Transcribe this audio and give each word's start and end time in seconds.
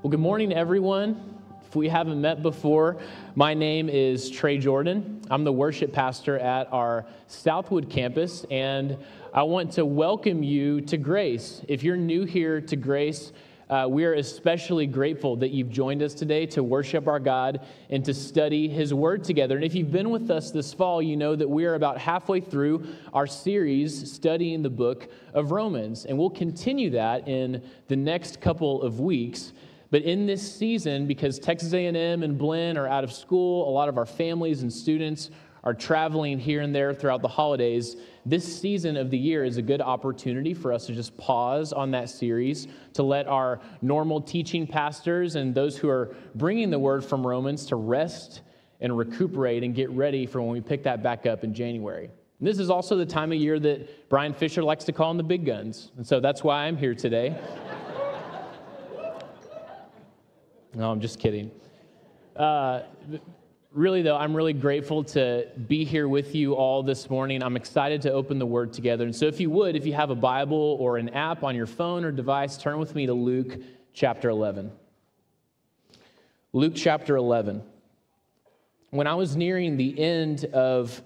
Well, 0.00 0.12
good 0.12 0.20
morning, 0.20 0.52
everyone. 0.52 1.20
If 1.66 1.74
we 1.74 1.88
haven't 1.88 2.20
met 2.20 2.40
before, 2.40 2.98
my 3.34 3.52
name 3.52 3.88
is 3.88 4.30
Trey 4.30 4.56
Jordan. 4.56 5.20
I'm 5.28 5.42
the 5.42 5.52
worship 5.52 5.92
pastor 5.92 6.38
at 6.38 6.72
our 6.72 7.04
Southwood 7.26 7.90
campus, 7.90 8.46
and 8.48 8.96
I 9.34 9.42
want 9.42 9.72
to 9.72 9.84
welcome 9.84 10.44
you 10.44 10.80
to 10.82 10.96
Grace. 10.96 11.62
If 11.66 11.82
you're 11.82 11.96
new 11.96 12.24
here 12.24 12.60
to 12.60 12.76
Grace, 12.76 13.32
uh, 13.70 13.88
we 13.90 14.04
are 14.04 14.14
especially 14.14 14.86
grateful 14.86 15.34
that 15.34 15.50
you've 15.50 15.68
joined 15.68 16.00
us 16.00 16.14
today 16.14 16.46
to 16.46 16.62
worship 16.62 17.08
our 17.08 17.18
God 17.18 17.66
and 17.90 18.04
to 18.04 18.14
study 18.14 18.68
His 18.68 18.94
Word 18.94 19.24
together. 19.24 19.56
And 19.56 19.64
if 19.64 19.74
you've 19.74 19.90
been 19.90 20.10
with 20.10 20.30
us 20.30 20.52
this 20.52 20.72
fall, 20.72 21.02
you 21.02 21.16
know 21.16 21.34
that 21.34 21.50
we 21.50 21.66
are 21.66 21.74
about 21.74 21.98
halfway 21.98 22.40
through 22.40 22.86
our 23.12 23.26
series 23.26 24.12
studying 24.12 24.62
the 24.62 24.70
book 24.70 25.08
of 25.34 25.50
Romans. 25.50 26.04
And 26.04 26.16
we'll 26.16 26.30
continue 26.30 26.90
that 26.90 27.26
in 27.26 27.64
the 27.88 27.96
next 27.96 28.40
couple 28.40 28.80
of 28.80 29.00
weeks. 29.00 29.52
But 29.90 30.02
in 30.02 30.26
this 30.26 30.56
season, 30.56 31.06
because 31.06 31.38
Texas 31.38 31.72
A&M 31.72 32.22
and 32.22 32.36
Blinn 32.36 32.76
are 32.76 32.86
out 32.86 33.04
of 33.04 33.12
school, 33.12 33.68
a 33.68 33.72
lot 33.72 33.88
of 33.88 33.96
our 33.96 34.06
families 34.06 34.62
and 34.62 34.72
students 34.72 35.30
are 35.64 35.74
traveling 35.74 36.38
here 36.38 36.60
and 36.60 36.74
there 36.74 36.94
throughout 36.94 37.22
the 37.22 37.28
holidays, 37.28 37.96
this 38.24 38.60
season 38.60 38.96
of 38.96 39.10
the 39.10 39.18
year 39.18 39.44
is 39.44 39.56
a 39.56 39.62
good 39.62 39.80
opportunity 39.80 40.52
for 40.52 40.72
us 40.72 40.86
to 40.86 40.94
just 40.94 41.16
pause 41.16 41.72
on 41.72 41.90
that 41.92 42.10
series, 42.10 42.68
to 42.92 43.02
let 43.02 43.26
our 43.26 43.60
normal 43.80 44.20
teaching 44.20 44.66
pastors 44.66 45.36
and 45.36 45.54
those 45.54 45.76
who 45.76 45.88
are 45.88 46.14
bringing 46.34 46.70
the 46.70 46.78
word 46.78 47.04
from 47.04 47.26
Romans 47.26 47.66
to 47.66 47.76
rest 47.76 48.42
and 48.80 48.96
recuperate 48.96 49.64
and 49.64 49.74
get 49.74 49.90
ready 49.90 50.26
for 50.26 50.40
when 50.40 50.50
we 50.50 50.60
pick 50.60 50.82
that 50.82 51.02
back 51.02 51.26
up 51.26 51.42
in 51.42 51.54
January. 51.54 52.10
And 52.38 52.46
this 52.46 52.58
is 52.58 52.70
also 52.70 52.96
the 52.96 53.06
time 53.06 53.32
of 53.32 53.38
year 53.38 53.58
that 53.58 54.08
Brian 54.08 54.32
Fisher 54.32 54.62
likes 54.62 54.84
to 54.84 54.92
call 54.92 55.10
in 55.10 55.16
the 55.16 55.24
big 55.24 55.44
guns. 55.44 55.90
And 55.96 56.06
so 56.06 56.20
that's 56.20 56.44
why 56.44 56.66
I'm 56.66 56.76
here 56.76 56.94
today. 56.94 57.36
No, 60.74 60.90
I'm 60.90 61.00
just 61.00 61.18
kidding. 61.18 61.50
Uh, 62.36 62.82
really, 63.72 64.02
though, 64.02 64.16
I'm 64.16 64.34
really 64.34 64.52
grateful 64.52 65.02
to 65.04 65.48
be 65.66 65.84
here 65.84 66.08
with 66.08 66.34
you 66.34 66.54
all 66.54 66.82
this 66.82 67.08
morning. 67.08 67.42
I'm 67.42 67.56
excited 67.56 68.02
to 68.02 68.12
open 68.12 68.38
the 68.38 68.46
Word 68.46 68.72
together. 68.72 69.04
And 69.04 69.14
so, 69.14 69.26
if 69.26 69.40
you 69.40 69.50
would, 69.50 69.76
if 69.76 69.86
you 69.86 69.94
have 69.94 70.10
a 70.10 70.14
Bible 70.14 70.76
or 70.78 70.98
an 70.98 71.08
app 71.10 71.42
on 71.42 71.56
your 71.56 71.66
phone 71.66 72.04
or 72.04 72.12
device, 72.12 72.56
turn 72.56 72.78
with 72.78 72.94
me 72.94 73.06
to 73.06 73.14
Luke 73.14 73.58
chapter 73.92 74.28
11. 74.28 74.70
Luke 76.52 76.74
chapter 76.74 77.16
11. 77.16 77.62
When 78.90 79.06
I 79.06 79.14
was 79.14 79.36
nearing 79.36 79.76
the 79.76 79.98
end 79.98 80.44
of 80.46 81.02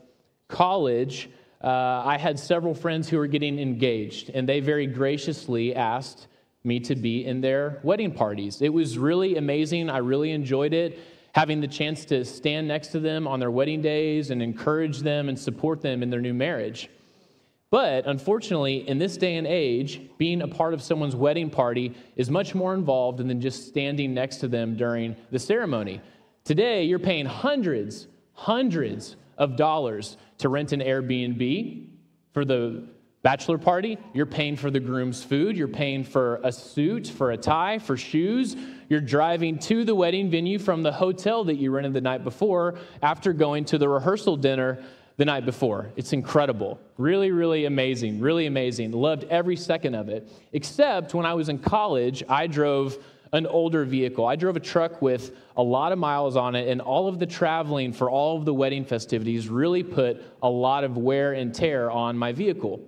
college, 0.48 1.28
uh, 1.62 2.02
I 2.04 2.18
had 2.18 2.38
several 2.38 2.74
friends 2.74 3.08
who 3.08 3.16
were 3.16 3.26
getting 3.26 3.58
engaged, 3.58 4.30
and 4.30 4.48
they 4.48 4.60
very 4.60 4.86
graciously 4.86 5.74
asked 5.74 6.26
me 6.64 6.80
to 6.80 6.94
be 6.94 7.24
in 7.24 7.40
their 7.40 7.80
wedding 7.82 8.12
parties. 8.12 8.62
It 8.62 8.72
was 8.72 8.98
really 8.98 9.36
amazing. 9.36 9.90
I 9.90 9.98
really 9.98 10.30
enjoyed 10.30 10.72
it 10.72 10.98
having 11.34 11.60
the 11.60 11.68
chance 11.68 12.04
to 12.04 12.24
stand 12.24 12.68
next 12.68 12.88
to 12.88 13.00
them 13.00 13.26
on 13.26 13.40
their 13.40 13.50
wedding 13.50 13.80
days 13.80 14.30
and 14.30 14.42
encourage 14.42 14.98
them 14.98 15.28
and 15.28 15.38
support 15.38 15.80
them 15.80 16.02
in 16.02 16.10
their 16.10 16.20
new 16.20 16.34
marriage. 16.34 16.90
But 17.70 18.06
unfortunately, 18.06 18.86
in 18.86 18.98
this 18.98 19.16
day 19.16 19.36
and 19.36 19.46
age, 19.46 20.02
being 20.18 20.42
a 20.42 20.48
part 20.48 20.74
of 20.74 20.82
someone's 20.82 21.16
wedding 21.16 21.48
party 21.48 21.94
is 22.16 22.30
much 22.30 22.54
more 22.54 22.74
involved 22.74 23.18
than 23.18 23.40
just 23.40 23.66
standing 23.66 24.12
next 24.12 24.36
to 24.38 24.48
them 24.48 24.76
during 24.76 25.16
the 25.30 25.38
ceremony. 25.38 26.02
Today, 26.44 26.84
you're 26.84 26.98
paying 26.98 27.24
hundreds, 27.24 28.08
hundreds 28.34 29.16
of 29.38 29.56
dollars 29.56 30.18
to 30.36 30.50
rent 30.50 30.72
an 30.72 30.80
Airbnb 30.80 31.88
for 32.34 32.44
the 32.44 32.86
bachelor 33.22 33.58
party. 33.58 33.98
You're 34.12 34.26
paying 34.26 34.56
for 34.56 34.70
the 34.70 34.80
groom's 34.80 35.22
food. 35.22 35.56
You're 35.56 35.68
paying 35.68 36.04
for 36.04 36.40
a 36.42 36.52
suit, 36.52 37.06
for 37.06 37.30
a 37.30 37.36
tie, 37.36 37.78
for 37.78 37.96
shoes. 37.96 38.56
You're 38.88 39.00
driving 39.00 39.58
to 39.60 39.84
the 39.84 39.94
wedding 39.94 40.30
venue 40.30 40.58
from 40.58 40.82
the 40.82 40.92
hotel 40.92 41.44
that 41.44 41.56
you 41.56 41.70
rented 41.70 41.92
the 41.92 42.00
night 42.00 42.24
before 42.24 42.78
after 43.00 43.32
going 43.32 43.64
to 43.66 43.78
the 43.78 43.88
rehearsal 43.88 44.36
dinner 44.36 44.82
the 45.16 45.24
night 45.24 45.44
before. 45.44 45.92
It's 45.94 46.12
incredible. 46.12 46.80
Really, 46.98 47.30
really 47.30 47.66
amazing. 47.66 48.20
Really 48.20 48.46
amazing. 48.46 48.92
Loved 48.92 49.24
every 49.24 49.56
second 49.56 49.94
of 49.94 50.08
it. 50.08 50.28
Except 50.52 51.14
when 51.14 51.26
I 51.26 51.34
was 51.34 51.48
in 51.48 51.58
college, 51.58 52.24
I 52.28 52.46
drove 52.46 52.98
an 53.32 53.46
older 53.46 53.84
vehicle. 53.84 54.26
I 54.26 54.36
drove 54.36 54.56
a 54.56 54.60
truck 54.60 55.00
with 55.00 55.34
a 55.56 55.62
lot 55.62 55.92
of 55.92 55.98
miles 55.98 56.36
on 56.36 56.54
it, 56.54 56.68
and 56.68 56.82
all 56.82 57.08
of 57.08 57.18
the 57.18 57.26
traveling 57.26 57.92
for 57.92 58.10
all 58.10 58.36
of 58.36 58.44
the 58.44 58.52
wedding 58.52 58.84
festivities 58.84 59.48
really 59.48 59.82
put 59.82 60.22
a 60.42 60.50
lot 60.50 60.84
of 60.84 60.98
wear 60.98 61.32
and 61.32 61.54
tear 61.54 61.90
on 61.90 62.16
my 62.18 62.32
vehicle. 62.32 62.80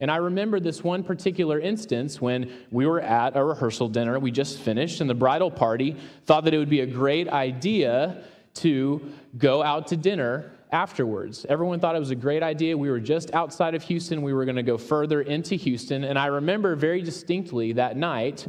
And 0.00 0.10
I 0.10 0.16
remember 0.16 0.60
this 0.60 0.84
one 0.84 1.02
particular 1.02 1.58
instance 1.58 2.20
when 2.20 2.52
we 2.70 2.86
were 2.86 3.00
at 3.00 3.36
a 3.36 3.44
rehearsal 3.44 3.88
dinner 3.88 4.18
we 4.18 4.30
just 4.30 4.60
finished, 4.60 5.00
and 5.00 5.10
the 5.10 5.14
bridal 5.14 5.50
party 5.50 5.96
thought 6.26 6.44
that 6.44 6.54
it 6.54 6.58
would 6.58 6.70
be 6.70 6.80
a 6.80 6.86
great 6.86 7.28
idea 7.28 8.22
to 8.54 9.12
go 9.36 9.62
out 9.62 9.88
to 9.88 9.96
dinner 9.96 10.52
afterwards. 10.70 11.46
Everyone 11.48 11.80
thought 11.80 11.96
it 11.96 12.00
was 12.00 12.10
a 12.10 12.16
great 12.16 12.42
idea. 12.42 12.76
We 12.76 12.90
were 12.90 13.00
just 13.00 13.32
outside 13.34 13.74
of 13.74 13.82
Houston. 13.84 14.22
We 14.22 14.32
were 14.32 14.44
going 14.44 14.56
to 14.56 14.62
go 14.62 14.78
further 14.78 15.22
into 15.22 15.54
Houston. 15.54 16.04
And 16.04 16.18
I 16.18 16.26
remember 16.26 16.76
very 16.76 17.02
distinctly 17.02 17.72
that 17.72 17.96
night 17.96 18.46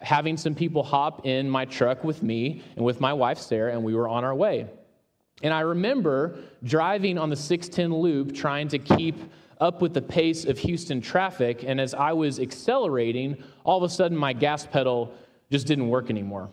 having 0.00 0.36
some 0.36 0.54
people 0.54 0.82
hop 0.82 1.26
in 1.26 1.48
my 1.48 1.64
truck 1.64 2.04
with 2.04 2.22
me 2.22 2.62
and 2.76 2.84
with 2.84 3.00
my 3.00 3.12
wife, 3.12 3.38
Sarah, 3.38 3.72
and 3.72 3.82
we 3.82 3.94
were 3.94 4.08
on 4.08 4.24
our 4.24 4.34
way. 4.34 4.66
And 5.42 5.52
I 5.52 5.60
remember 5.60 6.38
driving 6.62 7.18
on 7.18 7.30
the 7.30 7.36
610 7.36 7.98
loop 7.98 8.34
trying 8.34 8.68
to 8.68 8.78
keep 8.78 9.16
up 9.60 9.80
with 9.80 9.94
the 9.94 10.02
pace 10.02 10.44
of 10.44 10.58
Houston 10.58 11.00
traffic. 11.00 11.64
And 11.66 11.80
as 11.80 11.94
I 11.94 12.12
was 12.12 12.38
accelerating, 12.40 13.42
all 13.64 13.82
of 13.82 13.82
a 13.82 13.92
sudden 13.92 14.16
my 14.16 14.32
gas 14.32 14.66
pedal 14.66 15.12
just 15.50 15.66
didn't 15.66 15.88
work 15.88 16.10
anymore. 16.10 16.50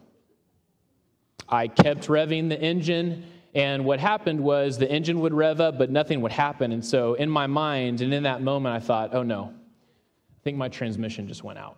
I 1.50 1.68
kept 1.68 2.08
revving 2.08 2.50
the 2.50 2.60
engine, 2.60 3.26
and 3.54 3.86
what 3.86 4.00
happened 4.00 4.40
was 4.40 4.78
the 4.78 4.90
engine 4.90 5.20
would 5.20 5.34
rev 5.34 5.60
up, 5.62 5.78
but 5.78 5.90
nothing 5.92 6.22
would 6.22 6.32
happen. 6.32 6.72
And 6.72 6.84
so, 6.84 7.14
in 7.16 7.30
my 7.30 7.48
mind 7.48 8.02
and 8.02 8.14
in 8.14 8.24
that 8.24 8.42
moment, 8.42 8.76
I 8.76 8.80
thought, 8.80 9.14
oh 9.14 9.24
no, 9.24 9.54
I 9.54 10.40
think 10.44 10.58
my 10.58 10.70
transmission 10.70 11.28
just 11.28 11.44
went 11.44 11.60
out. 11.60 11.78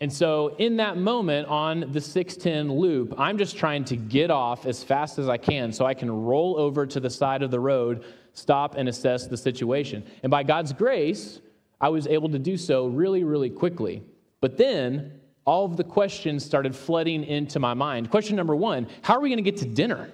And 0.00 0.12
so, 0.12 0.54
in 0.58 0.76
that 0.76 0.96
moment 0.96 1.48
on 1.48 1.92
the 1.92 2.00
610 2.00 2.72
loop, 2.72 3.14
I'm 3.18 3.36
just 3.36 3.56
trying 3.56 3.84
to 3.86 3.96
get 3.96 4.30
off 4.30 4.64
as 4.64 4.82
fast 4.82 5.18
as 5.18 5.28
I 5.28 5.36
can 5.36 5.72
so 5.72 5.84
I 5.84 5.94
can 5.94 6.10
roll 6.10 6.56
over 6.56 6.86
to 6.86 7.00
the 7.00 7.10
side 7.10 7.42
of 7.42 7.50
the 7.50 7.60
road 7.60 8.04
stop 8.32 8.76
and 8.76 8.88
assess 8.88 9.26
the 9.26 9.36
situation. 9.36 10.04
And 10.22 10.30
by 10.30 10.42
God's 10.42 10.72
grace, 10.72 11.40
I 11.80 11.88
was 11.88 12.06
able 12.06 12.28
to 12.30 12.38
do 12.38 12.56
so 12.56 12.86
really, 12.86 13.24
really 13.24 13.50
quickly. 13.50 14.02
But 14.40 14.56
then 14.56 15.20
all 15.46 15.64
of 15.64 15.76
the 15.76 15.84
questions 15.84 16.44
started 16.44 16.76
flooding 16.76 17.24
into 17.24 17.58
my 17.58 17.74
mind. 17.74 18.10
Question 18.10 18.36
number 18.36 18.54
one 18.54 18.88
How 19.02 19.14
are 19.16 19.20
we 19.20 19.28
going 19.28 19.42
to 19.42 19.50
get 19.50 19.60
to 19.60 19.66
dinner? 19.66 20.10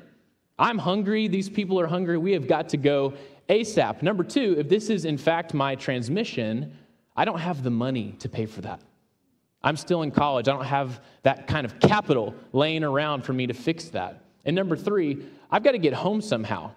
I'm 0.59 0.79
hungry. 0.79 1.29
These 1.29 1.51
people 1.51 1.79
are 1.79 1.87
hungry. 1.87 2.17
We 2.17 2.33
have 2.33 2.49
got 2.49 2.71
to 2.71 2.77
go 2.77 3.15
ASAP. 3.49 4.03
Number 4.03 4.25
two, 4.25 4.57
if 4.59 4.69
this 4.69 4.89
is 4.89 5.05
in 5.05 5.19
fact 5.19 5.53
my 5.53 5.75
transmission, 5.75 6.73
I 7.15 7.25
don't 7.25 7.39
have 7.39 7.63
the 7.63 7.71
money 7.71 8.15
to 8.21 8.29
pay 8.29 8.47
for 8.47 8.63
that. 8.63 8.81
I'm 9.63 9.77
still 9.77 10.03
in 10.03 10.11
college. 10.11 10.49
I 10.49 10.53
don't 10.53 10.65
have 10.65 11.01
that 11.23 11.47
kind 11.47 11.67
of 11.67 11.81
capital 11.81 12.35
laying 12.53 12.85
around 12.85 13.23
for 13.23 13.33
me 13.33 13.47
to 13.49 13.55
fix 13.55 13.87
that. 13.87 14.23
And 14.45 14.55
number 14.55 14.77
three, 14.77 15.27
I've 15.51 15.63
got 15.63 15.73
to 15.73 15.79
get 15.79 15.93
home 15.93 16.21
somehow. 16.21 16.71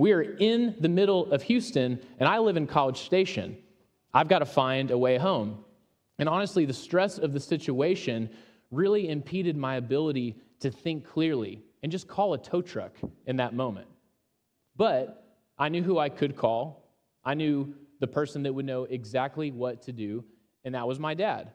We 0.00 0.12
are 0.12 0.22
in 0.22 0.76
the 0.80 0.88
middle 0.88 1.30
of 1.30 1.42
Houston, 1.42 2.00
and 2.18 2.26
I 2.26 2.38
live 2.38 2.56
in 2.56 2.66
College 2.66 3.00
Station. 3.00 3.58
I've 4.14 4.28
got 4.28 4.38
to 4.38 4.46
find 4.46 4.90
a 4.90 4.96
way 4.96 5.18
home. 5.18 5.62
And 6.18 6.26
honestly, 6.26 6.64
the 6.64 6.72
stress 6.72 7.18
of 7.18 7.34
the 7.34 7.38
situation 7.38 8.30
really 8.70 9.10
impeded 9.10 9.58
my 9.58 9.74
ability 9.74 10.36
to 10.60 10.70
think 10.70 11.04
clearly 11.04 11.62
and 11.82 11.92
just 11.92 12.08
call 12.08 12.32
a 12.32 12.38
tow 12.38 12.62
truck 12.62 12.92
in 13.26 13.36
that 13.36 13.52
moment. 13.52 13.88
But 14.74 15.36
I 15.58 15.68
knew 15.68 15.82
who 15.82 15.98
I 15.98 16.08
could 16.08 16.34
call. 16.34 16.94
I 17.22 17.34
knew 17.34 17.74
the 17.98 18.06
person 18.06 18.42
that 18.44 18.54
would 18.54 18.64
know 18.64 18.84
exactly 18.84 19.50
what 19.50 19.82
to 19.82 19.92
do, 19.92 20.24
and 20.64 20.74
that 20.76 20.88
was 20.88 20.98
my 20.98 21.12
dad. 21.12 21.50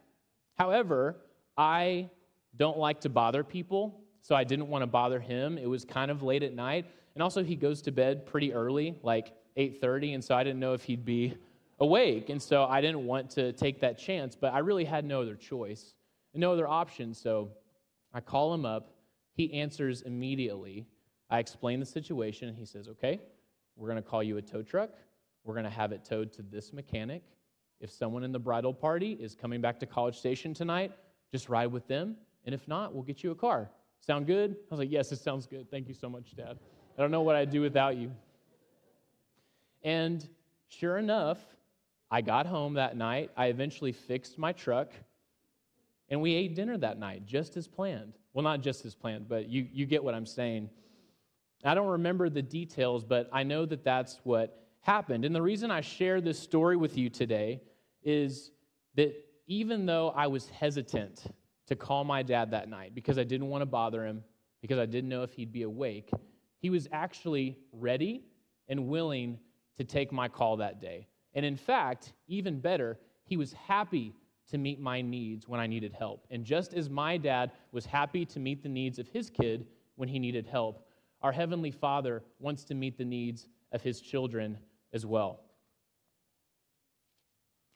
However, 0.53 1.15
I 1.57 2.11
don't 2.55 2.77
like 2.77 3.01
to 3.01 3.09
bother 3.09 3.43
people, 3.43 4.03
so 4.21 4.35
I 4.35 4.43
didn't 4.43 4.67
want 4.67 4.83
to 4.83 4.87
bother 4.87 5.19
him. 5.19 5.57
It 5.57 5.67
was 5.67 5.83
kind 5.83 6.11
of 6.11 6.21
late 6.21 6.43
at 6.43 6.53
night. 6.53 6.85
And 7.15 7.23
also 7.23 7.43
he 7.43 7.55
goes 7.55 7.81
to 7.83 7.91
bed 7.91 8.25
pretty 8.25 8.53
early, 8.53 8.99
like 9.01 9.33
8:30, 9.57 10.15
and 10.15 10.23
so 10.23 10.35
I 10.35 10.43
didn't 10.43 10.59
know 10.59 10.73
if 10.73 10.83
he'd 10.83 11.05
be 11.05 11.33
awake. 11.79 12.29
And 12.29 12.41
so 12.41 12.65
I 12.65 12.81
didn't 12.81 13.05
want 13.05 13.29
to 13.31 13.53
take 13.53 13.79
that 13.81 13.97
chance, 13.97 14.35
but 14.35 14.53
I 14.53 14.59
really 14.59 14.85
had 14.85 15.05
no 15.05 15.21
other 15.21 15.35
choice, 15.35 15.95
no 16.33 16.51
other 16.51 16.67
option. 16.67 17.13
So 17.13 17.49
I 18.13 18.21
call 18.21 18.53
him 18.53 18.65
up. 18.65 18.91
He 19.33 19.53
answers 19.53 20.01
immediately. 20.01 20.85
I 21.29 21.39
explain 21.39 21.79
the 21.79 21.85
situation, 21.85 22.49
and 22.49 22.57
he 22.57 22.65
says, 22.65 22.87
Okay, 22.87 23.19
we're 23.75 23.89
going 23.89 24.01
to 24.01 24.07
call 24.07 24.23
you 24.23 24.37
a 24.37 24.41
tow 24.41 24.61
truck. 24.61 24.91
We're 25.43 25.53
going 25.53 25.65
to 25.65 25.69
have 25.69 25.91
it 25.91 26.03
towed 26.03 26.31
to 26.33 26.41
this 26.41 26.73
mechanic. 26.73 27.23
If 27.79 27.91
someone 27.91 28.23
in 28.23 28.31
the 28.31 28.39
bridal 28.39 28.73
party 28.73 29.13
is 29.13 29.35
coming 29.35 29.61
back 29.61 29.79
to 29.79 29.85
College 29.85 30.17
Station 30.17 30.53
tonight, 30.53 30.91
just 31.31 31.49
ride 31.49 31.67
with 31.67 31.87
them. 31.87 32.15
And 32.45 32.55
if 32.55 32.67
not, 32.67 32.93
we'll 32.93 33.03
get 33.03 33.23
you 33.23 33.31
a 33.31 33.35
car. 33.35 33.69
Sound 33.99 34.27
good? 34.27 34.51
I 34.51 34.55
was 34.69 34.79
like, 34.79 34.91
Yes, 34.91 35.11
it 35.11 35.19
sounds 35.19 35.45
good. 35.45 35.69
Thank 35.71 35.87
you 35.87 35.93
so 35.93 36.09
much, 36.09 36.35
Dad. 36.35 36.57
I 36.97 37.01
don't 37.01 37.11
know 37.11 37.21
what 37.21 37.35
I'd 37.35 37.49
do 37.49 37.61
without 37.61 37.97
you. 37.97 38.11
And 39.83 40.27
sure 40.69 40.97
enough, 40.97 41.39
I 42.09 42.21
got 42.21 42.45
home 42.45 42.75
that 42.75 42.95
night. 42.95 43.31
I 43.35 43.47
eventually 43.47 43.91
fixed 43.91 44.37
my 44.37 44.51
truck. 44.53 44.91
And 46.09 46.21
we 46.21 46.33
ate 46.33 46.55
dinner 46.55 46.77
that 46.77 46.97
night, 46.99 47.25
just 47.25 47.57
as 47.57 47.67
planned. 47.67 48.13
Well, 48.33 48.43
not 48.43 48.61
just 48.61 48.85
as 48.85 48.95
planned, 48.95 49.27
but 49.27 49.49
you, 49.49 49.67
you 49.71 49.85
get 49.85 50.03
what 50.03 50.13
I'm 50.13 50.25
saying. 50.25 50.69
I 51.63 51.73
don't 51.73 51.87
remember 51.87 52.29
the 52.29 52.41
details, 52.41 53.03
but 53.03 53.29
I 53.33 53.43
know 53.43 53.65
that 53.65 53.83
that's 53.83 54.19
what 54.23 54.65
happened. 54.81 55.25
And 55.25 55.35
the 55.35 55.41
reason 55.41 55.71
I 55.71 55.81
share 55.81 56.21
this 56.21 56.37
story 56.37 56.77
with 56.77 56.97
you 56.97 57.09
today 57.09 57.61
is 58.03 58.51
that 58.95 59.15
even 59.47 59.85
though 59.85 60.09
I 60.15 60.27
was 60.27 60.47
hesitant 60.49 61.23
to 61.67 61.75
call 61.75 62.03
my 62.03 62.21
dad 62.21 62.51
that 62.51 62.69
night 62.69 62.93
because 62.93 63.17
I 63.17 63.23
didn't 63.23 63.47
want 63.47 63.63
to 63.63 63.65
bother 63.65 64.05
him, 64.05 64.23
because 64.61 64.77
I 64.77 64.85
didn't 64.85 65.09
know 65.09 65.23
if 65.23 65.33
he'd 65.33 65.51
be 65.51 65.63
awake, 65.63 66.11
he 66.65 66.71
was 66.71 66.87
actually 66.91 67.59
ready 67.71 68.23
and 68.69 68.87
willing 68.87 69.37
to 69.77 69.83
take 69.83 70.11
my 70.11 70.27
call 70.27 70.57
that 70.57 70.81
day. 70.81 71.05
And 71.35 71.45
in 71.45 71.55
fact, 71.55 72.13
even 72.27 72.59
better, 72.59 72.97
he 73.23 73.37
was 73.37 73.53
happy 73.53 74.15
to 74.49 74.57
meet 74.57 74.79
my 74.79 74.99
needs 74.99 75.47
when 75.47 75.59
I 75.59 75.67
needed 75.67 75.93
help. 75.93 76.25
And 76.31 76.43
just 76.43 76.73
as 76.73 76.89
my 76.89 77.17
dad 77.17 77.51
was 77.71 77.85
happy 77.85 78.25
to 78.25 78.39
meet 78.39 78.63
the 78.63 78.69
needs 78.69 78.97
of 78.97 79.07
his 79.07 79.29
kid 79.29 79.67
when 79.95 80.09
he 80.09 80.17
needed 80.17 80.47
help, 80.47 80.87
our 81.21 81.31
Heavenly 81.31 81.69
Father 81.69 82.23
wants 82.39 82.63
to 82.63 82.73
meet 82.73 82.97
the 82.97 83.05
needs 83.05 83.47
of 83.71 83.83
his 83.83 84.01
children 84.01 84.57
as 84.91 85.05
well. 85.05 85.41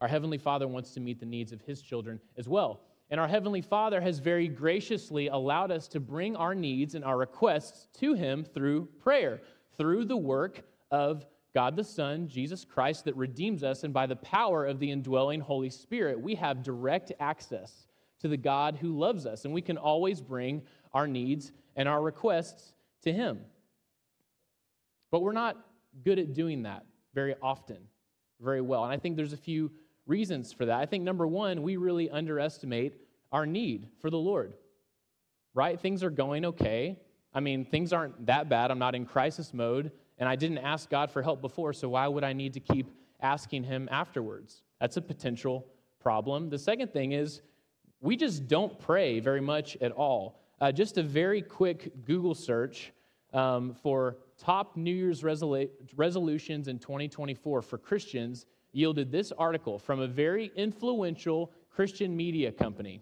Our 0.02 0.08
Heavenly 0.08 0.40
Father 0.40 0.68
wants 0.68 0.96
to 0.96 1.00
meet 1.00 1.20
the 1.20 1.28
needs 1.28 1.52
of 1.52 1.62
his 1.62 1.84
children 1.84 2.20
as 2.40 2.50
well. 2.50 2.82
And 3.12 3.20
our 3.20 3.28
Heavenly 3.28 3.62
Father 3.62 4.00
has 4.02 4.20
very 4.20 4.48
graciously 4.48 5.28
allowed 5.28 5.72
us 5.72 5.88
to 5.90 6.00
bring 6.00 6.36
our 6.36 6.54
needs 6.54 6.94
and 6.96 7.04
our 7.04 7.18
requests 7.18 7.88
to 8.00 8.14
Him 8.14 8.44
through 8.44 8.88
prayer, 9.02 9.42
through 9.78 10.06
the 10.06 10.18
work 10.18 10.62
of 10.92 11.26
God 11.54 11.76
the 11.76 11.84
Son, 11.84 12.28
Jesus 12.28 12.64
Christ, 12.64 13.06
that 13.06 13.16
redeems 13.16 13.64
us, 13.64 13.84
and 13.84 13.94
by 13.94 14.06
the 14.06 14.16
power 14.18 14.66
of 14.66 14.80
the 14.80 14.92
indwelling 14.92 15.40
Holy 15.40 15.72
Spirit, 15.72 16.22
we 16.22 16.36
have 16.36 16.62
direct 16.62 17.12
access 17.20 17.88
to 18.20 18.28
the 18.28 18.38
God 18.38 18.78
who 18.80 18.98
loves 18.98 19.26
us, 19.26 19.46
and 19.46 19.54
we 19.54 19.62
can 19.62 19.78
always 19.78 20.22
bring 20.22 20.62
our 20.94 21.08
needs 21.08 21.52
and 21.76 21.90
our 21.90 22.02
requests 22.02 22.74
to 23.02 23.12
Him. 23.12 23.40
But 25.10 25.22
we're 25.22 25.32
not 25.32 25.58
good 26.04 26.20
at 26.20 26.34
doing 26.34 26.64
that 26.64 26.86
very 27.16 27.34
often, 27.42 27.78
very 28.40 28.62
well. 28.62 28.84
And 28.84 28.94
I 28.94 28.98
think 28.98 29.16
there's 29.16 29.34
a 29.34 29.38
few 29.38 29.72
reasons 30.10 30.52
for 30.52 30.66
that. 30.66 30.80
I 30.80 30.86
think 30.86 31.04
number 31.04 31.28
one, 31.28 31.62
we 31.62 31.78
really 31.78 32.10
underestimate 32.10 32.96
our 33.32 33.46
need 33.46 33.88
for 34.02 34.10
the 34.10 34.18
Lord, 34.18 34.54
right? 35.54 35.80
Things 35.80 36.04
are 36.04 36.10
going 36.10 36.46
okay. 36.46 36.98
I 37.34 37.40
mean, 37.40 37.64
things 37.64 37.94
aren't 37.94 38.26
that 38.26 38.50
bad. 38.50 38.72
I'm 38.72 38.80
not 38.80 38.96
in 38.96 39.06
crisis 39.06 39.54
mode, 39.54 39.92
and 40.18 40.28
I 40.28 40.36
didn't 40.36 40.58
ask 40.58 40.90
God 40.90 41.12
for 41.12 41.22
help 41.22 41.42
before, 41.42 41.74
so 41.74 41.90
why 41.90 42.08
would 42.08 42.24
I 42.24 42.34
need 42.34 42.54
to 42.54 42.60
keep 42.60 42.92
asking 43.22 43.64
Him 43.64 43.88
afterwards? 43.92 44.64
That's 44.82 44.98
a 44.98 45.02
potential 45.02 45.68
problem. 46.00 46.50
The 46.50 46.58
second 46.58 46.92
thing 46.92 47.12
is 47.12 47.42
we 48.02 48.16
just 48.16 48.48
don't 48.48 48.80
pray 48.80 49.20
very 49.20 49.42
much 49.42 49.78
at 49.82 49.92
all. 49.92 50.42
Uh, 50.60 50.72
just 50.72 50.98
a 50.98 51.04
very 51.04 51.42
quick 51.42 52.06
Google 52.06 52.34
search 52.34 52.92
um, 53.34 53.74
for 53.74 54.18
top 54.38 54.76
New 54.76 54.94
Year's 54.94 55.22
resolu- 55.22 55.70
resolutions 55.96 56.68
in 56.68 56.80
2024 56.80 57.62
for 57.62 57.78
Christians 57.78 58.46
yielded 58.72 59.12
this 59.12 59.32
article 59.32 59.80
from 59.80 60.00
a 60.00 60.08
very 60.08 60.52
influential 60.56 61.52
Christian 61.70 62.16
media 62.16 62.52
company. 62.52 63.02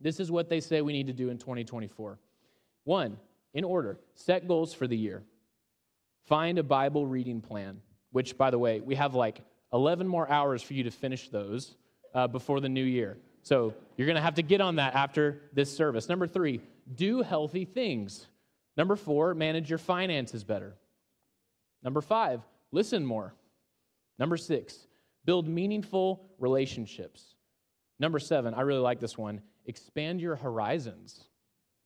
This 0.00 0.20
is 0.20 0.30
what 0.30 0.48
they 0.48 0.60
say 0.60 0.80
we 0.82 0.92
need 0.92 1.06
to 1.06 1.12
do 1.12 1.30
in 1.30 1.38
2024. 1.38 2.18
One, 2.84 3.16
in 3.54 3.64
order, 3.64 3.98
set 4.14 4.46
goals 4.46 4.74
for 4.74 4.86
the 4.86 4.96
year. 4.96 5.22
Find 6.24 6.58
a 6.58 6.62
Bible 6.62 7.06
reading 7.06 7.40
plan, 7.40 7.80
which, 8.12 8.36
by 8.36 8.50
the 8.50 8.58
way, 8.58 8.80
we 8.80 8.94
have 8.96 9.14
like 9.14 9.40
11 9.72 10.06
more 10.06 10.30
hours 10.30 10.62
for 10.62 10.74
you 10.74 10.84
to 10.84 10.90
finish 10.90 11.28
those 11.28 11.76
uh, 12.14 12.26
before 12.26 12.60
the 12.60 12.68
new 12.68 12.84
year. 12.84 13.16
So 13.42 13.74
you're 13.96 14.06
going 14.06 14.16
to 14.16 14.22
have 14.22 14.34
to 14.34 14.42
get 14.42 14.60
on 14.60 14.76
that 14.76 14.94
after 14.94 15.42
this 15.52 15.74
service. 15.74 16.08
Number 16.08 16.26
three, 16.26 16.60
do 16.94 17.22
healthy 17.22 17.64
things. 17.64 18.26
Number 18.76 18.96
four, 18.96 19.34
manage 19.34 19.70
your 19.70 19.78
finances 19.78 20.44
better. 20.44 20.74
Number 21.82 22.00
five, 22.00 22.40
listen 22.72 23.06
more. 23.06 23.34
Number 24.18 24.36
six, 24.36 24.86
build 25.24 25.48
meaningful 25.48 26.30
relationships. 26.38 27.34
Number 27.98 28.18
seven, 28.18 28.54
I 28.54 28.62
really 28.62 28.80
like 28.80 29.00
this 29.00 29.18
one 29.18 29.40
expand 29.66 30.20
your 30.20 30.36
horizons. 30.36 31.24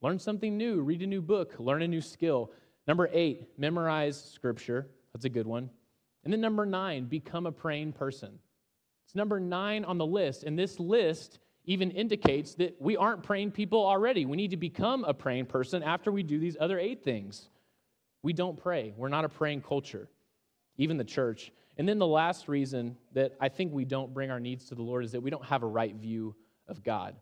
Learn 0.02 0.18
something 0.18 0.56
new, 0.56 0.80
read 0.80 1.02
a 1.02 1.06
new 1.06 1.22
book, 1.22 1.54
learn 1.58 1.82
a 1.82 1.88
new 1.88 2.00
skill. 2.00 2.52
Number 2.86 3.08
eight, 3.12 3.48
memorize 3.58 4.22
scripture. 4.22 4.88
That's 5.12 5.24
a 5.24 5.30
good 5.30 5.46
one. 5.46 5.70
And 6.24 6.32
then 6.32 6.40
number 6.40 6.66
nine, 6.66 7.04
become 7.04 7.46
a 7.46 7.52
praying 7.52 7.92
person. 7.92 8.38
It's 9.06 9.14
number 9.14 9.40
nine 9.40 9.84
on 9.84 9.98
the 9.98 10.06
list. 10.06 10.44
And 10.44 10.58
this 10.58 10.78
list 10.78 11.38
even 11.64 11.90
indicates 11.90 12.54
that 12.54 12.80
we 12.80 12.96
aren't 12.96 13.22
praying 13.22 13.52
people 13.52 13.84
already. 13.84 14.24
We 14.24 14.36
need 14.36 14.50
to 14.50 14.56
become 14.56 15.04
a 15.04 15.14
praying 15.14 15.46
person 15.46 15.82
after 15.82 16.10
we 16.10 16.22
do 16.22 16.38
these 16.38 16.56
other 16.58 16.78
eight 16.78 17.04
things. 17.04 17.48
We 18.22 18.32
don't 18.32 18.56
pray, 18.56 18.92
we're 18.96 19.08
not 19.08 19.24
a 19.24 19.28
praying 19.28 19.62
culture, 19.62 20.08
even 20.76 20.96
the 20.96 21.04
church. 21.04 21.52
And 21.80 21.88
then 21.88 21.98
the 21.98 22.06
last 22.06 22.46
reason 22.46 22.98
that 23.14 23.32
I 23.40 23.48
think 23.48 23.72
we 23.72 23.86
don't 23.86 24.12
bring 24.12 24.30
our 24.30 24.38
needs 24.38 24.66
to 24.66 24.74
the 24.74 24.82
Lord 24.82 25.02
is 25.02 25.12
that 25.12 25.22
we 25.22 25.30
don't 25.30 25.46
have 25.46 25.62
a 25.62 25.66
right 25.66 25.94
view 25.94 26.36
of 26.68 26.82
God. 26.82 27.16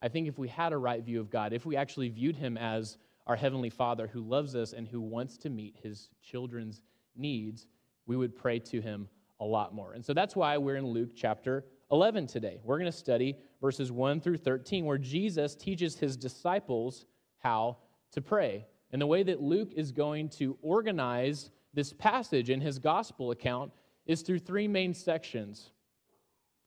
I 0.00 0.08
think 0.08 0.26
if 0.26 0.38
we 0.38 0.48
had 0.48 0.72
a 0.72 0.78
right 0.78 1.04
view 1.04 1.20
of 1.20 1.28
God, 1.28 1.52
if 1.52 1.66
we 1.66 1.76
actually 1.76 2.08
viewed 2.08 2.34
Him 2.34 2.56
as 2.56 2.96
our 3.26 3.36
Heavenly 3.36 3.68
Father 3.68 4.06
who 4.06 4.22
loves 4.22 4.54
us 4.54 4.72
and 4.72 4.88
who 4.88 5.02
wants 5.02 5.36
to 5.36 5.50
meet 5.50 5.76
His 5.82 6.08
children's 6.22 6.80
needs, 7.14 7.66
we 8.06 8.16
would 8.16 8.34
pray 8.34 8.58
to 8.60 8.80
Him 8.80 9.06
a 9.38 9.44
lot 9.44 9.74
more. 9.74 9.92
And 9.92 10.02
so 10.02 10.14
that's 10.14 10.34
why 10.34 10.56
we're 10.56 10.76
in 10.76 10.86
Luke 10.86 11.10
chapter 11.14 11.66
11 11.92 12.26
today. 12.26 12.58
We're 12.64 12.78
going 12.78 12.90
to 12.90 12.96
study 12.96 13.36
verses 13.60 13.92
1 13.92 14.22
through 14.22 14.38
13, 14.38 14.86
where 14.86 14.96
Jesus 14.96 15.54
teaches 15.54 15.98
His 15.98 16.16
disciples 16.16 17.04
how 17.36 17.76
to 18.12 18.22
pray. 18.22 18.66
And 18.92 19.02
the 19.02 19.06
way 19.06 19.24
that 19.24 19.42
Luke 19.42 19.72
is 19.76 19.92
going 19.92 20.30
to 20.30 20.56
organize 20.62 21.50
this 21.74 21.92
passage 21.92 22.50
in 22.50 22.60
his 22.60 22.78
gospel 22.78 23.30
account 23.30 23.72
is 24.06 24.22
through 24.22 24.38
three 24.38 24.66
main 24.66 24.94
sections. 24.94 25.70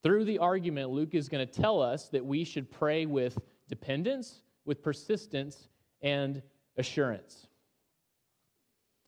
Through 0.03 0.25
the 0.25 0.39
argument, 0.39 0.89
Luke 0.89 1.13
is 1.13 1.29
going 1.29 1.45
to 1.45 1.61
tell 1.61 1.81
us 1.81 2.09
that 2.09 2.25
we 2.25 2.43
should 2.43 2.71
pray 2.71 3.05
with 3.05 3.37
dependence, 3.67 4.41
with 4.65 4.81
persistence, 4.81 5.67
and 6.01 6.41
assurance. 6.77 7.47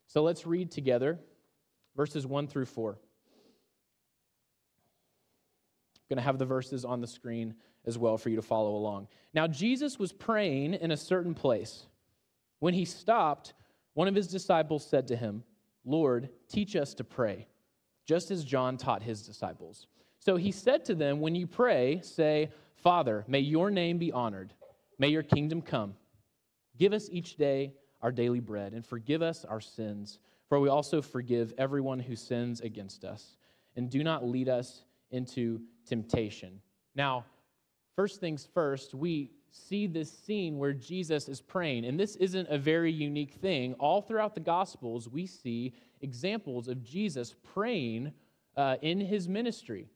So 0.07 0.21
let's 0.21 0.45
read 0.45 0.69
together 0.71 1.19
verses 1.95 2.27
1 2.27 2.47
through 2.47 2.65
4. 2.65 2.91
I'm 2.91 2.97
going 6.09 6.17
to 6.17 6.23
have 6.23 6.37
the 6.37 6.45
verses 6.45 6.85
on 6.85 7.01
the 7.01 7.07
screen 7.07 7.55
as 7.85 7.97
well 7.97 8.17
for 8.17 8.29
you 8.29 8.35
to 8.35 8.41
follow 8.41 8.75
along. 8.75 9.07
Now, 9.33 9.47
Jesus 9.47 9.97
was 9.97 10.11
praying 10.13 10.75
in 10.75 10.91
a 10.91 10.97
certain 10.97 11.33
place. 11.33 11.87
When 12.59 12.73
he 12.73 12.85
stopped, 12.85 13.53
one 13.93 14.07
of 14.07 14.15
his 14.15 14.27
disciples 14.27 14.85
said 14.85 15.07
to 15.07 15.15
him, 15.15 15.43
Lord, 15.85 16.29
teach 16.49 16.75
us 16.75 16.93
to 16.95 17.03
pray, 17.03 17.47
just 18.05 18.31
as 18.31 18.43
John 18.43 18.77
taught 18.77 19.03
his 19.03 19.21
disciples. 19.21 19.87
So 20.19 20.37
he 20.37 20.51
said 20.51 20.85
to 20.85 20.95
them, 20.95 21.19
When 21.19 21.35
you 21.35 21.47
pray, 21.47 21.99
say, 22.01 22.49
Father, 22.75 23.25
may 23.27 23.39
your 23.39 23.69
name 23.69 23.97
be 23.97 24.11
honored, 24.11 24.53
may 24.97 25.09
your 25.09 25.23
kingdom 25.23 25.61
come. 25.61 25.95
Give 26.77 26.93
us 26.93 27.09
each 27.11 27.35
day 27.35 27.73
our 28.01 28.11
daily 28.11 28.39
bread, 28.39 28.73
and 28.73 28.85
forgive 28.85 29.21
us 29.21 29.45
our 29.45 29.61
sins, 29.61 30.19
for 30.49 30.59
we 30.59 30.69
also 30.69 31.01
forgive 31.01 31.53
everyone 31.57 31.99
who 31.99 32.15
sins 32.15 32.61
against 32.61 33.05
us. 33.05 33.37
And 33.75 33.89
do 33.89 34.03
not 34.03 34.25
lead 34.25 34.49
us 34.49 34.83
into 35.11 35.61
temptation. 35.85 36.61
Now, 36.95 37.25
first 37.95 38.19
things 38.19 38.47
first, 38.53 38.93
we 38.93 39.31
see 39.53 39.87
this 39.87 40.11
scene 40.11 40.57
where 40.57 40.73
Jesus 40.73 41.29
is 41.29 41.39
praying. 41.39 41.85
And 41.85 41.99
this 41.99 42.15
isn't 42.15 42.49
a 42.49 42.57
very 42.57 42.91
unique 42.91 43.33
thing. 43.35 43.73
All 43.75 44.01
throughout 44.01 44.33
the 44.33 44.41
Gospels, 44.41 45.07
we 45.07 45.25
see 45.25 45.73
examples 46.01 46.67
of 46.67 46.83
Jesus 46.83 47.35
praying 47.53 48.11
uh, 48.57 48.77
in 48.81 48.99
his 48.99 49.29
ministry. 49.29 49.87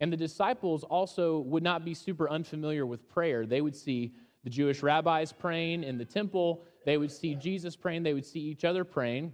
And 0.00 0.12
the 0.12 0.16
disciples 0.16 0.84
also 0.84 1.40
would 1.40 1.62
not 1.62 1.84
be 1.84 1.94
super 1.94 2.28
unfamiliar 2.28 2.86
with 2.86 3.08
prayer. 3.08 3.46
They 3.46 3.60
would 3.60 3.76
see 3.76 4.14
the 4.44 4.50
Jewish 4.50 4.82
rabbis 4.82 5.32
praying 5.32 5.84
in 5.84 5.98
the 5.98 6.04
temple, 6.04 6.62
they 6.84 6.98
would 6.98 7.10
see 7.10 7.34
Jesus 7.34 7.74
praying, 7.74 8.04
they 8.04 8.14
would 8.14 8.24
see 8.24 8.38
each 8.38 8.64
other 8.64 8.84
praying. 8.84 9.32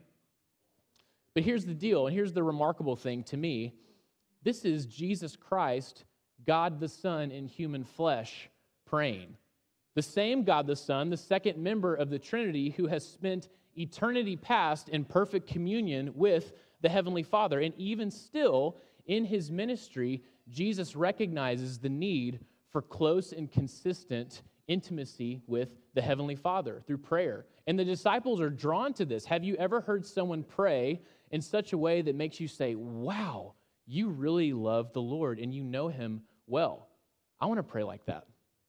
But 1.34 1.42
here's 1.42 1.66
the 1.66 1.74
deal, 1.74 2.06
and 2.06 2.16
here's 2.16 2.32
the 2.32 2.42
remarkable 2.42 2.96
thing 2.96 3.22
to 3.24 3.36
me 3.36 3.74
this 4.42 4.64
is 4.64 4.86
Jesus 4.86 5.36
Christ, 5.36 6.04
God 6.46 6.80
the 6.80 6.88
Son 6.88 7.30
in 7.30 7.46
human 7.46 7.84
flesh, 7.84 8.48
praying. 8.92 9.34
The 9.94 10.02
same 10.02 10.44
God 10.44 10.66
the 10.66 10.76
Son, 10.76 11.08
the 11.08 11.16
second 11.16 11.56
member 11.56 11.94
of 11.94 12.10
the 12.10 12.18
Trinity, 12.18 12.70
who 12.70 12.86
has 12.88 13.06
spent 13.08 13.48
eternity 13.74 14.36
past 14.36 14.90
in 14.90 15.02
perfect 15.02 15.46
communion 15.46 16.12
with 16.14 16.52
the 16.82 16.90
Heavenly 16.90 17.22
Father. 17.22 17.60
And 17.60 17.72
even 17.78 18.10
still, 18.10 18.76
in 19.06 19.24
his 19.24 19.50
ministry, 19.50 20.22
Jesus 20.50 20.94
recognizes 20.94 21.78
the 21.78 21.88
need 21.88 22.40
for 22.70 22.82
close 22.82 23.32
and 23.32 23.50
consistent 23.50 24.42
intimacy 24.68 25.40
with 25.46 25.74
the 25.94 26.02
Heavenly 26.02 26.36
Father 26.36 26.82
through 26.86 26.98
prayer. 26.98 27.46
And 27.66 27.78
the 27.78 27.86
disciples 27.86 28.42
are 28.42 28.50
drawn 28.50 28.92
to 28.94 29.06
this. 29.06 29.24
Have 29.24 29.42
you 29.42 29.54
ever 29.56 29.80
heard 29.80 30.04
someone 30.04 30.42
pray 30.42 31.00
in 31.30 31.40
such 31.40 31.72
a 31.72 31.78
way 31.78 32.02
that 32.02 32.14
makes 32.14 32.40
you 32.40 32.48
say, 32.48 32.74
Wow, 32.74 33.54
you 33.86 34.10
really 34.10 34.52
love 34.52 34.92
the 34.92 35.00
Lord 35.00 35.38
and 35.38 35.54
you 35.54 35.64
know 35.64 35.88
him 35.88 36.22
well? 36.46 36.88
I 37.40 37.46
want 37.46 37.58
to 37.58 37.62
pray 37.62 37.84
like 37.84 38.04
that. 38.06 38.26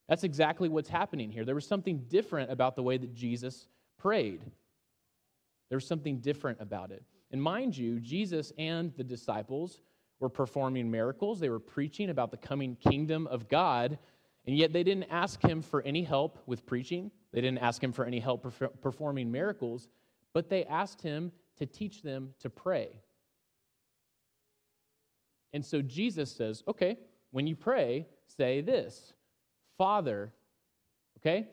That's 0.09 0.23
exactly 0.23 0.69
what's 0.69 0.89
happening 0.89 1.31
here. 1.31 1.45
There 1.45 1.55
was 1.55 1.65
something 1.65 2.05
different 2.09 2.51
about 2.51 2.75
the 2.75 2.83
way 2.83 2.97
that 2.97 3.13
Jesus 3.13 3.67
prayed. 3.97 4.41
There 5.69 5.77
was 5.77 5.87
something 5.87 6.19
different 6.19 6.59
about 6.61 6.91
it. 6.91 7.03
And 7.31 7.41
mind 7.41 7.75
you, 7.75 7.99
Jesus 7.99 8.51
and 8.57 8.93
the 8.95 9.03
disciples 9.03 9.81
were 10.19 10.29
performing 10.29 10.89
miracles, 10.91 11.39
they 11.39 11.49
were 11.49 11.59
preaching 11.59 12.09
about 12.09 12.31
the 12.31 12.37
coming 12.37 12.75
kingdom 12.75 13.27
of 13.27 13.49
God, 13.49 13.97
and 14.45 14.55
yet 14.57 14.71
they 14.71 14.83
didn't 14.83 15.05
ask 15.09 15.41
him 15.41 15.61
for 15.61 15.81
any 15.81 16.03
help 16.03 16.37
with 16.45 16.65
preaching. 16.65 17.11
They 17.31 17.41
didn't 17.41 17.59
ask 17.59 17.83
him 17.83 17.91
for 17.91 18.05
any 18.05 18.19
help 18.19 18.45
performing 18.81 19.31
miracles, 19.31 19.89
but 20.33 20.49
they 20.49 20.65
asked 20.65 21.01
him 21.01 21.31
to 21.57 21.65
teach 21.65 22.01
them 22.01 22.33
to 22.39 22.49
pray. 22.49 23.01
And 25.53 25.65
so 25.65 25.81
Jesus 25.81 26.31
says, 26.31 26.63
okay, 26.67 26.97
when 27.31 27.47
you 27.47 27.55
pray, 27.55 28.07
say 28.27 28.61
this 28.61 29.13
Father, 29.77 30.33
okay? 31.19 31.47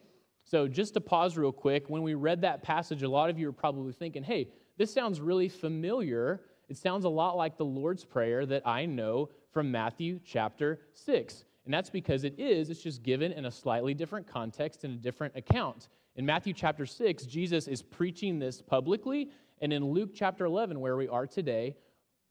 So 0.45 0.67
just 0.67 0.95
to 0.95 1.01
pause 1.01 1.37
real 1.37 1.53
quick, 1.53 1.89
when 1.89 2.03
we 2.03 2.15
read 2.15 2.41
that 2.43 2.63
passage, 2.63 3.03
a 3.03 3.09
lot 3.09 3.31
of 3.31 3.39
you 3.39 3.49
are 3.49 3.53
probably 3.53 3.93
thinking, 3.93 4.23
hey, 4.23 4.49
this 4.79 4.93
sounds 4.93 5.21
really 5.21 5.49
familiar. 5.49 6.43
It 6.69 6.77
sounds 6.77 7.05
a 7.05 7.09
lot 7.09 7.37
like 7.37 7.57
the 7.57 7.65
Lord's 7.65 8.05
Prayer 8.05 8.47
that 8.47 8.67
I 8.67 8.87
know 8.87 9.29
from 9.53 9.71
Matthew 9.71 10.21
chapter 10.25 10.81
6. 10.95 11.45
And 11.65 11.75
that's 11.75 11.91
because 11.91 12.25
it 12.25 12.39
is, 12.39 12.71
it's 12.71 12.83
just 12.83 13.03
given 13.03 13.33
in 13.33 13.45
a 13.45 13.51
slightly 13.51 13.95
different 13.95 14.27
context 14.27 14.85
and 14.85 14.95
a 14.95 15.03
different 15.03 15.37
account. 15.37 15.89
In 16.17 16.27
Matthew 16.27 16.53
chapter 16.53 16.87
6, 16.87 17.27
Jesus 17.27 17.69
is 17.69 17.83
preaching 17.83 18.39
this 18.39 18.61
publicly. 18.61 19.31
And 19.61 19.73
in 19.73 19.85
Luke 19.85 20.11
chapter 20.15 20.47
11, 20.47 20.81
where 20.81 20.97
we 20.97 21.07
are 21.07 21.27
today, 21.27 21.77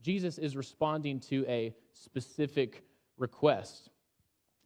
Jesus 0.02 0.38
is 0.38 0.56
responding 0.56 1.20
to 1.22 1.46
a 1.48 1.74
specific 1.94 2.84
request. 3.18 3.90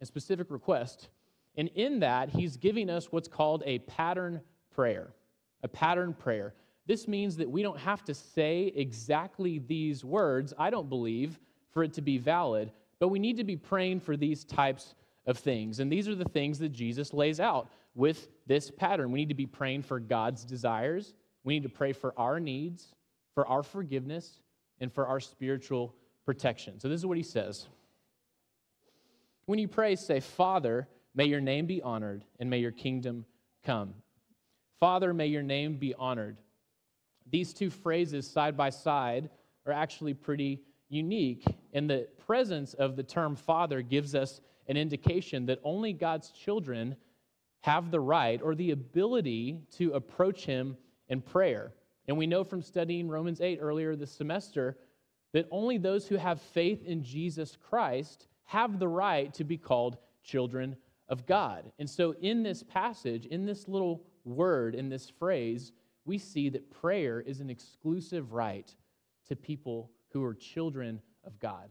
A 0.04 0.06
specific 0.06 0.52
request. 0.52 1.08
And 1.56 1.70
in 1.76 2.02
that, 2.02 2.30
he's 2.30 2.58
giving 2.58 2.90
us 2.90 3.10
what's 3.10 3.30
called 3.30 3.64
a 3.66 3.80
pattern 3.80 4.42
prayer. 4.76 5.14
A 5.64 5.70
pattern 5.70 6.14
prayer. 6.14 6.54
This 6.86 7.08
means 7.08 7.38
that 7.38 7.50
we 7.50 7.62
don't 7.62 7.80
have 7.80 8.04
to 8.04 8.14
say 8.14 8.74
exactly 8.76 9.60
these 9.60 10.04
words, 10.04 10.54
I 10.60 10.70
don't 10.72 10.90
believe, 10.90 11.40
for 11.72 11.86
it 11.86 11.94
to 11.94 12.02
be 12.02 12.18
valid, 12.18 12.74
but 13.00 13.08
we 13.08 13.18
need 13.18 13.38
to 13.38 13.46
be 13.46 13.56
praying 13.56 14.02
for 14.02 14.18
these 14.18 14.44
types 14.44 14.94
of 15.26 15.38
things. 15.38 15.80
And 15.80 15.90
these 15.90 16.10
are 16.10 16.16
the 16.16 16.26
things 16.26 16.60
that 16.60 16.74
Jesus 16.74 17.14
lays 17.14 17.40
out 17.40 17.70
with 17.96 18.28
this 18.46 18.70
pattern. 18.70 19.10
We 19.10 19.20
need 19.20 19.30
to 19.30 19.36
be 19.36 19.46
praying 19.46 19.84
for 19.84 20.02
God's 20.02 20.44
desires, 20.44 21.14
we 21.46 21.54
need 21.54 21.64
to 21.64 21.70
pray 21.70 21.94
for 21.94 22.14
our 22.18 22.42
needs, 22.42 22.94
for 23.34 23.48
our 23.48 23.64
forgiveness, 23.64 24.42
and 24.82 24.92
for 24.92 25.08
our 25.08 25.22
spiritual 25.22 25.96
protection. 26.26 26.78
So, 26.82 26.90
this 26.90 27.00
is 27.00 27.06
what 27.06 27.16
he 27.16 27.24
says. 27.24 27.68
When 29.46 29.60
you 29.60 29.68
pray, 29.68 29.96
say, 29.96 30.20
Father, 30.20 30.88
may 31.14 31.26
your 31.26 31.42
name 31.42 31.66
be 31.66 31.82
honored, 31.82 32.24
and 32.40 32.50
may 32.50 32.60
your 32.60 32.72
kingdom 32.72 33.26
come. 33.66 33.94
Father, 34.80 35.14
may 35.14 35.28
your 35.28 35.44
name 35.44 35.78
be 35.78 35.94
honored. 35.96 36.38
These 37.30 37.54
two 37.54 37.70
phrases 37.70 38.30
side 38.30 38.56
by 38.56 38.70
side 38.70 39.30
are 39.66 39.74
actually 39.74 40.14
pretty 40.14 40.62
unique, 40.90 41.46
and 41.74 41.90
the 41.90 42.08
presence 42.26 42.74
of 42.74 42.96
the 42.96 43.04
term 43.04 43.36
Father 43.36 43.82
gives 43.82 44.16
us 44.16 44.40
an 44.68 44.78
indication 44.78 45.46
that 45.48 45.60
only 45.64 45.92
God's 45.92 46.30
children 46.32 46.96
have 47.62 47.92
the 47.92 48.00
right 48.00 48.42
or 48.42 48.56
the 48.56 48.72
ability 48.72 49.60
to 49.78 49.94
approach 49.94 50.46
Him 50.46 50.78
in 51.10 51.22
prayer. 51.22 51.74
And 52.08 52.18
we 52.18 52.28
know 52.28 52.44
from 52.44 52.62
studying 52.62 53.08
Romans 53.08 53.42
8 53.42 53.60
earlier 53.62 53.96
this 53.96 54.12
semester 54.12 54.78
that 55.34 55.48
only 55.52 55.78
those 55.78 56.08
who 56.08 56.16
have 56.16 56.42
faith 56.42 56.84
in 56.86 57.04
Jesus 57.04 57.58
Christ 57.70 58.28
have 58.46 58.80
the 58.80 58.88
right 58.88 59.34
to 59.34 59.44
be 59.44 59.58
called 59.58 59.98
children 60.24 60.76
of 61.10 61.26
God. 61.26 61.72
And 61.80 61.90
so, 61.90 62.16
in 62.22 62.44
this 62.44 62.64
passage, 62.64 63.26
in 63.26 63.46
this 63.46 63.68
little 63.68 64.04
word, 64.26 64.76
in 64.76 64.90
this 64.90 65.10
phrase, 65.10 65.72
we 66.06 66.18
see 66.18 66.50
that 66.50 66.72
prayer 66.72 67.22
is 67.22 67.40
an 67.40 67.50
exclusive 67.50 68.34
right 68.34 68.74
to 69.28 69.36
people 69.36 69.92
who 70.10 70.24
are 70.24 70.34
children 70.34 71.02
of 71.24 71.40
God. 71.40 71.70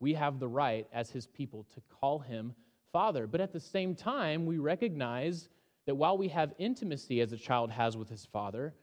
We 0.00 0.14
have 0.14 0.38
the 0.38 0.48
right, 0.48 0.86
as 0.92 1.10
his 1.10 1.26
people, 1.26 1.66
to 1.74 1.80
call 2.00 2.18
him 2.18 2.54
Father. 2.92 3.26
But 3.26 3.40
at 3.40 3.52
the 3.52 3.60
same 3.60 3.94
time, 3.94 4.46
we 4.46 4.58
recognize 4.58 5.48
that 5.86 5.94
while 5.94 6.18
we 6.18 6.28
have 6.28 6.52
intimacy 6.58 7.20
as 7.20 7.32
a 7.32 7.36
child 7.36 7.70
has 7.70 7.96
with 7.96 8.08
his 8.08 8.24
Father, 8.26 8.74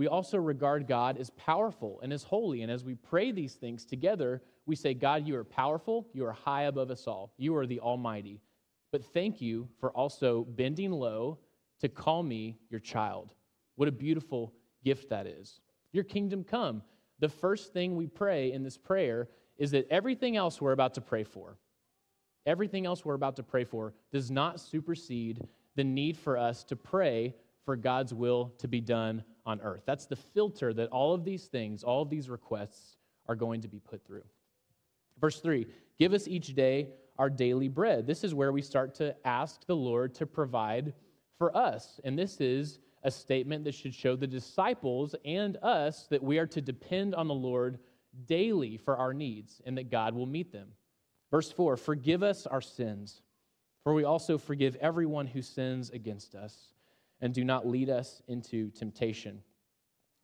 we 0.00 0.08
also 0.08 0.38
regard 0.38 0.88
God 0.88 1.18
as 1.18 1.28
powerful 1.28 2.00
and 2.02 2.10
as 2.10 2.22
holy. 2.22 2.62
And 2.62 2.72
as 2.72 2.84
we 2.84 2.94
pray 2.94 3.32
these 3.32 3.52
things 3.52 3.84
together, 3.84 4.40
we 4.64 4.74
say, 4.74 4.94
God, 4.94 5.28
you 5.28 5.36
are 5.36 5.44
powerful, 5.44 6.08
you 6.14 6.24
are 6.24 6.32
high 6.32 6.62
above 6.62 6.90
us 6.90 7.06
all, 7.06 7.34
you 7.36 7.54
are 7.54 7.66
the 7.66 7.80
Almighty. 7.80 8.40
But 8.92 9.04
thank 9.04 9.42
you 9.42 9.68
for 9.78 9.90
also 9.90 10.46
bending 10.52 10.90
low 10.90 11.36
to 11.80 11.90
call 11.90 12.22
me 12.22 12.56
your 12.70 12.80
child. 12.80 13.34
What 13.76 13.88
a 13.88 13.92
beautiful 13.92 14.54
gift 14.82 15.10
that 15.10 15.26
is. 15.26 15.60
Your 15.92 16.04
kingdom 16.04 16.44
come. 16.44 16.82
The 17.18 17.28
first 17.28 17.74
thing 17.74 17.94
we 17.94 18.06
pray 18.06 18.52
in 18.52 18.62
this 18.62 18.78
prayer 18.78 19.28
is 19.58 19.70
that 19.72 19.86
everything 19.90 20.34
else 20.34 20.62
we're 20.62 20.72
about 20.72 20.94
to 20.94 21.02
pray 21.02 21.24
for, 21.24 21.58
everything 22.46 22.86
else 22.86 23.04
we're 23.04 23.12
about 23.12 23.36
to 23.36 23.42
pray 23.42 23.64
for, 23.64 23.92
does 24.10 24.30
not 24.30 24.60
supersede 24.60 25.46
the 25.76 25.84
need 25.84 26.16
for 26.16 26.38
us 26.38 26.64
to 26.64 26.74
pray 26.74 27.34
for 27.66 27.76
God's 27.76 28.14
will 28.14 28.54
to 28.56 28.66
be 28.66 28.80
done 28.80 29.22
on 29.50 29.60
earth. 29.62 29.82
That's 29.84 30.06
the 30.06 30.16
filter 30.16 30.72
that 30.72 30.88
all 30.90 31.12
of 31.12 31.24
these 31.24 31.46
things, 31.46 31.82
all 31.82 32.02
of 32.02 32.08
these 32.08 32.30
requests 32.30 32.96
are 33.26 33.34
going 33.34 33.60
to 33.62 33.68
be 33.68 33.80
put 33.80 34.04
through. 34.06 34.24
Verse 35.20 35.40
3 35.40 35.66
Give 35.98 36.14
us 36.14 36.28
each 36.28 36.54
day 36.54 36.88
our 37.18 37.28
daily 37.28 37.68
bread. 37.68 38.06
This 38.06 38.24
is 38.24 38.34
where 38.34 38.52
we 38.52 38.62
start 38.62 38.94
to 38.94 39.14
ask 39.26 39.66
the 39.66 39.76
Lord 39.76 40.14
to 40.14 40.26
provide 40.26 40.94
for 41.36 41.54
us. 41.54 42.00
And 42.04 42.18
this 42.18 42.40
is 42.40 42.78
a 43.02 43.10
statement 43.10 43.64
that 43.64 43.74
should 43.74 43.94
show 43.94 44.16
the 44.16 44.26
disciples 44.26 45.14
and 45.24 45.56
us 45.58 46.06
that 46.10 46.22
we 46.22 46.38
are 46.38 46.46
to 46.46 46.62
depend 46.62 47.14
on 47.14 47.28
the 47.28 47.34
Lord 47.34 47.78
daily 48.26 48.76
for 48.76 48.96
our 48.96 49.12
needs 49.12 49.60
and 49.66 49.76
that 49.76 49.90
God 49.90 50.14
will 50.14 50.26
meet 50.26 50.52
them. 50.52 50.68
Verse 51.30 51.50
4 51.52 51.76
Forgive 51.76 52.22
us 52.22 52.46
our 52.46 52.60
sins, 52.62 53.22
for 53.84 53.94
we 53.94 54.04
also 54.04 54.38
forgive 54.38 54.76
everyone 54.76 55.26
who 55.26 55.42
sins 55.42 55.90
against 55.90 56.34
us 56.34 56.72
and 57.20 57.34
do 57.34 57.44
not 57.44 57.66
lead 57.66 57.90
us 57.90 58.22
into 58.28 58.70
temptation. 58.70 59.42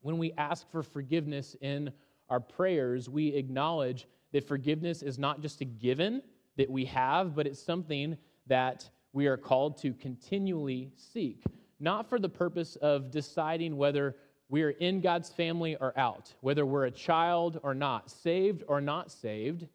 When 0.00 0.18
we 0.18 0.32
ask 0.38 0.70
for 0.70 0.82
forgiveness 0.82 1.56
in 1.60 1.92
our 2.28 2.40
prayers, 2.40 3.08
we 3.08 3.28
acknowledge 3.28 4.06
that 4.32 4.46
forgiveness 4.46 5.02
is 5.02 5.18
not 5.18 5.40
just 5.40 5.60
a 5.60 5.64
given 5.64 6.22
that 6.56 6.70
we 6.70 6.84
have, 6.86 7.34
but 7.34 7.46
it's 7.46 7.62
something 7.62 8.16
that 8.46 8.88
we 9.12 9.26
are 9.26 9.36
called 9.36 9.78
to 9.78 9.92
continually 9.94 10.90
seek, 10.94 11.42
not 11.80 12.08
for 12.08 12.18
the 12.18 12.28
purpose 12.28 12.76
of 12.76 13.10
deciding 13.10 13.76
whether 13.76 14.16
we 14.48 14.62
are 14.62 14.70
in 14.70 15.00
God's 15.00 15.28
family 15.30 15.76
or 15.76 15.98
out, 15.98 16.32
whether 16.40 16.64
we're 16.64 16.86
a 16.86 16.90
child 16.90 17.58
or 17.62 17.74
not, 17.74 18.10
saved 18.10 18.62
or 18.68 18.80
not 18.80 19.10
saved, 19.10 19.66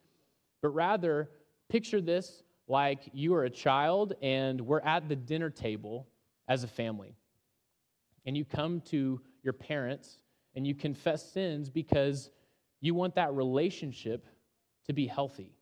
but 0.62 0.70
rather 0.70 1.28
picture 1.68 2.00
this 2.00 2.42
like 2.68 3.10
you 3.12 3.34
are 3.34 3.44
a 3.44 3.50
child 3.50 4.14
and 4.22 4.60
we're 4.60 4.80
at 4.80 5.08
the 5.08 5.16
dinner 5.16 5.50
table 5.50 6.06
as 6.48 6.64
a 6.64 6.68
family. 6.68 7.16
And 8.24 8.36
you 8.36 8.44
come 8.44 8.80
to 8.86 9.20
your 9.42 9.52
parents 9.52 10.18
and 10.54 10.66
you 10.66 10.74
confess 10.74 11.32
sins 11.32 11.70
because 11.70 12.30
you 12.80 12.94
want 12.94 13.14
that 13.14 13.32
relationship 13.34 14.26
to 14.86 14.92
be 14.92 15.06
healthy. 15.06 15.52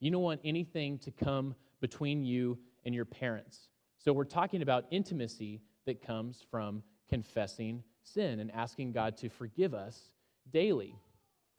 You 0.00 0.10
don't 0.10 0.22
want 0.22 0.40
anything 0.44 0.98
to 0.98 1.10
come 1.10 1.54
between 1.80 2.24
you 2.24 2.58
and 2.84 2.94
your 2.94 3.04
parents. 3.04 3.68
So 3.98 4.12
we're 4.12 4.24
talking 4.24 4.62
about 4.62 4.86
intimacy 4.90 5.62
that 5.86 6.02
comes 6.02 6.42
from 6.50 6.82
confessing 7.08 7.82
sin 8.02 8.40
and 8.40 8.50
asking 8.52 8.92
God 8.92 9.16
to 9.18 9.28
forgive 9.28 9.74
us 9.74 10.10
daily. 10.52 10.94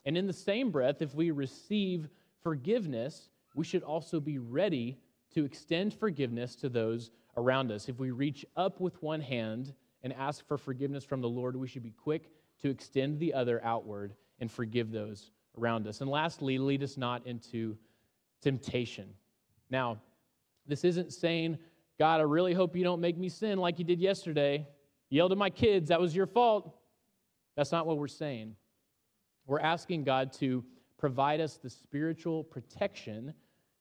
And 0.05 0.17
in 0.17 0.27
the 0.27 0.33
same 0.33 0.71
breath, 0.71 1.01
if 1.01 1.15
we 1.15 1.31
receive 1.31 2.07
forgiveness, 2.43 3.29
we 3.55 3.65
should 3.65 3.83
also 3.83 4.19
be 4.19 4.37
ready 4.37 4.99
to 5.33 5.45
extend 5.45 5.93
forgiveness 5.93 6.55
to 6.57 6.69
those 6.69 7.11
around 7.37 7.71
us. 7.71 7.89
If 7.89 7.99
we 7.99 8.11
reach 8.11 8.45
up 8.55 8.79
with 8.79 9.01
one 9.01 9.21
hand 9.21 9.73
and 10.03 10.13
ask 10.13 10.47
for 10.47 10.57
forgiveness 10.57 11.03
from 11.03 11.21
the 11.21 11.29
Lord, 11.29 11.55
we 11.55 11.67
should 11.67 11.83
be 11.83 11.91
quick 11.91 12.29
to 12.61 12.69
extend 12.69 13.19
the 13.19 13.33
other 13.33 13.63
outward 13.63 14.13
and 14.39 14.51
forgive 14.51 14.91
those 14.91 15.31
around 15.57 15.87
us. 15.87 16.01
And 16.01 16.09
lastly, 16.09 16.57
lead 16.57 16.83
us 16.83 16.97
not 16.97 17.25
into 17.25 17.77
temptation. 18.41 19.09
Now, 19.69 19.99
this 20.67 20.83
isn't 20.83 21.13
saying, 21.13 21.57
God, 21.97 22.19
I 22.19 22.23
really 22.23 22.53
hope 22.53 22.75
you 22.75 22.83
don't 22.83 23.01
make 23.01 23.17
me 23.17 23.29
sin 23.29 23.57
like 23.57 23.79
you 23.79 23.85
did 23.85 23.99
yesterday. 23.99 24.67
You 25.09 25.17
yelled 25.17 25.31
at 25.31 25.37
my 25.37 25.49
kids, 25.49 25.89
that 25.89 25.99
was 25.99 26.15
your 26.15 26.27
fault. 26.27 26.75
That's 27.55 27.71
not 27.71 27.85
what 27.85 27.97
we're 27.97 28.07
saying. 28.07 28.55
We're 29.47 29.59
asking 29.59 30.03
God 30.03 30.33
to 30.33 30.63
provide 30.97 31.39
us 31.39 31.57
the 31.57 31.69
spiritual 31.69 32.43
protection 32.43 33.33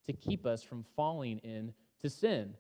to 0.07 0.13
keep 0.13 0.47
us 0.47 0.63
from 0.63 0.85
falling 0.95 1.39
into 1.39 2.09
sin. 2.09 2.55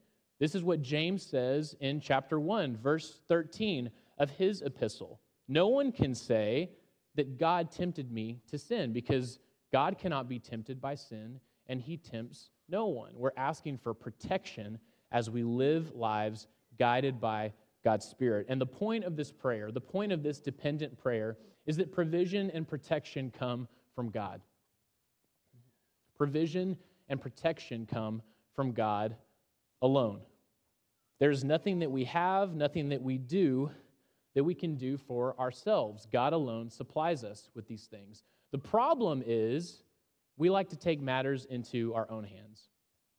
This 0.44 0.54
is 0.54 0.62
what 0.62 0.82
James 0.82 1.22
says 1.22 1.74
in 1.80 2.02
chapter 2.02 2.38
1, 2.38 2.76
verse 2.76 3.18
13 3.28 3.90
of 4.18 4.28
his 4.28 4.60
epistle. 4.60 5.18
No 5.48 5.68
one 5.68 5.90
can 5.90 6.14
say 6.14 6.68
that 7.14 7.38
God 7.38 7.70
tempted 7.72 8.12
me 8.12 8.42
to 8.50 8.58
sin 8.58 8.92
because 8.92 9.38
God 9.72 9.96
cannot 9.96 10.28
be 10.28 10.38
tempted 10.38 10.82
by 10.82 10.96
sin, 10.96 11.40
and 11.66 11.80
he 11.80 11.96
tempts 11.96 12.50
No 12.68 12.88
one. 12.88 13.12
We're 13.16 13.30
asking 13.38 13.78
for 13.78 13.94
protection 13.94 14.78
as 15.10 15.30
we 15.30 15.42
live 15.44 15.94
lives 15.94 16.46
guided 16.78 17.22
by 17.22 17.54
God's 17.82 18.04
Spirit. 18.04 18.44
And 18.50 18.60
the 18.60 18.66
point 18.66 19.04
of 19.04 19.16
this 19.16 19.32
prayer, 19.32 19.70
the 19.72 19.80
point 19.80 20.12
of 20.12 20.22
this 20.22 20.40
dependent 20.40 20.98
prayer, 20.98 21.38
is 21.64 21.78
that 21.78 21.90
provision 21.90 22.50
and 22.50 22.68
protection 22.68 23.30
come 23.30 23.66
from 23.94 24.10
God. 24.10 24.42
Provision 26.18 26.76
and 27.08 27.18
protection 27.18 27.86
come 27.90 28.20
from 28.54 28.72
God 28.72 29.16
alone. 29.80 30.20
There's 31.18 31.44
nothing 31.44 31.78
that 31.80 31.90
we 31.90 32.04
have, 32.04 32.54
nothing 32.54 32.88
that 32.90 33.02
we 33.02 33.18
do 33.18 33.70
that 34.34 34.44
we 34.44 34.54
can 34.54 34.74
do 34.74 34.96
for 34.96 35.38
ourselves. 35.38 36.06
God 36.12 36.32
alone 36.32 36.68
supplies 36.70 37.22
us 37.22 37.50
with 37.54 37.68
these 37.68 37.86
things. 37.86 38.24
The 38.50 38.58
problem 38.58 39.22
is 39.24 39.82
we 40.36 40.50
like 40.50 40.68
to 40.70 40.76
take 40.76 41.00
matters 41.00 41.44
into 41.44 41.94
our 41.94 42.10
own 42.10 42.24
hands. 42.24 42.68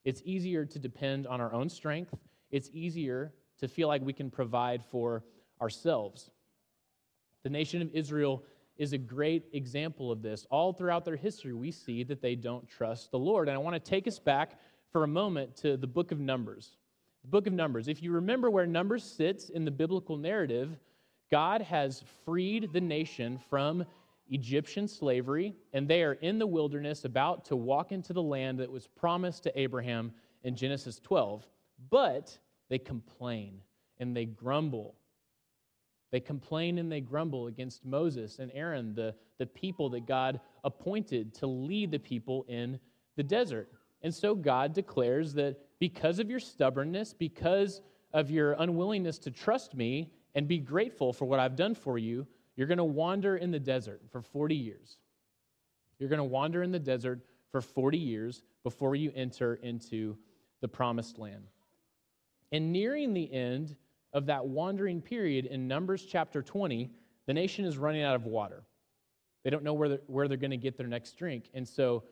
It's 0.03 0.21
easier 0.25 0.65
to 0.65 0.79
depend 0.79 1.25
on 1.25 1.41
our 1.41 1.53
own 1.53 1.69
strength, 1.69 2.13
it's 2.51 2.69
easier 2.73 3.33
to 3.59 3.67
feel 3.67 3.87
like 3.87 4.01
we 4.01 4.13
can 4.13 4.29
provide 4.29 4.83
for 4.83 5.23
ourselves. 5.61 6.29
The 7.43 7.49
nation 7.49 7.81
of 7.81 7.89
Israel 7.93 8.43
is 8.77 8.91
a 8.91 8.97
great 8.97 9.45
example 9.53 10.11
of 10.11 10.21
this. 10.21 10.45
All 10.49 10.73
throughout 10.73 11.05
their 11.05 11.15
history, 11.15 11.53
we 11.53 11.71
see 11.71 12.03
that 12.03 12.21
they 12.21 12.35
don't 12.35 12.67
trust 12.67 13.11
the 13.11 13.19
Lord. 13.19 13.47
And 13.47 13.55
I 13.55 13.59
want 13.59 13.75
to 13.75 13.89
take 13.89 14.07
us 14.07 14.19
back 14.19 14.59
for 14.91 15.03
a 15.03 15.07
moment 15.07 15.55
to 15.57 15.77
the 15.77 15.87
book 15.87 16.11
of 16.11 16.19
Numbers. 16.19 16.75
The 17.25 17.31
book 17.31 17.47
of 17.47 17.53
Numbers. 17.53 17.87
If 17.87 18.03
you 18.03 18.11
remember 18.11 18.51
where 18.51 18.67
Numbers 18.67 19.03
sits 19.03 19.49
in 19.49 19.65
the 19.65 19.71
biblical 19.71 20.15
narrative, 20.15 20.77
God 21.31 21.59
has 21.63 22.03
freed 22.23 22.71
the 22.71 22.79
nation 22.79 23.39
from 23.49 23.83
Egyptian 24.29 24.87
slavery, 24.87 25.55
and 25.73 25.87
they 25.87 26.03
are 26.03 26.13
in 26.13 26.37
the 26.37 26.45
wilderness 26.45 27.03
about 27.03 27.43
to 27.45 27.55
walk 27.55 27.91
into 27.91 28.13
the 28.13 28.21
land 28.21 28.59
that 28.59 28.71
was 28.71 28.85
promised 28.85 29.41
to 29.41 29.59
Abraham 29.59 30.13
in 30.43 30.55
Genesis 30.55 30.99
12. 30.99 31.47
But 31.89 32.37
they 32.69 32.77
complain 32.77 33.59
and 33.97 34.15
they 34.15 34.25
grumble. 34.25 34.93
They 36.11 36.19
complain 36.19 36.77
and 36.77 36.91
they 36.91 37.01
grumble 37.01 37.47
against 37.47 37.83
Moses 37.83 38.37
and 38.37 38.51
Aaron, 38.53 38.93
the, 38.93 39.15
the 39.39 39.47
people 39.47 39.89
that 39.89 40.05
God 40.05 40.39
appointed 40.63 41.33
to 41.39 41.47
lead 41.47 41.89
the 41.89 41.97
people 41.97 42.45
in 42.47 42.79
the 43.15 43.23
desert. 43.23 43.71
And 44.03 44.13
so 44.13 44.35
God 44.35 44.75
declares 44.75 45.33
that 45.33 45.64
because 45.79 46.19
of 46.19 46.29
your 46.29 46.39
stubbornness, 46.39 47.13
because 47.13 47.81
of 48.13 48.31
your 48.31 48.53
unwillingness 48.53 49.19
to 49.19 49.31
trust 49.31 49.75
me 49.75 50.11
and 50.35 50.47
be 50.47 50.57
grateful 50.57 51.13
for 51.13 51.25
what 51.25 51.39
I've 51.39 51.55
done 51.55 51.75
for 51.75 51.97
you, 51.97 52.25
you're 52.55 52.67
going 52.67 52.77
to 52.77 52.83
wander 52.83 53.37
in 53.37 53.51
the 53.51 53.59
desert 53.59 54.01
for 54.09 54.21
40 54.21 54.55
years. 54.55 54.97
You're 55.99 56.09
going 56.09 56.19
to 56.19 56.23
wander 56.23 56.63
in 56.63 56.71
the 56.71 56.79
desert 56.79 57.21
for 57.51 57.61
40 57.61 57.97
years 57.97 58.41
before 58.63 58.95
you 58.95 59.11
enter 59.15 59.55
into 59.55 60.17
the 60.61 60.67
promised 60.67 61.19
land. 61.19 61.47
And 62.51 62.71
nearing 62.71 63.13
the 63.13 63.31
end 63.31 63.75
of 64.13 64.25
that 64.27 64.45
wandering 64.45 65.01
period 65.01 65.45
in 65.45 65.67
Numbers 65.67 66.05
chapter 66.05 66.41
20, 66.41 66.89
the 67.27 67.33
nation 67.33 67.65
is 67.65 67.77
running 67.77 68.03
out 68.03 68.15
of 68.15 68.25
water. 68.25 68.63
They 69.43 69.49
don't 69.49 69.63
know 69.63 69.73
where 69.73 69.89
they're, 69.89 70.01
where 70.07 70.27
they're 70.27 70.37
going 70.37 70.51
to 70.51 70.57
get 70.57 70.77
their 70.77 70.87
next 70.87 71.17
drink. 71.17 71.49
And 71.53 71.67
so, 71.67 72.03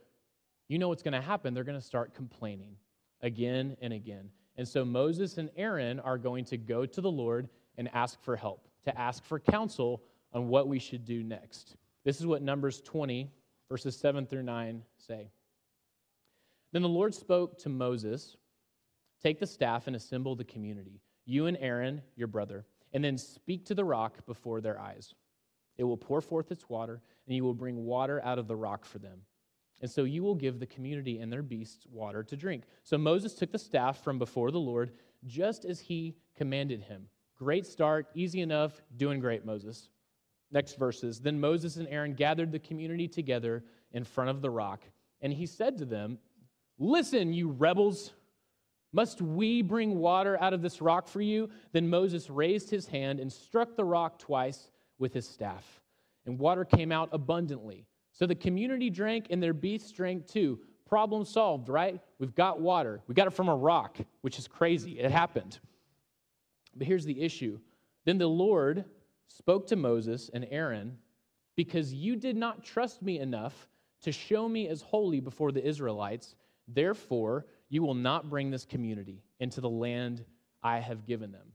you 0.67 0.79
know 0.79 0.87
what's 0.87 1.03
going 1.03 1.13
to 1.13 1.21
happen. 1.21 1.53
They're 1.53 1.63
going 1.63 1.79
to 1.79 1.85
start 1.85 2.13
complaining 2.13 2.75
again 3.23 3.75
and 3.81 3.91
again. 3.91 4.29
And 4.55 4.67
so, 4.67 4.85
Moses 4.85 5.39
and 5.39 5.49
Aaron 5.55 5.99
are 5.99 6.19
going 6.19 6.45
to 6.45 6.57
go 6.57 6.85
to 6.85 7.01
the 7.01 7.09
Lord 7.09 7.49
and 7.77 7.89
ask 7.93 8.21
for 8.21 8.35
help, 8.35 8.67
to 8.85 8.95
ask 8.99 9.23
for 9.23 9.39
counsel 9.39 10.03
on 10.31 10.47
what 10.47 10.67
we 10.67 10.77
should 10.77 11.05
do 11.05 11.23
next. 11.23 11.75
This 12.03 12.19
is 12.19 12.27
what 12.27 12.43
Numbers 12.43 12.81
20, 12.81 13.31
verses 13.69 13.97
7 13.97 14.27
through 14.27 14.43
9 14.43 14.83
say. 14.97 15.31
Then 16.71 16.83
the 16.83 16.89
Lord 16.89 17.15
spoke 17.15 17.57
to 17.59 17.69
Moses 17.69 18.37
Take 19.23 19.39
the 19.39 19.47
staff 19.47 19.87
and 19.87 19.95
assemble 19.95 20.35
the 20.35 20.43
community, 20.43 20.99
you 21.25 21.45
and 21.45 21.57
Aaron, 21.61 22.01
your 22.17 22.27
brother, 22.27 22.65
and 22.91 23.01
then 23.01 23.17
speak 23.17 23.65
to 23.67 23.73
the 23.73 23.85
rock 23.85 24.25
before 24.25 24.59
their 24.59 24.77
eyes. 24.77 25.15
It 25.77 25.85
will 25.85 25.95
pour 25.95 26.19
forth 26.19 26.51
its 26.51 26.67
water, 26.67 27.01
and 27.25 27.35
you 27.35 27.45
will 27.45 27.53
bring 27.53 27.85
water 27.85 28.21
out 28.25 28.37
of 28.37 28.49
the 28.49 28.55
rock 28.57 28.83
for 28.83 28.99
them. 28.99 29.21
And 29.83 29.91
so 29.91 30.05
you 30.05 30.23
will 30.23 30.33
give 30.33 30.61
the 30.61 30.65
community 30.65 31.19
and 31.19 31.29
their 31.29 31.43
beasts 31.43 31.85
water 31.91 32.23
to 32.23 32.37
drink. 32.37 32.63
So 32.83 32.97
Moses 32.97 33.33
took 33.33 33.51
the 33.51 33.59
staff 33.59 34.01
from 34.01 34.17
before 34.17 34.49
the 34.49 34.57
Lord, 34.57 34.93
just 35.25 35.65
as 35.65 35.81
he 35.81 36.15
commanded 36.37 36.81
him. 36.81 37.09
Great 37.37 37.65
start, 37.65 38.07
easy 38.15 38.39
enough, 38.39 38.81
doing 38.95 39.19
great, 39.19 39.45
Moses. 39.45 39.89
Next 40.53 40.79
verses. 40.79 41.19
Then 41.19 41.37
Moses 41.37 41.75
and 41.75 41.89
Aaron 41.89 42.13
gathered 42.13 42.53
the 42.53 42.59
community 42.59 43.09
together 43.09 43.65
in 43.91 44.05
front 44.05 44.29
of 44.29 44.41
the 44.41 44.49
rock, 44.49 44.79
and 45.21 45.33
he 45.33 45.45
said 45.45 45.77
to 45.79 45.85
them, 45.85 46.17
Listen, 46.79 47.33
you 47.33 47.49
rebels. 47.49 48.13
Must 48.93 49.21
we 49.21 49.61
bring 49.61 49.99
water 49.99 50.41
out 50.41 50.53
of 50.53 50.61
this 50.61 50.81
rock 50.81 51.09
for 51.09 51.21
you? 51.21 51.49
Then 51.73 51.89
Moses 51.89 52.29
raised 52.29 52.69
his 52.69 52.87
hand 52.87 53.19
and 53.19 53.29
struck 53.29 53.75
the 53.75 53.83
rock 53.83 54.17
twice 54.17 54.71
with 54.97 55.13
his 55.13 55.27
staff, 55.27 55.81
and 56.25 56.39
water 56.39 56.63
came 56.63 56.93
out 56.93 57.09
abundantly. 57.11 57.85
So 58.13 58.25
the 58.25 58.35
community 58.35 58.89
drank, 58.89 59.27
and 59.29 59.41
their 59.41 59.53
beasts 59.53 59.91
drank 59.91 60.27
too. 60.27 60.59
Problem 60.87 61.25
solved, 61.25 61.67
right? 61.67 61.99
We've 62.19 62.35
got 62.35 62.61
water. 62.61 63.01
We 63.07 63.15
got 63.15 63.27
it 63.27 63.33
from 63.33 63.49
a 63.49 63.55
rock, 63.55 63.97
which 64.21 64.37
is 64.37 64.47
crazy. 64.47 64.99
It 64.99 65.11
happened. 65.11 65.59
But 66.75 66.87
here's 66.87 67.05
the 67.05 67.21
issue. 67.21 67.59
Then 68.05 68.19
the 68.19 68.27
Lord 68.27 68.85
spoke 69.27 69.67
to 69.67 69.75
Moses 69.75 70.29
and 70.33 70.47
Aaron, 70.51 70.97
Because 71.55 71.93
you 71.93 72.15
did 72.15 72.35
not 72.35 72.63
trust 72.63 73.01
me 73.01 73.19
enough 73.19 73.67
to 74.03 74.11
show 74.11 74.47
me 74.47 74.67
as 74.67 74.81
holy 74.81 75.19
before 75.19 75.51
the 75.51 75.65
Israelites, 75.65 76.35
therefore 76.67 77.45
you 77.69 77.81
will 77.81 77.95
not 77.95 78.29
bring 78.29 78.51
this 78.51 78.65
community 78.65 79.23
into 79.39 79.61
the 79.61 79.69
land 79.69 80.23
I 80.61 80.79
have 80.79 81.05
given 81.07 81.31
them. 81.31 81.47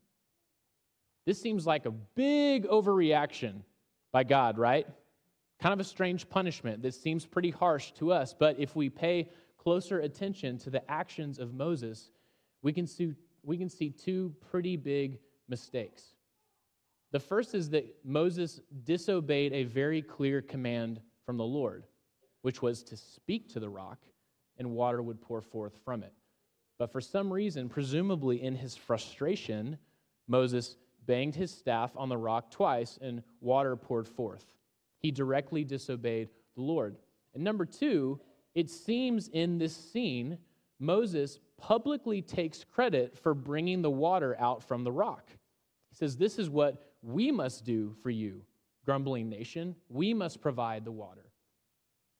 This 1.24 1.40
seems 1.40 1.66
like 1.66 1.86
a 1.86 1.90
big 1.90 2.66
overreaction 2.66 3.62
by 4.12 4.24
God, 4.24 4.58
right? 4.58 4.86
Kind 5.60 5.72
of 5.72 5.80
a 5.80 5.84
strange 5.84 6.28
punishment 6.28 6.82
that 6.82 6.94
seems 6.94 7.26
pretty 7.26 7.50
harsh 7.50 7.90
to 7.92 8.12
us, 8.12 8.32
but 8.32 8.58
if 8.58 8.76
we 8.76 8.88
pay 8.88 9.28
closer 9.56 10.00
attention 10.00 10.56
to 10.58 10.70
the 10.70 10.88
actions 10.90 11.38
of 11.38 11.52
Moses, 11.52 12.10
we 12.62 12.72
can 12.72 12.86
see, 12.86 13.14
we 13.42 13.58
can 13.58 13.68
see 13.68 13.90
two 13.90 14.32
pretty 14.50 14.76
big 14.76 15.18
mistakes. 15.48 16.14
The 17.10 17.20
first 17.20 17.54
is 17.54 17.70
that 17.70 17.86
Moses 18.04 18.60
disobeyed 18.84 19.52
a 19.52 19.64
very 19.64 20.02
clear 20.02 20.42
command 20.42 21.00
from 21.24 21.38
the 21.38 21.44
Lord, 21.44 21.84
which 22.42 22.62
was 22.62 22.82
to 22.84 22.96
speak 22.96 23.48
to 23.52 23.60
the 23.60 23.68
rock 23.68 23.98
and 24.58 24.70
water 24.70 25.02
would 25.02 25.20
pour 25.20 25.40
forth 25.40 25.78
from 25.84 26.02
it. 26.02 26.12
But 26.78 26.92
for 26.92 27.00
some 27.00 27.32
reason, 27.32 27.68
presumably 27.68 28.42
in 28.42 28.54
his 28.54 28.76
frustration, 28.76 29.78
Moses 30.28 30.76
banged 31.06 31.34
his 31.34 31.50
staff 31.50 31.90
on 31.96 32.08
the 32.08 32.16
rock 32.16 32.50
twice 32.50 32.98
and 33.00 33.22
water 33.40 33.74
poured 33.74 34.06
forth. 34.06 34.44
He 35.00 35.10
directly 35.10 35.64
disobeyed 35.64 36.28
the 36.56 36.62
Lord. 36.62 36.96
And 37.34 37.44
number 37.44 37.64
two, 37.64 38.20
it 38.54 38.70
seems 38.70 39.28
in 39.28 39.58
this 39.58 39.76
scene, 39.76 40.38
Moses 40.80 41.38
publicly 41.56 42.22
takes 42.22 42.64
credit 42.64 43.16
for 43.16 43.34
bringing 43.34 43.82
the 43.82 43.90
water 43.90 44.36
out 44.38 44.62
from 44.62 44.84
the 44.84 44.92
rock. 44.92 45.28
He 45.90 45.96
says, 45.96 46.16
This 46.16 46.38
is 46.38 46.50
what 46.50 46.92
we 47.02 47.30
must 47.30 47.64
do 47.64 47.94
for 48.02 48.10
you, 48.10 48.42
grumbling 48.84 49.28
nation. 49.28 49.74
We 49.88 50.14
must 50.14 50.40
provide 50.40 50.84
the 50.84 50.92
water. 50.92 51.30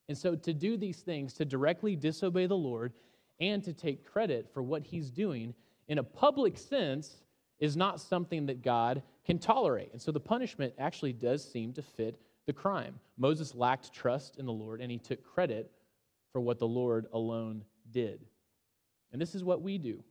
And 0.08 0.16
so, 0.16 0.34
to 0.34 0.54
do 0.54 0.76
these 0.76 0.98
things, 0.98 1.34
to 1.34 1.44
directly 1.44 1.94
disobey 1.94 2.46
the 2.46 2.56
Lord 2.56 2.92
and 3.40 3.62
to 3.64 3.72
take 3.72 4.04
credit 4.04 4.48
for 4.52 4.62
what 4.62 4.82
he's 4.82 5.10
doing 5.10 5.54
in 5.88 5.98
a 5.98 6.02
public 6.02 6.56
sense 6.56 7.22
is 7.60 7.76
not 7.76 8.00
something 8.00 8.46
that 8.46 8.62
God 8.62 9.02
can 9.24 9.38
tolerate. 9.38 9.92
And 9.92 10.00
so, 10.00 10.10
the 10.10 10.20
punishment 10.20 10.74
actually 10.78 11.12
does 11.12 11.44
seem 11.44 11.72
to 11.74 11.82
fit 11.82 12.18
the 12.48 12.52
crime. 12.54 12.98
Moses 13.18 13.54
lacked 13.54 13.92
trust 13.92 14.38
in 14.38 14.46
the 14.46 14.52
Lord 14.52 14.80
and 14.80 14.90
he 14.90 14.96
took 14.98 15.22
credit 15.22 15.70
for 16.32 16.40
what 16.40 16.58
the 16.58 16.66
Lord 16.66 17.06
alone 17.12 17.62
did. 17.90 18.24
And 19.12 19.20
this 19.20 19.34
is 19.34 19.44
what 19.44 19.60
we 19.60 19.76
do. 19.76 20.02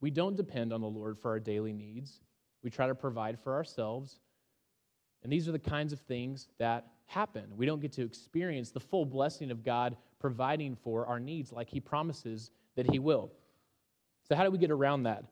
We 0.00 0.12
don't 0.12 0.36
depend 0.36 0.72
on 0.72 0.80
the 0.80 0.88
Lord 0.88 1.18
for 1.18 1.32
our 1.32 1.40
daily 1.40 1.72
needs. 1.72 2.20
We 2.62 2.70
try 2.70 2.86
to 2.86 2.94
provide 2.94 3.36
for 3.40 3.52
ourselves. 3.52 4.20
And 5.24 5.32
these 5.32 5.48
are 5.48 5.52
the 5.52 5.58
kinds 5.58 5.92
of 5.92 5.98
things 5.98 6.46
that 6.60 6.86
happen. 7.06 7.46
We 7.56 7.66
don't 7.66 7.80
get 7.80 7.92
to 7.94 8.04
experience 8.04 8.70
the 8.70 8.80
full 8.80 9.04
blessing 9.04 9.50
of 9.50 9.64
God 9.64 9.96
providing 10.20 10.76
for 10.76 11.06
our 11.06 11.18
needs 11.18 11.50
like 11.50 11.68
He 11.68 11.80
promises 11.80 12.52
that 12.76 12.88
He 12.88 13.00
will. 13.00 13.32
So, 14.28 14.36
how 14.36 14.44
do 14.44 14.52
we 14.52 14.58
get 14.58 14.70
around 14.70 15.02
that? 15.04 15.24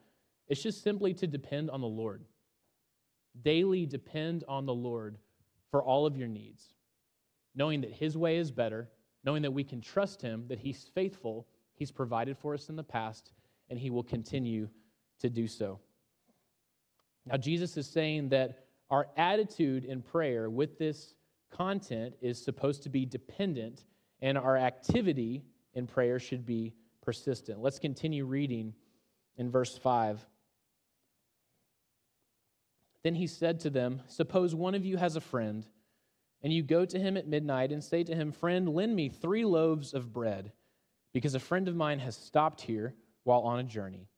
It's 0.48 0.62
just 0.62 0.83
simply 0.83 1.14
to 1.14 1.28
depend 1.28 1.70
on 1.70 1.80
the 1.80 1.87
Lord. 1.87 2.24
Daily 3.42 3.87
depend 3.87 4.42
on 4.48 4.66
the 4.66 4.74
Lord 4.74 5.16
for 5.70 5.83
all 5.83 6.06
of 6.06 6.16
your 6.16 6.28
needs, 6.28 6.74
knowing 7.54 7.80
that 7.83 7.92
His 7.92 8.16
way 8.16 8.37
is 8.37 8.50
better, 8.50 8.88
knowing 9.24 9.42
that 9.42 9.52
we 9.52 9.64
can 9.64 9.80
trust 9.80 10.22
Him, 10.22 10.44
that 10.48 10.59
He's 10.59 10.90
faithful, 10.94 11.46
He's 11.74 11.90
provided 11.90 12.37
for 12.37 12.54
us 12.54 12.68
in 12.68 12.76
the 12.76 12.83
past, 12.83 13.33
and 13.68 13.78
He 13.78 13.90
will 13.90 14.02
continue 14.02 14.68
to 15.20 15.30
do 15.30 15.46
so. 15.46 15.78
Now, 17.26 17.37
Jesus 17.37 17.76
is 17.76 17.87
saying 17.87 18.30
that 18.30 18.64
our 18.90 19.09
attitude 19.16 19.85
in 19.85 20.02
prayer 20.02 20.50
with 20.50 20.78
this 20.78 21.14
content 21.50 22.14
is 22.20 22.42
supposed 22.42 22.83
to 22.85 22.88
be 22.88 23.04
dependent, 23.04 23.85
and 24.20 24.37
our 24.37 24.56
activity 24.56 25.44
in 25.74 25.87
prayer 25.87 26.18
should 26.18 26.44
be 26.44 26.74
persistent. 27.02 27.61
Let's 27.61 27.78
continue 27.78 28.24
reading 28.24 28.74
in 29.37 29.50
verse 29.50 29.76
5. 29.76 30.24
Then 33.02 33.14
he 33.14 33.26
said 33.26 33.60
to 33.60 33.70
them, 33.70 34.02
Suppose 34.06 34.54
one 34.54 34.74
of 34.74 34.84
you 34.84 34.96
has 34.96 35.16
a 35.16 35.20
friend, 35.20 35.66
and 36.42 36.52
you 36.52 36.62
go 36.62 36.84
to 36.84 36.98
him 36.98 37.16
at 37.16 37.26
midnight 37.26 37.72
and 37.72 37.82
say 37.82 38.04
to 38.04 38.14
him, 38.14 38.32
Friend, 38.32 38.68
lend 38.68 38.94
me 38.94 39.08
three 39.08 39.44
loaves 39.44 39.94
of 39.94 40.12
bread, 40.12 40.52
because 41.12 41.34
a 41.34 41.40
friend 41.40 41.68
of 41.68 41.76
mine 41.76 41.98
has 41.98 42.16
stopped 42.16 42.60
here 42.60 42.94
while 43.24 43.40
on 43.40 43.58
a 43.58 43.64
journey, 43.64 44.08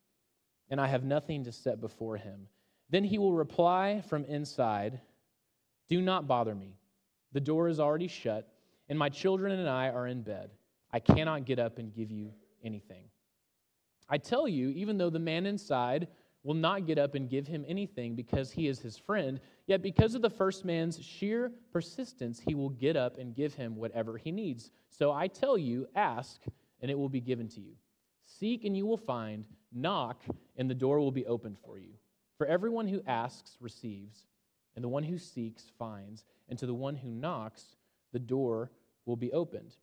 and 0.69 0.79
I 0.79 0.87
have 0.87 1.03
nothing 1.03 1.45
to 1.45 1.51
set 1.51 1.79
before 1.79 2.17
him. 2.17 2.47
Then 2.89 3.03
he 3.03 3.17
will 3.17 3.33
reply 3.33 4.03
from 4.07 4.25
inside, 4.25 4.99
Do 5.89 6.01
not 6.01 6.27
bother 6.27 6.53
me. 6.53 6.77
The 7.31 7.41
door 7.41 7.67
is 7.67 7.79
already 7.79 8.07
shut, 8.07 8.47
and 8.89 8.99
my 8.99 9.09
children 9.09 9.59
and 9.59 9.69
I 9.69 9.89
are 9.89 10.07
in 10.07 10.21
bed. 10.21 10.51
I 10.91 10.99
cannot 10.99 11.45
get 11.45 11.57
up 11.57 11.79
and 11.79 11.93
give 11.93 12.11
you 12.11 12.33
anything. 12.63 13.05
I 14.07 14.17
tell 14.17 14.47
you, 14.47 14.69
even 14.69 14.97
though 14.97 15.09
the 15.09 15.19
man 15.19 15.45
inside 15.45 16.07
will 16.43 16.53
not 16.53 16.85
get 16.85 16.97
up 16.97 17.15
and 17.15 17.29
give 17.29 17.47
him 17.47 17.63
anything 17.67 18.15
because 18.15 18.51
he 18.51 18.67
is 18.67 18.79
his 18.79 18.97
friend, 18.97 19.39
yet 19.65 19.81
because 19.81 20.13
of 20.13 20.21
the 20.21 20.29
first 20.29 20.65
man's 20.65 21.01
sheer 21.01 21.51
persistence, 21.71 22.39
he 22.39 22.53
will 22.53 22.69
get 22.69 22.97
up 22.97 23.17
and 23.17 23.35
give 23.35 23.53
him 23.53 23.75
whatever 23.75 24.17
he 24.17 24.31
needs. 24.31 24.71
So 24.89 25.11
I 25.11 25.27
tell 25.27 25.57
you, 25.57 25.87
ask, 25.95 26.41
and 26.81 26.91
it 26.91 26.97
will 26.99 27.09
be 27.09 27.21
given 27.21 27.47
to 27.49 27.61
you. 27.61 27.73
Seek, 28.25 28.65
and 28.65 28.75
you 28.75 28.85
will 28.85 28.97
find. 28.97 29.45
Knock, 29.71 30.21
and 30.57 30.69
the 30.69 30.75
door 30.75 30.99
will 30.99 31.11
be 31.11 31.25
opened 31.25 31.57
for 31.65 31.79
you. 31.79 31.93
For 32.37 32.45
everyone 32.45 32.87
who 32.87 33.01
asks 33.07 33.57
receives, 33.59 34.25
and 34.75 34.83
the 34.83 34.89
one 34.89 35.03
who 35.03 35.17
seeks 35.17 35.71
finds, 35.79 36.25
and 36.49 36.59
to 36.59 36.65
the 36.65 36.73
one 36.73 36.95
who 36.95 37.09
knocks, 37.09 37.77
the 38.11 38.19
door 38.19 38.71
will 39.05 39.15
be 39.15 39.31
opened. 39.31 39.75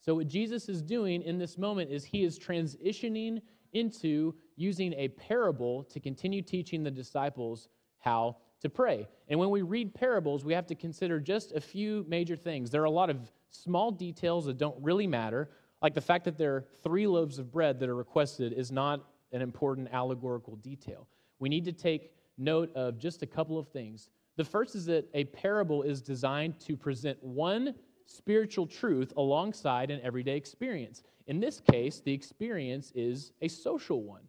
So, 0.00 0.14
what 0.16 0.28
Jesus 0.28 0.68
is 0.68 0.82
doing 0.82 1.22
in 1.22 1.38
this 1.38 1.56
moment 1.56 1.90
is 1.90 2.04
he 2.04 2.24
is 2.24 2.38
transitioning 2.38 3.40
into 3.74 4.34
using 4.56 4.92
a 4.94 5.08
parable 5.08 5.84
to 5.84 6.00
continue 6.00 6.42
teaching 6.42 6.82
the 6.82 6.90
disciples 6.90 7.68
how 7.98 8.36
to 8.60 8.68
pray. 8.70 9.06
And 9.28 9.38
when 9.38 9.50
we 9.50 9.62
read 9.62 9.94
parables, 9.94 10.44
we 10.44 10.54
have 10.54 10.66
to 10.68 10.74
consider 10.74 11.20
just 11.20 11.52
a 11.52 11.60
few 11.60 12.04
major 12.08 12.36
things. 12.36 12.70
There 12.70 12.80
are 12.82 12.86
a 12.86 12.90
lot 12.90 13.10
of 13.10 13.30
small 13.50 13.90
details 13.90 14.46
that 14.46 14.56
don't 14.56 14.76
really 14.82 15.06
matter, 15.06 15.50
like 15.82 15.94
the 15.94 16.00
fact 16.00 16.24
that 16.24 16.38
there 16.38 16.56
are 16.56 16.64
three 16.82 17.06
loaves 17.06 17.38
of 17.38 17.52
bread 17.52 17.78
that 17.80 17.88
are 17.88 17.94
requested 17.94 18.52
is 18.52 18.72
not 18.72 19.04
an 19.32 19.42
important 19.42 19.88
allegorical 19.92 20.56
detail. 20.56 21.06
We 21.40 21.48
need 21.48 21.64
to 21.66 21.72
take 21.72 22.12
note 22.38 22.74
of 22.74 22.98
just 22.98 23.22
a 23.22 23.26
couple 23.26 23.58
of 23.58 23.68
things. 23.68 24.08
The 24.36 24.44
first 24.44 24.74
is 24.74 24.86
that 24.86 25.08
a 25.14 25.24
parable 25.24 25.82
is 25.82 26.00
designed 26.00 26.58
to 26.60 26.76
present 26.76 27.22
one 27.22 27.74
spiritual 28.06 28.66
truth 28.66 29.12
alongside 29.16 29.90
an 29.90 30.00
everyday 30.02 30.36
experience. 30.36 31.02
In 31.26 31.40
this 31.40 31.60
case, 31.60 32.00
the 32.00 32.12
experience 32.12 32.92
is 32.94 33.32
a 33.40 33.48
social 33.48 34.02
one. 34.02 34.28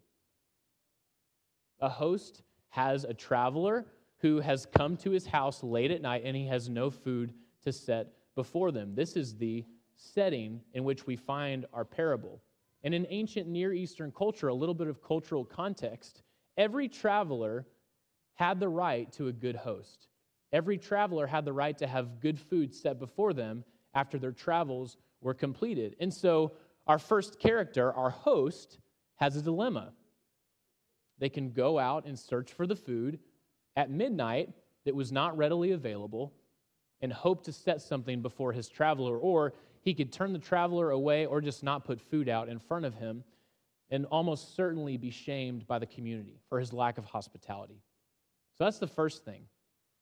A 1.82 1.90
host 1.90 2.44
has 2.70 3.04
a 3.04 3.14
traveler 3.14 3.86
who 4.20 4.40
has 4.40 4.66
come 4.66 4.98
to 4.98 5.12
his 5.12 5.26
house 5.26 5.64
late 5.64 5.92
at 5.92 6.02
night 6.02 6.24
and 6.26 6.36
he 6.36 6.48
has 6.48 6.70
no 6.70 6.90
food 6.90 7.34
to 7.64 7.72
set 7.72 8.14
before 8.36 8.72
them. 8.72 8.96
This 8.96 9.16
is 9.16 9.36
the 9.36 9.66
setting 9.96 10.62
in 10.74 10.84
which 10.84 11.06
we 11.06 11.16
find 11.16 11.66
our 11.74 11.86
parable. 11.86 12.42
And 12.84 12.94
in 12.94 13.08
ancient 13.10 13.48
Near 13.48 13.74
Eastern 13.74 14.12
culture, 14.12 14.48
a 14.48 14.54
little 14.54 14.76
bit 14.76 14.88
of 14.88 15.02
cultural 15.02 15.44
context, 15.44 16.22
every 16.58 16.88
traveler 16.88 17.66
had 18.36 18.60
the 18.60 18.70
right 18.70 19.12
to 19.14 19.28
a 19.28 19.34
good 19.34 19.56
host. 19.56 20.08
Every 20.51 20.77
traveler 20.77 21.27
had 21.27 21.45
the 21.45 21.53
right 21.53 21.77
to 21.77 21.88
have 21.88 22.19
good 22.19 22.39
food 22.39 22.73
set 22.73 22.99
before 22.99 23.34
them 23.34 23.63
after 23.93 24.17
their 24.17 24.31
travels 24.31 24.97
were 25.21 25.34
completed. 25.34 25.95
And 25.99 26.13
so, 26.13 26.53
our 26.88 26.99
first 26.99 27.39
character, 27.39 27.91
our 27.93 28.12
host, 28.12 28.79
has 29.15 29.36
a 29.36 29.41
dilemma. 29.41 29.93
They 31.17 31.29
can 31.29 31.51
go 31.51 31.79
out 31.79 32.05
and 32.05 32.17
search 32.17 32.51
for 32.51 32.67
the 32.67 32.75
food 32.75 33.19
at 33.75 33.89
midnight 33.89 34.49
that 34.86 34.95
was 34.95 35.12
not 35.12 35.38
readily 35.38 35.71
available 35.71 36.34
and 37.01 37.12
hope 37.12 37.43
to 37.45 37.51
set 37.51 37.81
something 37.81 38.21
before 38.21 38.53
his 38.53 38.69
traveler, 38.69 39.17
or 39.17 39.53
he 39.81 39.93
could 39.93 40.12
turn 40.12 40.34
the 40.34 40.39
traveler 40.39 40.91
away 40.91 41.25
or 41.25 41.41
just 41.41 41.63
not 41.63 41.86
put 41.86 41.99
food 41.99 42.29
out 42.29 42.49
in 42.49 42.60
front 42.60 42.86
of 42.86 42.93
him 42.95 43.23
and 43.89 44.05
almost 44.08 44.55
certainly 44.55 44.97
be 44.97 45.12
shamed 45.12 45.67
by 45.67 45.79
the 45.79 45.86
community 45.86 46.39
for 46.49 46.60
his 46.60 46.73
lack 46.73 46.97
of 46.97 47.05
hospitality. 47.05 47.81
So 48.58 48.63
that's 48.63 48.79
the 48.79 48.88
first 48.88 49.25
thing. 49.25 49.43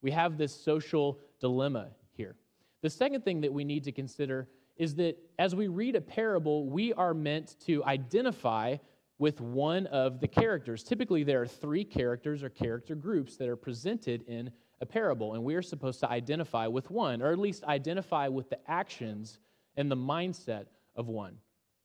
We 0.04 0.12
have 0.12 0.38
this 0.38 0.54
social 0.54 1.18
dilemma 1.40 1.90
here. 2.16 2.36
The 2.82 2.90
second 2.90 3.24
thing 3.24 3.42
that 3.42 3.52
we 3.52 3.64
need 3.64 3.84
to 3.86 3.92
consider 3.92 4.50
is 4.78 4.94
that 4.96 5.18
as 5.40 5.56
we 5.56 5.68
read 5.68 5.96
a 5.96 6.02
parable, 6.02 6.68
we 6.68 6.94
are 6.94 7.14
meant 7.14 7.56
to 7.66 7.84
identify 7.86 8.78
with 9.18 9.40
one 9.40 9.88
of 9.88 10.20
the 10.20 10.28
characters. 10.28 10.84
Typically, 10.84 11.24
there 11.24 11.42
are 11.42 11.48
three 11.48 11.86
characters 11.86 12.44
or 12.44 12.50
character 12.50 12.94
groups 12.94 13.38
that 13.38 13.48
are 13.48 13.56
presented 13.56 14.24
in 14.28 14.52
a 14.82 14.86
parable, 14.86 15.36
and 15.36 15.44
we 15.44 15.56
are 15.56 15.62
supposed 15.62 16.02
to 16.02 16.10
identify 16.10 16.68
with 16.68 16.92
one, 16.92 17.22
or 17.22 17.32
at 17.32 17.40
least 17.40 17.64
identify 17.64 18.28
with 18.28 18.50
the 18.50 18.60
actions 18.70 19.40
and 19.78 19.90
the 19.90 19.96
mindset 19.96 20.66
of 20.96 21.08
one. 21.08 21.38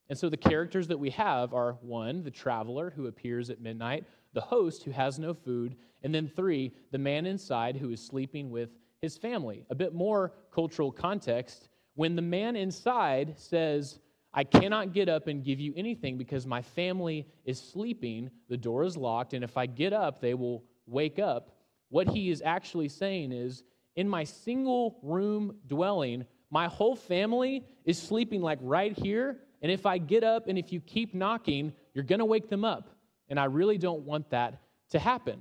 And 0.09 0.19
so 0.19 0.29
the 0.29 0.37
characters 0.37 0.89
that 0.89 0.99
we 0.99 1.11
have 1.11 1.53
are 1.53 1.73
one, 1.83 2.23
the 2.23 2.31
traveler 2.31 2.91
who 2.95 3.07
appears 3.07 3.51
at 3.51 3.61
midnight, 3.61 4.05
the 4.33 4.41
host 4.41 4.83
who 4.83 4.91
has 4.91 5.19
no 5.19 5.35
food, 5.35 5.77
and 6.03 6.15
then 6.15 6.31
three, 6.35 6.73
the 6.93 6.99
man 6.99 7.27
inside 7.27 7.77
who 7.77 7.91
is 7.91 8.05
sleeping 8.05 8.51
with 8.51 8.71
his 9.03 9.17
family. 9.17 9.65
A 9.71 9.75
bit 9.75 9.95
more 9.95 10.33
cultural 10.53 10.91
context 10.91 11.69
when 11.95 12.15
the 12.15 12.23
man 12.23 12.57
inside 12.57 13.35
says, 13.37 13.99
I 14.33 14.45
cannot 14.45 14.93
get 14.93 15.09
up 15.09 15.27
and 15.27 15.45
give 15.45 15.59
you 15.59 15.73
anything 15.77 16.17
because 16.17 16.47
my 16.47 16.63
family 16.63 17.27
is 17.45 17.61
sleeping, 17.61 18.31
the 18.49 18.57
door 18.57 18.85
is 18.85 18.97
locked, 18.97 19.35
and 19.35 19.43
if 19.43 19.57
I 19.57 19.67
get 19.67 19.93
up, 19.93 20.21
they 20.21 20.35
will 20.35 20.63
wake 20.87 21.19
up. 21.19 21.57
What 21.89 22.09
he 22.09 22.31
is 22.31 22.43
actually 22.45 22.89
saying 22.89 23.33
is, 23.33 23.65
in 23.97 24.09
my 24.09 24.23
single 24.23 25.01
room 25.03 25.57
dwelling, 25.67 26.25
my 26.51 26.69
whole 26.69 26.95
family 26.95 27.67
is 27.85 28.01
sleeping 28.01 28.43
like 28.43 28.59
right 28.63 28.97
here, 28.97 29.41
and 29.63 29.73
if 29.73 29.87
I 29.87 29.99
get 29.99 30.25
up 30.25 30.47
and 30.47 30.59
if 30.59 30.73
you 30.73 30.81
keep 30.81 31.15
knocking, 31.15 31.73
you're 31.95 32.05
going 32.05 32.21
to 32.21 32.25
wake 32.25 32.49
them 32.49 32.65
up. 32.65 32.91
And 33.29 33.39
I 33.39 33.45
really 33.45 33.79
don't 33.79 34.03
want 34.03 34.31
that 34.31 34.63
to 34.91 34.99
happen. 34.99 35.41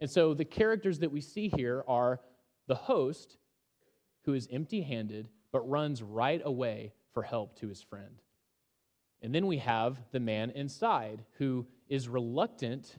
And 0.00 0.10
so 0.10 0.34
the 0.34 0.44
characters 0.44 1.00
that 1.00 1.12
we 1.12 1.20
see 1.20 1.48
here 1.48 1.84
are 1.86 2.20
the 2.66 2.74
host, 2.74 3.36
who 4.24 4.34
is 4.34 4.48
empty 4.50 4.82
handed, 4.82 5.28
but 5.50 5.68
runs 5.68 6.02
right 6.02 6.40
away 6.44 6.92
for 7.12 7.22
help 7.22 7.58
to 7.60 7.68
his 7.68 7.82
friend. 7.82 8.22
And 9.20 9.34
then 9.34 9.46
we 9.46 9.58
have 9.58 10.00
the 10.10 10.20
man 10.20 10.50
inside, 10.50 11.24
who 11.38 11.66
is 11.88 12.08
reluctant 12.08 12.96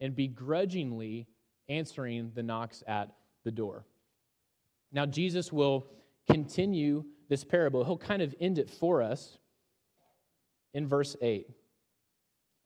and 0.00 0.14
begrudgingly 0.14 1.26
answering 1.68 2.32
the 2.34 2.42
knocks 2.42 2.82
at 2.86 3.12
the 3.44 3.50
door. 3.50 3.84
Now, 4.92 5.04
Jesus 5.04 5.52
will 5.52 5.86
continue 6.30 7.04
this 7.28 7.44
parable. 7.44 7.84
He'll 7.84 7.98
kind 7.98 8.22
of 8.22 8.34
end 8.40 8.58
it 8.58 8.70
for 8.70 9.02
us 9.02 9.38
in 10.74 10.86
verse 10.86 11.16
8 11.20 11.48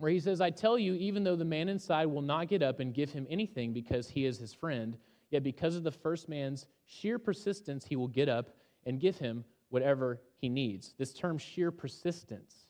where 0.02 0.10
he 0.10 0.18
says, 0.18 0.40
I 0.40 0.50
tell 0.50 0.76
you, 0.76 0.94
even 0.94 1.22
though 1.22 1.36
the 1.36 1.44
man 1.44 1.68
inside 1.68 2.06
will 2.06 2.22
not 2.22 2.48
get 2.48 2.60
up 2.60 2.80
and 2.80 2.92
give 2.92 3.12
him 3.12 3.24
anything 3.30 3.72
because 3.72 4.08
he 4.08 4.26
is 4.26 4.36
his 4.36 4.52
friend, 4.52 4.98
yet 5.30 5.44
because 5.44 5.76
of 5.76 5.84
the 5.84 5.92
first 5.92 6.28
man's 6.28 6.66
sheer 6.86 7.20
persistence, 7.20 7.84
he 7.84 7.94
will 7.94 8.08
get 8.08 8.28
up 8.28 8.50
and 8.84 8.98
give 8.98 9.16
him 9.16 9.44
whatever 9.68 10.20
he 10.40 10.48
needs. 10.48 10.96
This 10.98 11.14
term, 11.14 11.38
sheer 11.38 11.70
persistence, 11.70 12.66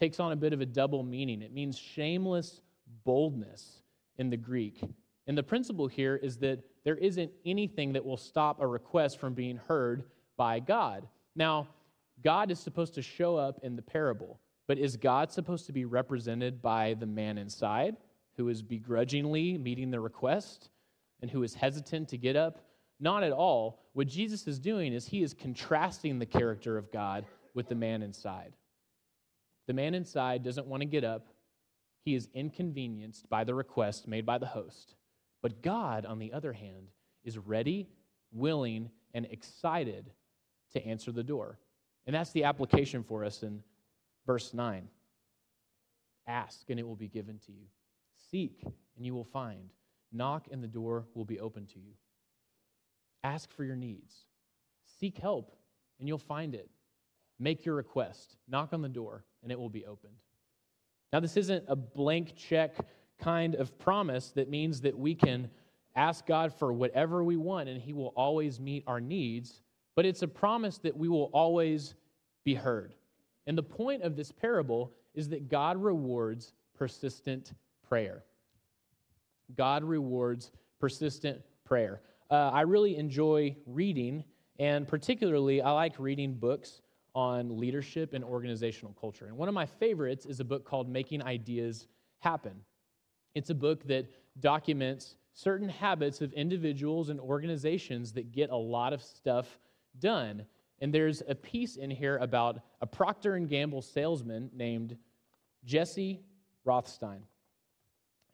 takes 0.00 0.18
on 0.18 0.32
a 0.32 0.36
bit 0.36 0.54
of 0.54 0.62
a 0.62 0.66
double 0.66 1.02
meaning. 1.02 1.42
It 1.42 1.52
means 1.52 1.76
shameless 1.76 2.62
boldness 3.04 3.82
in 4.16 4.30
the 4.30 4.38
Greek. 4.38 4.80
And 5.26 5.36
the 5.36 5.42
principle 5.42 5.86
here 5.86 6.16
is 6.16 6.38
that 6.38 6.64
there 6.82 6.96
isn't 6.96 7.30
anything 7.44 7.92
that 7.92 8.06
will 8.06 8.16
stop 8.16 8.62
a 8.62 8.66
request 8.66 9.18
from 9.18 9.34
being 9.34 9.58
heard 9.68 10.04
by 10.36 10.60
God. 10.60 11.06
Now, 11.36 11.68
God 12.22 12.50
is 12.50 12.58
supposed 12.58 12.94
to 12.94 13.02
show 13.02 13.36
up 13.36 13.60
in 13.62 13.76
the 13.76 13.82
parable. 13.82 14.38
But 14.66 14.78
is 14.78 14.96
God 14.96 15.30
supposed 15.30 15.66
to 15.66 15.72
be 15.72 15.84
represented 15.84 16.62
by 16.62 16.94
the 16.94 17.06
man 17.06 17.38
inside 17.38 17.96
who 18.36 18.48
is 18.48 18.62
begrudgingly 18.62 19.58
meeting 19.58 19.90
the 19.90 20.00
request 20.00 20.70
and 21.20 21.30
who 21.30 21.42
is 21.42 21.54
hesitant 21.54 22.08
to 22.08 22.18
get 22.18 22.36
up? 22.36 22.64
Not 22.98 23.22
at 23.22 23.32
all. 23.32 23.80
What 23.92 24.06
Jesus 24.06 24.46
is 24.46 24.58
doing 24.58 24.92
is 24.92 25.06
he 25.06 25.22
is 25.22 25.34
contrasting 25.34 26.18
the 26.18 26.26
character 26.26 26.78
of 26.78 26.90
God 26.90 27.26
with 27.52 27.68
the 27.68 27.74
man 27.74 28.02
inside. 28.02 28.54
The 29.66 29.74
man 29.74 29.94
inside 29.94 30.42
doesn't 30.42 30.66
want 30.66 30.80
to 30.80 30.86
get 30.86 31.04
up, 31.04 31.28
he 32.04 32.14
is 32.14 32.28
inconvenienced 32.34 33.28
by 33.30 33.44
the 33.44 33.54
request 33.54 34.06
made 34.06 34.26
by 34.26 34.38
the 34.38 34.46
host. 34.46 34.94
But 35.42 35.62
God, 35.62 36.04
on 36.04 36.18
the 36.18 36.32
other 36.32 36.52
hand, 36.52 36.88
is 37.24 37.38
ready, 37.38 37.88
willing, 38.32 38.90
and 39.14 39.26
excited 39.30 40.10
to 40.74 40.86
answer 40.86 41.12
the 41.12 41.22
door. 41.22 41.58
And 42.06 42.14
that's 42.14 42.30
the 42.30 42.44
application 42.44 43.02
for 43.02 43.24
us 43.24 43.42
in 43.42 43.62
Verse 44.26 44.54
9 44.54 44.88
Ask, 46.26 46.70
and 46.70 46.80
it 46.80 46.86
will 46.86 46.96
be 46.96 47.08
given 47.08 47.38
to 47.46 47.52
you. 47.52 47.66
Seek, 48.30 48.62
and 48.96 49.04
you 49.04 49.14
will 49.14 49.24
find. 49.24 49.70
Knock, 50.12 50.48
and 50.50 50.62
the 50.62 50.68
door 50.68 51.04
will 51.14 51.24
be 51.24 51.40
open 51.40 51.66
to 51.66 51.78
you. 51.78 51.92
Ask 53.22 53.52
for 53.52 53.64
your 53.64 53.76
needs. 53.76 54.14
Seek 54.98 55.18
help, 55.18 55.54
and 55.98 56.08
you'll 56.08 56.18
find 56.18 56.54
it. 56.54 56.70
make 57.40 57.64
your 57.66 57.74
request, 57.74 58.36
knock 58.48 58.72
on 58.72 58.80
the 58.80 58.88
door, 58.88 59.24
and 59.42 59.50
it 59.50 59.58
will 59.58 59.68
be 59.68 59.84
opened. 59.84 60.14
Now, 61.12 61.18
this 61.18 61.36
isn't 61.36 61.64
a 61.66 61.74
blank 61.74 62.36
check 62.36 62.76
kind 63.18 63.56
of 63.56 63.76
promise 63.78 64.30
that 64.32 64.48
means 64.48 64.80
that 64.82 64.96
we 64.96 65.16
can 65.16 65.50
ask 65.96 66.26
God 66.26 66.54
for 66.54 66.72
whatever 66.72 67.24
we 67.24 67.36
want 67.36 67.68
and 67.68 67.80
He 67.80 67.92
will 67.92 68.12
always 68.16 68.60
meet 68.60 68.84
our 68.86 69.00
needs, 69.00 69.62
but 69.94 70.04
it's 70.06 70.22
a 70.22 70.28
promise 70.28 70.78
that 70.78 70.96
we 70.96 71.08
will 71.08 71.30
always 71.32 71.94
be 72.44 72.54
heard. 72.54 72.94
And 73.46 73.56
the 73.56 73.62
point 73.62 74.02
of 74.02 74.16
this 74.16 74.32
parable 74.32 74.92
is 75.14 75.28
that 75.28 75.48
God 75.48 75.76
rewards 75.76 76.52
persistent 76.74 77.54
prayer. 77.88 78.24
God 79.56 79.84
rewards 79.84 80.50
persistent 80.80 81.40
prayer. 81.64 82.00
Uh, 82.30 82.50
I 82.52 82.62
really 82.62 82.96
enjoy 82.96 83.54
reading, 83.66 84.24
and 84.58 84.88
particularly, 84.88 85.62
I 85.62 85.70
like 85.72 85.98
reading 85.98 86.34
books 86.34 86.80
on 87.14 87.58
leadership 87.58 88.12
and 88.12 88.24
organizational 88.24 88.94
culture. 88.98 89.26
And 89.26 89.36
one 89.36 89.48
of 89.48 89.54
my 89.54 89.66
favorites 89.66 90.26
is 90.26 90.40
a 90.40 90.44
book 90.44 90.64
called 90.64 90.88
Making 90.88 91.22
Ideas 91.22 91.86
Happen. 92.18 92.54
It's 93.34 93.50
a 93.50 93.54
book 93.54 93.86
that 93.86 94.06
documents 94.40 95.16
certain 95.34 95.68
habits 95.68 96.20
of 96.20 96.32
individuals 96.32 97.10
and 97.10 97.20
organizations 97.20 98.12
that 98.12 98.32
get 98.32 98.50
a 98.50 98.56
lot 98.56 98.92
of 98.92 99.02
stuff 99.02 99.58
done. 99.98 100.44
And 100.80 100.92
there's 100.92 101.22
a 101.28 101.34
piece 101.34 101.76
in 101.76 101.90
here 101.90 102.16
about 102.18 102.60
a 102.80 102.86
Procter 102.86 103.34
and 103.34 103.48
Gamble 103.48 103.82
salesman 103.82 104.50
named 104.54 104.96
Jesse 105.64 106.20
Rothstein. 106.64 107.22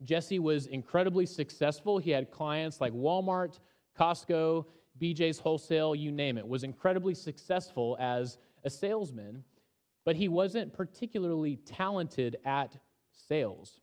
Jesse 0.02 0.38
was 0.38 0.66
incredibly 0.66 1.26
successful. 1.26 1.98
He 1.98 2.10
had 2.10 2.30
clients 2.30 2.80
like 2.80 2.92
Walmart, 2.92 3.58
Costco, 3.98 4.64
BJ's 5.00 5.38
Wholesale, 5.38 5.94
you 5.94 6.10
name 6.10 6.38
it. 6.38 6.46
Was 6.46 6.64
incredibly 6.64 7.14
successful 7.14 7.96
as 8.00 8.38
a 8.64 8.70
salesman, 8.70 9.44
but 10.04 10.16
he 10.16 10.28
wasn't 10.28 10.72
particularly 10.72 11.56
talented 11.56 12.36
at 12.44 12.76
sales. 13.12 13.80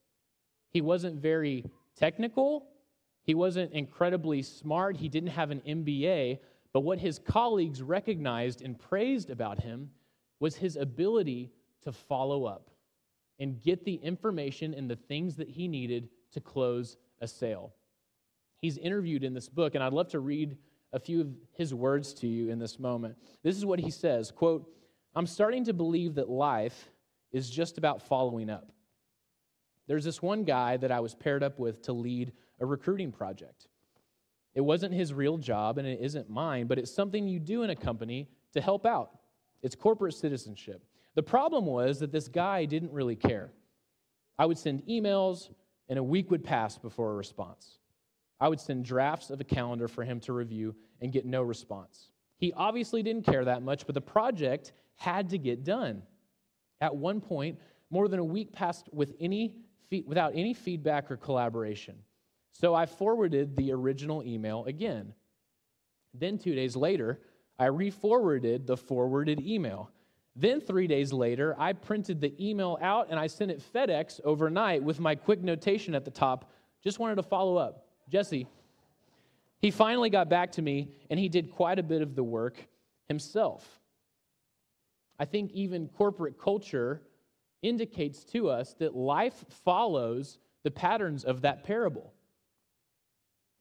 He 0.70 0.82
wasn't 0.82 1.22
very 1.22 1.66
technical. 1.96 2.68
He 3.24 3.36
wasn't 3.36 3.72
incredibly 3.74 4.42
smart. 4.42 4.98
He 4.98 5.10
didn't 5.10 5.30
have 5.30 5.52
an 5.52 5.62
MBA. 5.68 6.40
But 6.78 6.84
what 6.84 7.00
his 7.00 7.18
colleagues 7.18 7.82
recognized 7.82 8.62
and 8.62 8.78
praised 8.78 9.32
about 9.32 9.60
him 9.60 9.90
was 10.40 10.56
his 10.56 10.76
ability 10.76 11.52
to 11.82 11.92
follow 11.92 12.46
up 12.46 12.70
and 13.40 13.60
get 13.60 13.84
the 13.84 13.96
information 13.96 14.76
and 14.76 14.88
the 14.88 14.96
things 14.96 15.38
that 15.38 15.50
he 15.50 15.68
needed 15.68 16.10
to 16.34 16.40
close 16.40 16.98
a 17.20 17.28
sale. 17.28 17.74
He's 18.62 18.78
interviewed 18.78 19.24
in 19.24 19.34
this 19.34 19.50
book, 19.50 19.74
and 19.74 19.84
I'd 19.84 19.92
love 19.92 20.10
to 20.10 20.20
read 20.20 20.56
a 20.94 21.00
few 21.00 21.22
of 21.22 21.30
his 21.54 21.74
words 21.74 22.14
to 22.14 22.28
you 22.28 22.52
in 22.52 22.60
this 22.60 22.78
moment. 22.78 23.18
This 23.42 23.58
is 23.58 23.66
what 23.66 23.80
he 23.80 23.90
says, 23.90 24.30
quote, 24.30 24.72
"I'm 25.16 25.26
starting 25.26 25.64
to 25.64 25.74
believe 25.74 26.14
that 26.14 26.30
life 26.30 26.92
is 27.32 27.50
just 27.50 27.80
about 27.80 28.04
following 28.04 28.52
up. 28.52 28.72
There's 29.88 30.06
this 30.06 30.22
one 30.22 30.44
guy 30.44 30.78
that 30.78 30.92
I 30.92 31.00
was 31.00 31.16
paired 31.16 31.42
up 31.42 31.58
with 31.58 31.82
to 31.86 31.94
lead 31.94 32.34
a 32.60 32.68
recruiting 32.68 33.12
project. 33.12 33.68
It 34.58 34.66
wasn't 34.66 34.96
his 34.96 35.14
real 35.14 35.38
job 35.38 35.78
and 35.78 35.88
it 35.88 36.00
isn't 36.02 36.32
mine, 36.32 36.66
but 36.66 36.80
it's 36.80 36.92
something 36.92 37.28
you 37.28 37.40
do 37.40 37.62
in 37.62 37.70
a 37.70 37.76
company 37.76 38.28
to 38.54 38.60
help 38.60 38.88
out. 38.88 39.12
It's 39.62 39.76
corporate 39.76 40.16
citizenship. 40.16 40.84
The 41.14 41.22
problem 41.22 41.68
was 41.68 42.00
that 42.00 42.12
this 42.12 42.28
guy 42.28 42.66
didn't 42.66 42.92
really 42.92 43.16
care. 43.16 43.52
I 44.40 44.48
would 44.48 44.58
send 44.58 44.82
emails, 44.88 45.52
and 45.90 46.00
a 46.00 46.04
week 46.04 46.32
would 46.32 46.44
pass 46.44 46.76
before 46.76 47.12
a 47.12 47.16
response. 47.16 47.78
I 48.40 48.48
would 48.48 48.60
send 48.60 48.84
drafts 48.84 49.30
of 49.30 49.40
a 49.40 49.44
calendar 49.44 49.88
for 49.88 50.04
him 50.04 50.20
to 50.22 50.34
review 50.34 50.74
and 51.02 51.12
get 51.12 51.24
no 51.24 51.44
response. 51.44 52.10
He 52.40 52.52
obviously 52.54 53.04
didn't 53.04 53.28
care 53.28 53.46
that 53.46 53.62
much, 53.62 53.86
but 53.86 53.94
the 53.94 54.02
project 54.02 54.72
had 54.96 55.30
to 55.30 55.38
get 55.38 55.64
done. 55.64 56.02
At 56.82 56.96
one 56.96 57.22
point, 57.22 57.60
more 57.92 58.08
than 58.08 58.18
a 58.18 58.26
week 58.26 58.54
passed 58.54 58.90
with 58.92 59.14
any, 59.20 59.54
without 60.08 60.32
any 60.34 60.56
feedback 60.56 61.12
or 61.12 61.18
collaboration. 61.18 61.96
So 62.60 62.74
I 62.74 62.88
forwarded 62.88 63.56
the 63.56 63.72
original 63.72 64.24
email 64.24 64.66
again. 64.66 65.14
Then, 66.14 66.40
two 66.40 66.56
days 66.56 66.76
later, 66.76 67.20
I 67.60 67.66
re 67.66 67.92
forwarded 67.92 68.66
the 68.66 68.76
forwarded 68.76 69.40
email. 69.42 69.92
Then, 70.36 70.60
three 70.62 70.88
days 70.88 71.14
later, 71.14 71.56
I 71.60 71.74
printed 71.74 72.20
the 72.20 72.34
email 72.44 72.80
out 72.82 73.08
and 73.12 73.20
I 73.20 73.28
sent 73.28 73.52
it 73.52 73.62
FedEx 73.74 74.22
overnight 74.24 74.82
with 74.82 75.00
my 75.00 75.14
quick 75.14 75.44
notation 75.44 75.94
at 75.94 76.04
the 76.04 76.12
top. 76.12 76.52
Just 76.84 76.98
wanted 76.98 77.16
to 77.16 77.24
follow 77.24 77.58
up. 77.58 77.86
Jesse, 78.10 78.48
he 79.60 79.70
finally 79.70 80.10
got 80.10 80.28
back 80.28 80.52
to 80.54 80.62
me 80.64 80.90
and 81.12 81.20
he 81.20 81.30
did 81.30 81.52
quite 81.52 81.78
a 81.78 81.84
bit 81.84 82.02
of 82.02 82.16
the 82.16 82.24
work 82.24 82.58
himself. 83.08 83.80
I 85.20 85.26
think 85.26 85.52
even 85.52 85.90
corporate 85.90 86.40
culture 86.40 87.02
indicates 87.62 88.24
to 88.26 88.50
us 88.50 88.74
that 88.80 88.96
life 88.96 89.46
follows 89.64 90.40
the 90.64 90.72
patterns 90.72 91.24
of 91.24 91.42
that 91.42 91.64
parable. 91.64 92.14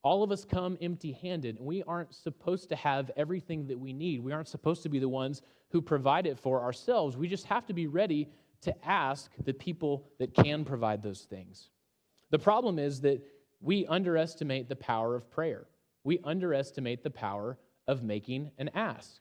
All 0.07 0.23
of 0.23 0.31
us 0.31 0.45
come 0.45 0.79
empty 0.81 1.11
handed, 1.11 1.57
and 1.57 1.66
we 1.66 1.83
aren't 1.83 2.14
supposed 2.14 2.69
to 2.69 2.77
have 2.77 3.11
everything 3.16 3.66
that 3.66 3.77
we 3.77 3.92
need. 3.92 4.21
We 4.21 4.31
aren't 4.31 4.47
supposed 4.47 4.85
to 4.85 4.88
be 4.88 5.01
the 5.01 5.09
ones 5.09 5.42
who 5.71 5.83
provide 5.83 6.29
it 6.29 6.38
for 6.38 6.62
ourselves. 6.62 7.16
We 7.16 7.27
just 7.27 7.47
have 7.47 7.66
to 7.66 7.73
be 7.73 7.88
ready 7.88 8.29
to 8.61 8.87
ask 8.87 9.33
the 9.45 9.53
people 9.53 10.07
that 10.21 10.33
can 10.33 10.64
provide 10.64 11.03
those 11.03 11.23
things. 11.23 11.71
The 12.31 12.38
problem 12.38 12.79
is 12.79 13.01
that 13.01 13.21
we 13.61 13.85
underestimate 13.87 14.69
the 14.69 14.77
power 14.77 15.16
of 15.16 15.29
prayer. 15.29 15.66
We 16.05 16.21
underestimate 16.23 17.03
the 17.03 17.11
power 17.11 17.59
of 17.88 18.05
making 18.05 18.53
an 18.59 18.71
ask. 18.77 19.21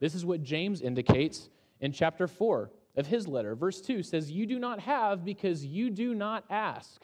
This 0.00 0.16
is 0.16 0.26
what 0.26 0.42
James 0.42 0.80
indicates 0.80 1.48
in 1.78 1.92
chapter 1.92 2.26
4 2.26 2.72
of 2.96 3.06
his 3.06 3.28
letter. 3.28 3.54
Verse 3.54 3.80
2 3.80 4.02
says, 4.02 4.32
You 4.32 4.46
do 4.46 4.58
not 4.58 4.80
have 4.80 5.24
because 5.24 5.64
you 5.64 5.90
do 5.90 6.12
not 6.12 6.42
ask. 6.50 7.00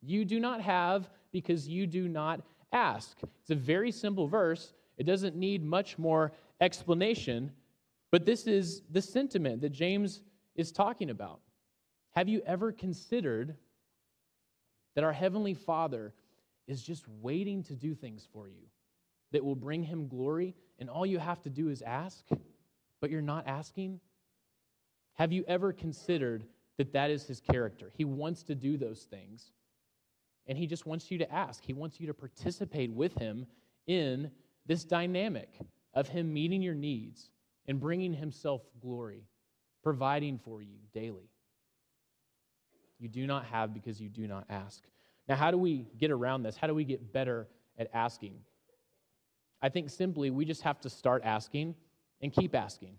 You 0.00 0.24
do 0.24 0.40
not 0.40 0.62
have 0.62 1.10
because 1.32 1.68
you 1.68 1.86
do 1.86 2.08
not 2.08 2.40
ask. 2.72 3.18
It's 3.40 3.50
a 3.50 3.54
very 3.54 3.90
simple 3.90 4.26
verse. 4.26 4.72
It 4.96 5.04
doesn't 5.04 5.36
need 5.36 5.64
much 5.64 5.98
more 5.98 6.32
explanation, 6.60 7.52
but 8.10 8.24
this 8.26 8.46
is 8.46 8.82
the 8.90 9.02
sentiment 9.02 9.60
that 9.60 9.70
James 9.70 10.22
is 10.56 10.72
talking 10.72 11.10
about. 11.10 11.40
Have 12.10 12.28
you 12.28 12.42
ever 12.46 12.72
considered 12.72 13.56
that 14.94 15.04
our 15.04 15.12
Heavenly 15.12 15.54
Father 15.54 16.12
is 16.66 16.82
just 16.82 17.06
waiting 17.20 17.62
to 17.64 17.74
do 17.74 17.94
things 17.94 18.26
for 18.32 18.48
you 18.48 18.66
that 19.30 19.44
will 19.44 19.54
bring 19.54 19.82
Him 19.82 20.08
glory, 20.08 20.54
and 20.78 20.90
all 20.90 21.06
you 21.06 21.18
have 21.18 21.40
to 21.42 21.50
do 21.50 21.68
is 21.68 21.82
ask, 21.82 22.24
but 23.00 23.10
you're 23.10 23.22
not 23.22 23.46
asking? 23.46 24.00
Have 25.14 25.32
you 25.32 25.44
ever 25.46 25.72
considered 25.72 26.44
that 26.76 26.92
that 26.92 27.10
is 27.10 27.26
His 27.26 27.40
character? 27.40 27.92
He 27.96 28.04
wants 28.04 28.42
to 28.44 28.54
do 28.54 28.76
those 28.76 29.02
things, 29.02 29.52
and 30.48 30.56
He 30.58 30.66
just 30.66 30.86
wants 30.86 31.10
you 31.10 31.18
to 31.18 31.32
ask. 31.32 31.64
He 31.64 31.72
wants 31.72 32.00
you 32.00 32.06
to 32.06 32.14
participate 32.14 32.90
with 32.90 33.14
Him 33.14 33.46
in 33.86 34.30
this 34.66 34.84
dynamic 34.84 35.50
of 35.94 36.08
Him 36.08 36.32
meeting 36.32 36.62
your 36.62 36.74
needs 36.74 37.30
and 37.66 37.78
bringing 37.78 38.12
Himself 38.12 38.62
glory, 38.80 39.24
providing 39.82 40.38
for 40.38 40.62
you 40.62 40.76
daily. 40.92 41.30
You 42.98 43.08
do 43.08 43.26
not 43.26 43.44
have 43.46 43.72
because 43.72 44.00
you 44.00 44.08
do 44.08 44.26
not 44.26 44.44
ask. 44.48 44.82
Now, 45.28 45.36
how 45.36 45.50
do 45.50 45.58
we 45.58 45.86
get 45.98 46.10
around 46.10 46.42
this? 46.42 46.56
How 46.56 46.66
do 46.66 46.74
we 46.74 46.84
get 46.84 47.12
better 47.12 47.46
at 47.78 47.88
asking? 47.92 48.34
I 49.60 49.68
think 49.68 49.90
simply 49.90 50.30
we 50.30 50.44
just 50.44 50.62
have 50.62 50.80
to 50.80 50.90
start 50.90 51.22
asking 51.24 51.74
and 52.20 52.32
keep 52.32 52.54
asking. 52.54 52.94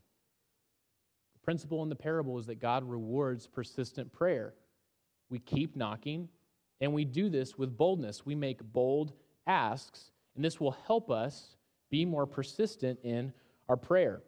The 1.33 1.39
principle 1.39 1.83
in 1.83 1.89
the 1.89 1.95
parable 1.95 2.37
is 2.37 2.45
that 2.45 2.59
God 2.59 2.83
rewards 2.83 3.47
persistent 3.47 4.11
prayer. 4.13 4.53
We 5.29 5.39
keep 5.39 5.75
knocking, 5.75 6.29
and 6.81 6.93
we 6.93 7.05
do 7.05 7.29
this 7.29 7.57
with 7.57 7.77
boldness. 7.77 8.25
We 8.25 8.35
make 8.35 8.63
bold 8.63 9.13
asks, 9.47 10.11
and 10.35 10.43
this 10.43 10.59
will 10.59 10.75
help 10.85 11.09
us 11.09 11.55
be 11.89 12.05
more 12.05 12.25
persistent 12.25 12.99
in 13.03 13.33
our 13.67 13.77
prayer. 13.77 14.21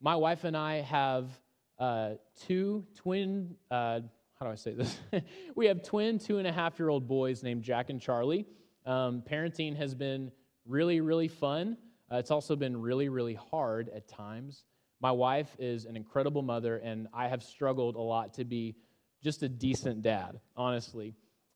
My 0.00 0.16
wife 0.16 0.44
and 0.44 0.56
I 0.56 0.80
have 0.82 1.30
uh, 1.78 2.10
two 2.46 2.84
twin 2.94 3.56
uh, 3.70 4.00
how 4.38 4.46
do 4.46 4.52
I 4.52 4.56
say 4.56 4.74
this? 4.74 4.98
we 5.54 5.66
have 5.66 5.82
twin 5.82 6.18
two 6.18 6.38
and 6.38 6.46
a 6.46 6.52
half 6.52 6.78
year 6.78 6.88
old 6.88 7.06
boys 7.06 7.42
named 7.42 7.62
Jack 7.62 7.90
and 7.90 8.00
Charlie. 8.00 8.46
Um, 8.84 9.22
parenting 9.28 9.76
has 9.76 9.94
been 9.94 10.32
really, 10.66 11.00
really 11.00 11.28
fun. 11.28 11.76
Uh, 12.12 12.16
it's 12.16 12.30
also 12.30 12.56
been 12.56 12.80
really, 12.80 13.08
really 13.08 13.34
hard 13.34 13.88
at 13.94 14.08
times. 14.08 14.64
My 15.00 15.12
wife 15.12 15.54
is 15.58 15.84
an 15.84 15.96
incredible 15.96 16.42
mother, 16.42 16.78
and 16.78 17.08
I 17.14 17.28
have 17.28 17.42
struggled 17.42 17.96
a 17.96 18.00
lot 18.00 18.34
to 18.34 18.44
be 18.44 18.76
just 19.24 19.42
a 19.42 19.48
decent 19.48 20.02
dad, 20.02 20.38
honestly. 20.54 21.14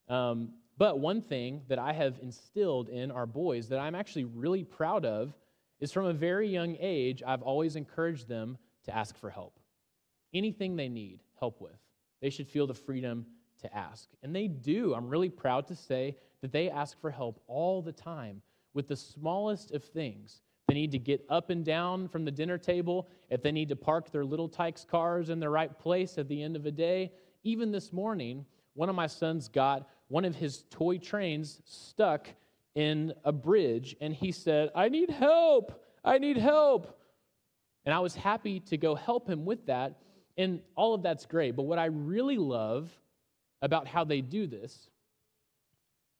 Um, 0.08 0.54
but 0.78 0.98
one 0.98 1.20
thing 1.20 1.62
that 1.68 1.78
I 1.78 1.92
have 1.92 2.18
instilled 2.22 2.88
in 2.88 3.10
our 3.10 3.26
boys 3.26 3.68
that 3.68 3.78
I'm 3.78 3.94
actually 3.94 4.24
really 4.24 4.64
proud 4.64 5.04
of 5.04 5.36
is 5.78 5.92
from 5.92 6.06
a 6.06 6.12
very 6.12 6.48
young 6.48 6.76
age, 6.80 7.22
I've 7.24 7.42
always 7.42 7.76
encouraged 7.76 8.26
them 8.26 8.56
to 8.84 8.96
ask 8.96 9.16
for 9.18 9.28
help. 9.28 9.60
Anything 10.32 10.76
they 10.76 10.88
need 10.88 11.20
help 11.38 11.60
with. 11.60 11.78
They 12.22 12.30
should 12.30 12.48
feel 12.48 12.66
the 12.66 12.74
freedom 12.74 13.26
to 13.60 13.76
ask. 13.76 14.08
And 14.22 14.34
they 14.34 14.48
do. 14.48 14.94
I'm 14.94 15.08
really 15.08 15.28
proud 15.28 15.66
to 15.68 15.76
say 15.76 16.16
that 16.40 16.52
they 16.52 16.70
ask 16.70 16.98
for 17.00 17.10
help 17.10 17.40
all 17.46 17.82
the 17.82 17.92
time 17.92 18.40
with 18.72 18.88
the 18.88 18.96
smallest 18.96 19.72
of 19.72 19.84
things 19.84 20.40
they 20.68 20.74
need 20.74 20.92
to 20.92 20.98
get 20.98 21.24
up 21.30 21.48
and 21.48 21.64
down 21.64 22.08
from 22.08 22.26
the 22.26 22.30
dinner 22.30 22.58
table, 22.58 23.08
if 23.30 23.42
they 23.42 23.50
need 23.50 23.70
to 23.70 23.76
park 23.76 24.12
their 24.12 24.24
Little 24.24 24.50
Tikes 24.50 24.84
cars 24.84 25.30
in 25.30 25.40
the 25.40 25.48
right 25.48 25.76
place 25.78 26.18
at 26.18 26.28
the 26.28 26.42
end 26.42 26.56
of 26.56 26.66
a 26.66 26.70
day. 26.70 27.10
Even 27.48 27.72
this 27.72 27.94
morning, 27.94 28.44
one 28.74 28.90
of 28.90 28.94
my 28.94 29.06
sons 29.06 29.48
got 29.48 29.88
one 30.08 30.26
of 30.26 30.34
his 30.34 30.64
toy 30.68 30.98
trains 30.98 31.62
stuck 31.64 32.28
in 32.74 33.14
a 33.24 33.32
bridge, 33.32 33.96
and 34.02 34.12
he 34.12 34.32
said, 34.32 34.68
I 34.74 34.90
need 34.90 35.08
help. 35.08 35.82
I 36.04 36.18
need 36.18 36.36
help. 36.36 37.00
And 37.86 37.94
I 37.94 38.00
was 38.00 38.14
happy 38.14 38.60
to 38.60 38.76
go 38.76 38.94
help 38.94 39.26
him 39.26 39.46
with 39.46 39.64
that. 39.64 39.96
And 40.36 40.60
all 40.76 40.92
of 40.92 41.02
that's 41.02 41.24
great. 41.24 41.56
But 41.56 41.62
what 41.62 41.78
I 41.78 41.86
really 41.86 42.36
love 42.36 42.90
about 43.62 43.86
how 43.86 44.04
they 44.04 44.20
do 44.20 44.46
this 44.46 44.90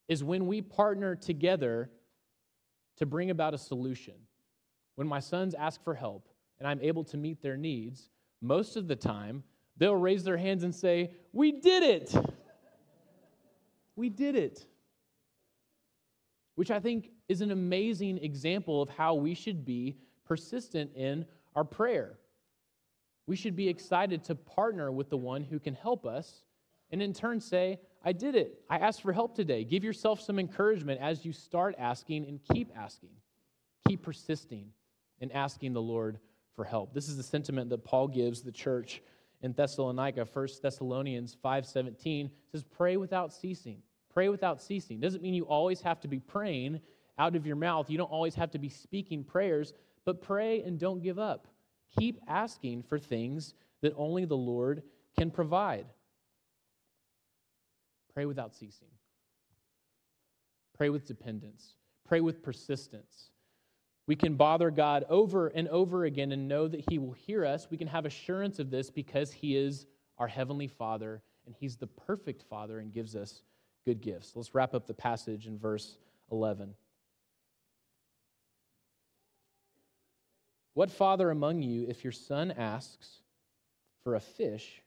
is 0.09 0.25
when 0.25 0.47
we 0.47 0.63
partner 0.63 1.15
together 1.15 1.91
to 2.97 3.05
bring 3.05 3.29
about 3.29 3.53
a 3.53 3.59
solution. 3.59 4.15
When 4.95 5.07
my 5.07 5.21
sons 5.21 5.53
ask 5.53 5.85
for 5.85 5.95
help 5.95 6.27
and 6.59 6.67
I'm 6.67 6.81
able 6.81 7.05
to 7.05 7.19
meet 7.19 7.43
their 7.43 7.59
needs, 7.59 8.09
most 8.41 8.79
of 8.79 8.89
the 8.89 8.97
time 8.97 9.45
they'll 9.79 9.97
raise 9.97 10.25
their 10.25 10.37
hands 10.37 10.65
and 10.65 10.75
say, 10.75 11.13
We 11.33 11.53
did 11.53 11.83
it! 11.83 12.15
We 13.97 14.09
did 14.09 14.37
it. 14.37 14.65
Which 16.55 16.71
I 16.71 16.79
think 16.79 17.11
is 17.29 17.41
an 17.41 17.51
amazing 17.51 18.19
example 18.19 18.81
of 18.81 18.89
how 18.89 19.15
we 19.15 19.35
should 19.35 19.65
be 19.65 19.97
persistent 20.25 20.93
in 20.95 21.25
our 21.57 21.65
prayer. 21.65 22.19
We 23.27 23.37
should 23.37 23.57
be 23.57 23.69
excited 23.69 24.25
to 24.25 24.35
partner 24.35 24.93
with 24.93 25.11
the 25.11 25.17
one 25.17 25.43
who 25.43 25.59
can 25.59 25.75
help 25.75 26.07
us 26.07 26.45
and 26.91 27.03
in 27.03 27.13
turn 27.13 27.41
say, 27.41 27.81
I 28.05 28.13
did 28.13 28.35
it. 28.35 28.61
I 28.71 28.79
asked 28.79 29.03
for 29.03 29.13
help 29.13 29.35
today. 29.35 29.65
Give 29.65 29.85
yourself 29.85 30.21
some 30.21 30.39
encouragement 30.39 31.01
as 31.01 31.25
you 31.25 31.33
start 31.33 31.75
asking 31.79 32.27
and 32.27 32.41
keep 32.53 32.71
asking. 32.77 33.11
Keep 33.87 34.03
persisting 34.03 34.71
in 35.21 35.31
asking 35.33 35.73
the 35.73 35.83
Lord 35.83 36.19
for 36.55 36.65
help. 36.65 36.95
This 36.95 37.09
is 37.09 37.17
the 37.17 37.23
sentiment 37.23 37.71
that 37.71 37.85
Paul 37.85 38.09
gives 38.09 38.43
the 38.43 38.53
church 38.53 39.03
in 39.43 39.53
Thessalonica, 39.53 40.25
1 40.25 40.49
Thessalonians 40.63 41.37
5:17 41.37 42.31
says 42.51 42.65
pray 42.65 42.97
without 42.97 43.33
ceasing. 43.33 43.83
Pray 44.11 44.29
without 44.29 44.61
ceasing. 44.61 45.01
Doesn't 45.01 45.23
mean 45.23 45.35
you 45.35 45.47
always 45.47 45.81
have 45.81 46.01
to 46.01 46.09
be 46.09 46.19
praying 46.19 46.81
out 47.19 47.37
of 47.37 47.47
your 47.47 47.57
mouth. 47.57 47.91
You 47.91 47.99
don't 47.99 48.11
always 48.11 48.35
have 48.35 48.51
to 48.53 48.59
be 48.59 48.69
speaking 48.69 49.23
prayers, 49.23 49.75
but 50.05 50.21
pray 50.21 50.63
and 50.63 50.79
don't 50.79 51.03
give 51.03 51.19
up. 51.19 51.47
Keep 51.99 52.21
asking 52.27 52.83
for 52.83 52.99
things 52.99 53.55
that 53.81 53.95
only 53.97 54.25
the 54.25 54.37
Lord 54.37 54.83
can 55.17 55.31
provide. 55.31 55.87
Pray 58.13 58.27
without 58.27 58.55
ceasing. 58.55 58.89
Pray 60.77 60.91
with 60.91 61.07
dependence. 61.07 61.75
Pray 62.05 62.21
with 62.21 62.43
persistence. 62.43 63.31
We 64.09 64.17
can 64.17 64.37
bother 64.37 64.71
God 64.71 65.05
over 65.11 65.49
and 65.49 65.69
over 65.69 66.07
again 66.07 66.33
and 66.33 66.49
know 66.49 66.67
that 66.67 66.83
He 66.89 66.99
will 66.99 67.13
hear 67.13 67.45
us. 67.45 67.69
We 67.71 67.77
can 67.77 67.89
have 67.89 68.07
assurance 68.07 68.59
of 68.59 68.71
this 68.71 68.89
because 68.91 69.31
He 69.31 69.55
is 69.55 69.85
our 70.17 70.27
Heavenly 70.27 70.67
Father 70.67 71.23
and 71.45 71.55
He's 71.55 71.77
the 71.77 71.89
perfect 71.89 72.43
Father 72.49 72.79
and 72.79 72.91
gives 72.91 73.15
us 73.15 73.43
good 73.85 74.01
gifts. 74.01 74.33
Let's 74.35 74.55
wrap 74.55 74.73
up 74.73 74.87
the 74.87 74.95
passage 74.95 75.47
in 75.47 75.59
verse 75.59 75.99
11. 76.33 76.75
What 80.73 80.91
father 80.91 81.31
among 81.31 81.61
you, 81.61 81.85
if 81.87 82.03
your 82.03 82.13
son 82.13 82.51
asks 82.53 83.19
for 84.05 84.15
a 84.15 84.21
fish, 84.21 84.81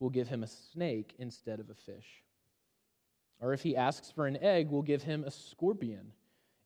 will 0.00 0.08
give 0.08 0.28
him 0.28 0.42
a 0.42 0.46
snake 0.46 1.14
instead 1.18 1.60
of 1.60 1.68
a 1.68 1.74
fish? 1.74 2.22
Or 3.40 3.52
if 3.52 3.62
he 3.62 3.76
asks 3.76 4.10
for 4.10 4.26
an 4.26 4.38
egg, 4.40 4.70
we'll 4.70 4.82
give 4.82 5.02
him 5.02 5.24
a 5.24 5.30
scorpion. 5.30 6.12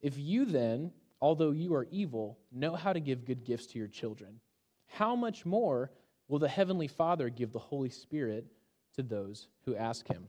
If 0.02 0.18
you 0.18 0.44
then, 0.44 0.92
although 1.20 1.50
you 1.50 1.74
are 1.74 1.86
evil, 1.90 2.38
know 2.52 2.74
how 2.74 2.92
to 2.92 3.00
give 3.00 3.24
good 3.24 3.44
gifts 3.44 3.66
to 3.66 3.78
your 3.78 3.88
children, 3.88 4.40
how 4.86 5.14
much 5.14 5.44
more 5.44 5.90
will 6.28 6.38
the 6.38 6.48
Heavenly 6.48 6.88
Father 6.88 7.28
give 7.28 7.52
the 7.52 7.58
Holy 7.58 7.90
Spirit 7.90 8.46
to 8.94 9.02
those 9.02 9.48
who 9.64 9.76
ask 9.76 10.06
him? 10.06 10.28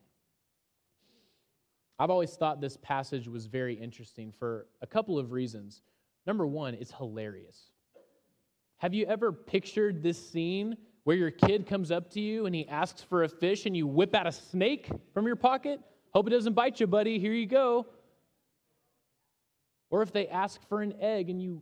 I've 2.00 2.10
always 2.10 2.34
thought 2.36 2.60
this 2.60 2.78
passage 2.78 3.28
was 3.28 3.46
very 3.46 3.76
interesting 3.76 4.32
for 4.32 4.66
a 4.82 4.88
couple 4.88 5.20
of 5.20 5.32
reasons. 5.32 5.82
Number 6.26 6.48
one, 6.48 6.74
it's 6.74 6.92
hilarious. 6.92 7.72
Have 8.78 8.96
you 8.96 9.06
ever 9.06 9.32
pictured 9.32 10.02
this 10.02 10.18
scene 10.32 10.76
where 11.04 11.16
your 11.16 11.30
kid 11.30 11.68
comes 11.68 11.92
up 11.92 12.10
to 12.12 12.20
you 12.20 12.48
and 12.48 12.56
he 12.56 12.68
asks 12.68 13.04
for 13.04 13.24
a 13.24 13.30
fish 13.30 13.68
and 13.68 13.78
you 13.78 13.86
whip 13.86 14.16
out 14.16 14.26
a 14.26 14.32
snake 14.32 14.90
from 15.14 15.28
your 15.28 15.36
pocket? 15.36 15.80
Hope 16.12 16.26
it 16.26 16.32
doesn't 16.32 16.54
bite 16.54 16.80
you, 16.80 16.88
buddy. 16.88 17.20
Here 17.20 17.34
you 17.34 17.46
go. 17.46 17.86
Or 19.92 20.02
if 20.02 20.12
they 20.12 20.28
ask 20.28 20.68
for 20.68 20.82
an 20.82 20.94
egg 21.00 21.30
and 21.30 21.42
you 21.42 21.62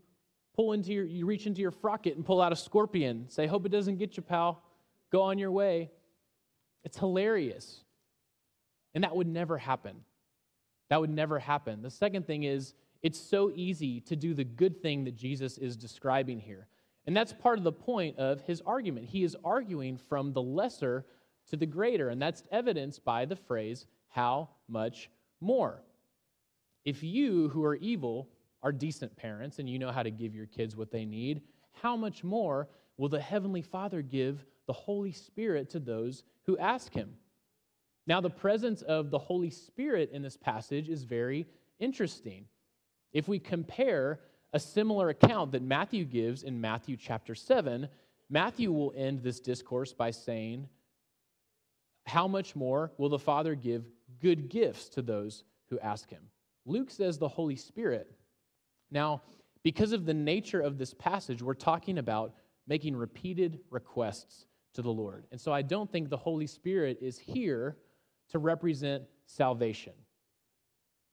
pull 0.56 0.72
into 0.74 0.94
your, 0.94 1.04
you 1.04 1.26
reach 1.26 1.48
into 1.48 1.62
your 1.62 1.72
frocket 1.72 2.16
and 2.16 2.26
pull 2.26 2.42
out 2.42 2.54
a 2.54 2.56
scorpion, 2.56 3.26
say, 3.28 3.48
Hope 3.48 3.66
it 3.66 3.72
doesn't 3.72 3.98
get 3.98 4.16
you, 4.16 4.24
pal. 4.24 4.64
Go 5.12 5.24
on 5.24 5.38
your 5.38 5.52
way. 5.52 5.92
It's 6.84 6.98
hilarious. 6.98 7.84
And 8.94 9.04
that 9.04 9.16
would 9.16 9.28
never 9.28 9.58
happen. 9.58 9.98
That 10.90 11.02
would 11.02 11.10
never 11.10 11.40
happen. 11.40 11.82
The 11.82 11.92
second 11.92 12.26
thing 12.26 12.44
is, 12.44 12.74
it's 13.02 13.20
so 13.20 13.52
easy 13.54 14.02
to 14.02 14.16
do 14.16 14.34
the 14.34 14.44
good 14.44 14.82
thing 14.82 15.06
that 15.06 15.16
Jesus 15.16 15.58
is 15.58 15.78
describing 15.78 16.40
here. 16.40 16.68
And 17.06 17.16
that's 17.16 17.34
part 17.34 17.58
of 17.58 17.64
the 17.64 17.72
point 17.72 18.18
of 18.20 18.42
his 18.42 18.62
argument. 18.66 19.08
He 19.08 19.24
is 19.24 19.36
arguing 19.44 19.98
from 19.98 20.34
the 20.34 20.42
lesser 20.42 21.06
to 21.50 21.58
the 21.58 21.66
greater, 21.66 22.10
and 22.10 22.22
that's 22.22 22.44
evidenced 22.52 23.04
by 23.04 23.26
the 23.26 23.36
phrase, 23.36 23.88
how 24.10 24.50
much 24.68 25.10
more? 25.40 25.82
If 26.90 27.04
you 27.04 27.50
who 27.50 27.64
are 27.64 27.76
evil 27.76 28.30
are 28.64 28.72
decent 28.72 29.16
parents 29.16 29.60
and 29.60 29.70
you 29.70 29.78
know 29.78 29.92
how 29.92 30.02
to 30.02 30.10
give 30.10 30.34
your 30.34 30.48
kids 30.48 30.76
what 30.76 30.90
they 30.90 31.06
need, 31.06 31.44
how 31.72 31.96
much 31.96 32.24
more 32.24 32.68
will 32.98 33.10
the 33.10 33.22
Heavenly 33.22 33.62
Father 33.62 34.02
give 34.02 34.44
the 34.66 34.74
Holy 34.74 35.12
Spirit 35.12 35.70
to 35.70 35.80
those 35.80 36.24
who 36.48 36.58
ask 36.58 36.92
Him? 36.92 37.14
Now, 38.08 38.22
the 38.22 38.32
presence 38.32 38.82
of 38.82 39.12
the 39.12 39.20
Holy 39.20 39.52
Spirit 39.52 40.10
in 40.12 40.24
this 40.24 40.36
passage 40.36 40.90
is 40.90 41.04
very 41.04 41.46
interesting. 41.78 42.46
If 43.14 43.28
we 43.28 43.38
compare 43.38 44.20
a 44.54 44.60
similar 44.60 45.10
account 45.10 45.52
that 45.52 45.62
Matthew 45.62 46.06
gives 46.06 46.42
in 46.42 46.60
Matthew 46.60 46.98
chapter 46.98 47.36
7, 47.36 47.88
Matthew 48.32 48.72
will 48.72 48.94
end 48.98 49.22
this 49.22 49.40
discourse 49.40 49.94
by 49.94 50.10
saying, 50.10 50.68
How 52.08 52.28
much 52.28 52.56
more 52.56 52.92
will 52.98 53.10
the 53.10 53.20
Father 53.20 53.54
give 53.54 53.86
good 54.20 54.50
gifts 54.50 54.90
to 54.90 55.04
those 55.04 55.44
who 55.70 55.78
ask 55.82 56.10
him. 56.10 56.24
Luke 56.66 56.92
says 56.92 57.18
the 57.18 57.28
Holy 57.28 57.56
Spirit. 57.56 58.12
Now, 58.92 59.22
because 59.64 59.92
of 59.92 60.06
the 60.06 60.14
nature 60.14 60.62
of 60.62 60.78
this 60.78 60.94
passage, 60.94 61.42
we're 61.42 61.54
talking 61.54 61.98
about 61.98 62.34
making 62.68 62.96
repeated 62.96 63.60
requests 63.70 64.46
to 64.74 64.82
the 64.82 64.92
Lord. 64.92 65.26
And 65.32 65.40
so 65.40 65.52
I 65.52 65.62
don't 65.62 65.92
think 65.92 66.10
the 66.10 66.18
Holy 66.18 66.48
Spirit 66.48 67.00
is 67.02 67.18
here 67.18 67.78
to 68.30 68.40
represent 68.40 69.04
salvation. 69.26 69.94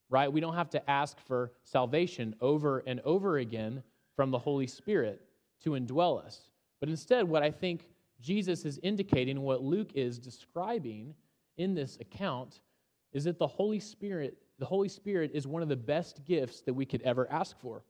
Right? 0.09 0.33
We 0.33 0.41
don't 0.41 0.55
have 0.55 0.71
to 0.71 0.91
ask 0.91 1.19
for 1.19 1.53
salvation 1.65 2.35
over 2.41 2.85
and 2.87 3.01
over 3.01 3.39
again 3.39 3.83
from 4.15 4.31
the 4.31 4.39
Holy 4.39 4.67
Spirit 4.67 5.21
to 5.63 5.71
indwell 5.71 6.25
us. 6.25 6.41
But 6.79 6.89
instead, 6.89 7.25
what 7.25 7.43
I 7.43 7.51
think 7.51 7.89
Jesus 8.21 8.65
is 8.65 8.79
indicating, 8.83 9.41
what 9.41 9.63
Luke 9.63 9.91
is 9.95 10.19
describing 10.19 11.15
in 11.57 11.75
this 11.75 11.99
account, 12.01 12.61
is 13.13 13.25
that 13.25 13.39
the 13.39 13.47
Holy 13.47 13.81
Spirit, 13.81 14.37
the 14.59 14.67
Holy 14.67 14.89
Spirit 14.89 15.33
is 15.35 15.47
one 15.47 15.63
of 15.63 15.69
the 15.69 15.77
best 15.77 16.25
gifts 16.25 16.63
that 16.63 16.75
we 16.75 16.87
could 16.87 17.03
ever 17.03 17.31
ask 17.31 17.59
for. 17.61 17.85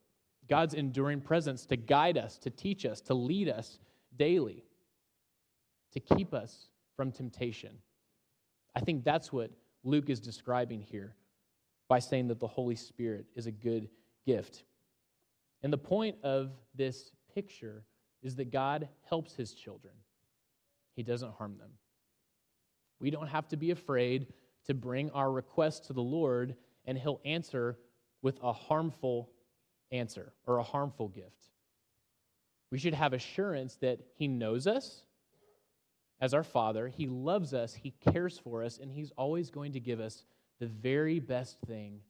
God's 0.48 0.74
enduring 0.74 1.20
presence 1.20 1.66
to 1.66 1.76
guide 1.76 2.18
us, 2.18 2.38
to 2.38 2.50
teach 2.50 2.84
us, 2.84 3.00
to 3.02 3.14
lead 3.14 3.48
us 3.48 3.78
daily, 4.16 4.64
to 5.92 6.00
keep 6.00 6.34
us 6.34 6.68
from 6.96 7.12
temptation. 7.12 7.70
I 8.74 8.80
think 8.80 9.04
that's 9.04 9.32
what 9.32 9.50
Luke 9.84 10.10
is 10.10 10.20
describing 10.20 10.80
here 10.80 11.14
by 11.88 11.98
saying 11.98 12.28
that 12.28 12.40
the 12.40 12.46
Holy 12.46 12.74
Spirit 12.74 13.26
is 13.34 13.46
a 13.46 13.52
good 13.52 13.88
gift. 14.24 14.64
And 15.62 15.72
the 15.72 15.78
point 15.78 16.16
of 16.22 16.50
this 16.74 17.12
picture 17.34 17.84
is 18.22 18.36
that 18.36 18.50
God 18.50 18.88
helps 19.08 19.34
his 19.34 19.52
children, 19.52 19.94
he 20.94 21.02
doesn't 21.02 21.34
harm 21.34 21.56
them. 21.58 21.70
We 22.98 23.10
don't 23.10 23.28
have 23.28 23.46
to 23.48 23.56
be 23.56 23.70
afraid 23.70 24.26
to 24.66 24.74
bring 24.74 25.10
our 25.10 25.30
request 25.30 25.86
to 25.86 25.92
the 25.92 26.02
Lord, 26.02 26.56
and 26.84 26.98
He'll 26.98 27.20
answer 27.24 27.78
with 28.22 28.38
a 28.42 28.52
harmful 28.52 29.30
answer 29.90 30.32
or 30.46 30.58
a 30.58 30.62
harmful 30.62 31.08
gift. 31.08 31.48
We 32.70 32.78
should 32.78 32.94
have 32.94 33.12
assurance 33.12 33.76
that 33.76 34.00
He 34.16 34.28
knows 34.28 34.66
us 34.66 35.02
as 36.20 36.34
our 36.34 36.42
Father, 36.42 36.88
He 36.88 37.06
loves 37.06 37.54
us, 37.54 37.74
He 37.74 37.92
cares 38.12 38.38
for 38.38 38.62
us, 38.62 38.78
and 38.78 38.90
He's 38.90 39.12
always 39.12 39.50
going 39.50 39.72
to 39.72 39.80
give 39.80 40.00
us 40.00 40.24
the 40.58 40.66
very 40.66 41.20
best 41.20 41.58
thing 41.66 42.00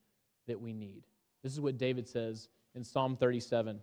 that 0.46 0.60
we 0.60 0.72
need. 0.72 1.02
This 1.42 1.52
is 1.52 1.60
what 1.60 1.78
David 1.78 2.08
says 2.08 2.48
in 2.74 2.84
Psalm 2.84 3.16
37, 3.16 3.80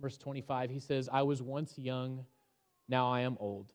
verse 0.00 0.16
25. 0.16 0.70
He 0.70 0.80
says, 0.80 1.08
I 1.12 1.22
was 1.22 1.42
once 1.42 1.78
young, 1.78 2.24
now 2.88 3.10
I 3.10 3.20
am 3.20 3.36
old. 3.40 3.72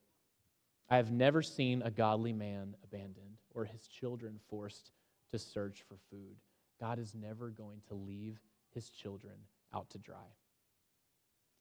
I 0.91 0.97
have 0.97 1.09
never 1.09 1.41
seen 1.41 1.81
a 1.83 1.89
godly 1.89 2.33
man 2.33 2.75
abandoned 2.83 3.37
or 3.55 3.63
his 3.63 3.87
children 3.87 4.37
forced 4.49 4.91
to 5.31 5.39
search 5.39 5.85
for 5.87 5.95
food. 6.09 6.35
God 6.81 6.99
is 6.99 7.15
never 7.15 7.49
going 7.49 7.79
to 7.87 7.95
leave 7.95 8.41
his 8.73 8.89
children 8.89 9.35
out 9.73 9.89
to 9.91 9.97
dry. 9.97 10.35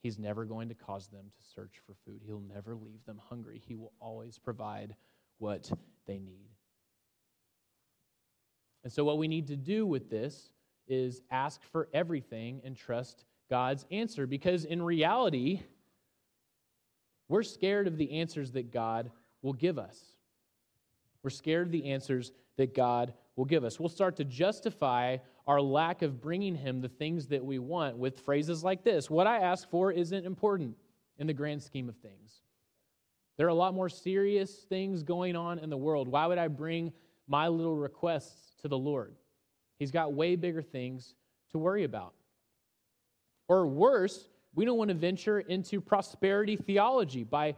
He's 0.02 0.18
never 0.18 0.44
going 0.44 0.68
to 0.68 0.74
cause 0.74 1.06
them 1.06 1.26
to 1.36 1.54
search 1.54 1.74
for 1.86 1.94
food. 2.04 2.22
He'll 2.26 2.42
never 2.52 2.74
leave 2.74 3.04
them 3.06 3.20
hungry. 3.28 3.62
He 3.64 3.76
will 3.76 3.92
always 4.00 4.36
provide 4.36 4.96
what 5.38 5.70
they 6.06 6.18
need. 6.18 6.48
And 8.82 8.92
so, 8.92 9.04
what 9.04 9.18
we 9.18 9.28
need 9.28 9.46
to 9.48 9.56
do 9.56 9.86
with 9.86 10.10
this 10.10 10.50
is 10.88 11.22
ask 11.30 11.62
for 11.70 11.88
everything 11.94 12.62
and 12.64 12.76
trust 12.76 13.26
God's 13.48 13.86
answer 13.92 14.26
because 14.26 14.64
in 14.64 14.82
reality, 14.82 15.60
we're 17.28 17.42
scared 17.44 17.86
of 17.86 17.96
the 17.96 18.10
answers 18.18 18.50
that 18.52 18.72
God 18.72 19.10
will 19.42 19.52
give 19.52 19.78
us. 19.78 19.98
We're 21.22 21.30
scared 21.30 21.68
of 21.68 21.72
the 21.72 21.90
answers 21.90 22.32
that 22.56 22.74
God 22.74 23.14
will 23.36 23.44
give 23.44 23.64
us. 23.64 23.78
We'll 23.78 23.88
start 23.88 24.16
to 24.16 24.24
justify 24.24 25.18
our 25.46 25.60
lack 25.60 26.02
of 26.02 26.20
bringing 26.20 26.54
Him 26.54 26.80
the 26.80 26.88
things 26.88 27.26
that 27.28 27.44
we 27.44 27.58
want 27.58 27.96
with 27.96 28.20
phrases 28.20 28.62
like 28.62 28.84
this 28.84 29.10
What 29.10 29.26
I 29.26 29.38
ask 29.38 29.68
for 29.70 29.92
isn't 29.92 30.26
important 30.26 30.76
in 31.18 31.26
the 31.26 31.34
grand 31.34 31.62
scheme 31.62 31.88
of 31.88 31.96
things. 31.96 32.40
There 33.36 33.46
are 33.46 33.50
a 33.50 33.54
lot 33.54 33.74
more 33.74 33.88
serious 33.88 34.54
things 34.68 35.02
going 35.02 35.36
on 35.36 35.58
in 35.58 35.70
the 35.70 35.76
world. 35.76 36.08
Why 36.08 36.26
would 36.26 36.38
I 36.38 36.48
bring 36.48 36.92
my 37.26 37.48
little 37.48 37.76
requests 37.76 38.54
to 38.60 38.68
the 38.68 38.76
Lord? 38.76 39.14
He's 39.78 39.90
got 39.90 40.12
way 40.12 40.36
bigger 40.36 40.60
things 40.60 41.14
to 41.52 41.58
worry 41.58 41.84
about. 41.84 42.12
Or 43.48 43.66
worse, 43.66 44.28
we 44.54 44.64
don't 44.64 44.76
want 44.76 44.88
to 44.88 44.94
venture 44.94 45.40
into 45.40 45.80
prosperity 45.80 46.56
theology 46.56 47.24
by 47.24 47.56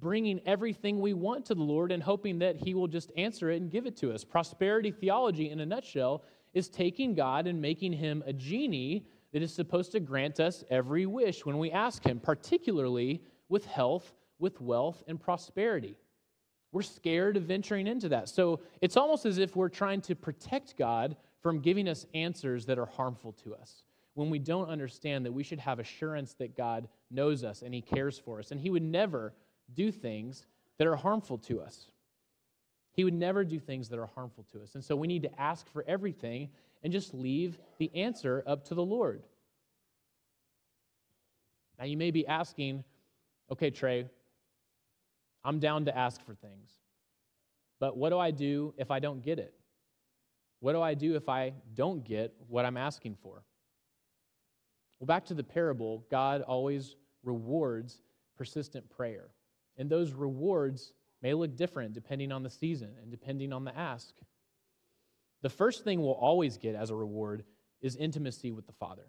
bringing 0.00 0.40
everything 0.46 1.00
we 1.00 1.12
want 1.12 1.46
to 1.46 1.54
the 1.54 1.62
Lord 1.62 1.92
and 1.92 2.02
hoping 2.02 2.38
that 2.40 2.56
He 2.56 2.74
will 2.74 2.88
just 2.88 3.12
answer 3.16 3.50
it 3.50 3.60
and 3.60 3.70
give 3.70 3.86
it 3.86 3.96
to 3.98 4.12
us. 4.12 4.24
Prosperity 4.24 4.90
theology, 4.90 5.50
in 5.50 5.60
a 5.60 5.66
nutshell, 5.66 6.24
is 6.52 6.68
taking 6.68 7.14
God 7.14 7.46
and 7.46 7.60
making 7.60 7.92
Him 7.92 8.22
a 8.26 8.32
genie 8.32 9.06
that 9.32 9.42
is 9.42 9.52
supposed 9.52 9.92
to 9.92 10.00
grant 10.00 10.40
us 10.40 10.64
every 10.70 11.06
wish 11.06 11.44
when 11.44 11.58
we 11.58 11.70
ask 11.70 12.04
Him, 12.04 12.20
particularly 12.20 13.22
with 13.48 13.66
health, 13.66 14.12
with 14.38 14.60
wealth, 14.60 15.02
and 15.06 15.20
prosperity. 15.20 15.96
We're 16.72 16.82
scared 16.82 17.36
of 17.36 17.44
venturing 17.44 17.86
into 17.86 18.08
that. 18.08 18.28
So 18.28 18.60
it's 18.80 18.96
almost 18.96 19.26
as 19.26 19.38
if 19.38 19.54
we're 19.54 19.68
trying 19.68 20.00
to 20.02 20.16
protect 20.16 20.76
God 20.76 21.16
from 21.40 21.60
giving 21.60 21.88
us 21.88 22.04
answers 22.14 22.66
that 22.66 22.78
are 22.78 22.86
harmful 22.86 23.32
to 23.44 23.54
us 23.54 23.84
when 24.14 24.30
we 24.30 24.38
don't 24.38 24.68
understand 24.68 25.26
that 25.26 25.32
we 25.32 25.42
should 25.42 25.58
have 25.58 25.78
assurance 25.78 26.34
that 26.34 26.56
God 26.56 26.88
knows 27.10 27.44
us 27.44 27.62
and 27.62 27.74
He 27.74 27.80
cares 27.80 28.18
for 28.18 28.38
us. 28.38 28.50
And 28.50 28.60
He 28.60 28.70
would 28.70 28.82
never 28.82 29.34
do 29.72 29.90
things 29.90 30.46
that 30.78 30.86
are 30.86 30.96
harmful 30.96 31.38
to 31.38 31.60
us. 31.60 31.90
He 32.92 33.04
would 33.04 33.14
never 33.14 33.44
do 33.44 33.58
things 33.58 33.88
that 33.88 33.98
are 33.98 34.06
harmful 34.06 34.44
to 34.52 34.62
us. 34.62 34.74
And 34.74 34.84
so 34.84 34.94
we 34.94 35.06
need 35.06 35.22
to 35.22 35.40
ask 35.40 35.68
for 35.72 35.84
everything 35.88 36.50
and 36.82 36.92
just 36.92 37.14
leave 37.14 37.58
the 37.78 37.94
answer 37.94 38.44
up 38.46 38.64
to 38.66 38.74
the 38.74 38.84
Lord. 38.84 39.22
Now, 41.78 41.86
you 41.86 41.96
may 41.96 42.12
be 42.12 42.26
asking, 42.26 42.84
okay, 43.50 43.70
Trey, 43.70 44.06
I'm 45.44 45.58
down 45.58 45.86
to 45.86 45.96
ask 45.96 46.24
for 46.24 46.34
things. 46.34 46.70
But 47.80 47.96
what 47.96 48.10
do 48.10 48.18
I 48.18 48.30
do 48.30 48.74
if 48.78 48.90
I 48.90 49.00
don't 49.00 49.22
get 49.22 49.38
it? 49.38 49.54
What 50.60 50.72
do 50.72 50.80
I 50.80 50.94
do 50.94 51.16
if 51.16 51.28
I 51.28 51.52
don't 51.74 52.04
get 52.04 52.32
what 52.48 52.64
I'm 52.64 52.76
asking 52.76 53.16
for? 53.22 53.42
Well, 54.98 55.06
back 55.06 55.26
to 55.26 55.34
the 55.34 55.42
parable, 55.42 56.06
God 56.10 56.42
always 56.42 56.96
rewards 57.24 58.00
persistent 58.38 58.88
prayer. 58.88 59.28
And 59.76 59.90
those 59.90 60.12
rewards 60.12 60.92
may 61.22 61.34
look 61.34 61.56
different 61.56 61.94
depending 61.94 62.32
on 62.32 62.42
the 62.42 62.50
season 62.50 62.90
and 63.00 63.10
depending 63.10 63.52
on 63.52 63.64
the 63.64 63.76
ask. 63.76 64.14
The 65.42 65.50
first 65.50 65.84
thing 65.84 66.00
we'll 66.00 66.12
always 66.12 66.56
get 66.56 66.74
as 66.74 66.90
a 66.90 66.94
reward 66.94 67.44
is 67.80 67.96
intimacy 67.96 68.50
with 68.50 68.66
the 68.66 68.72
Father. 68.72 69.06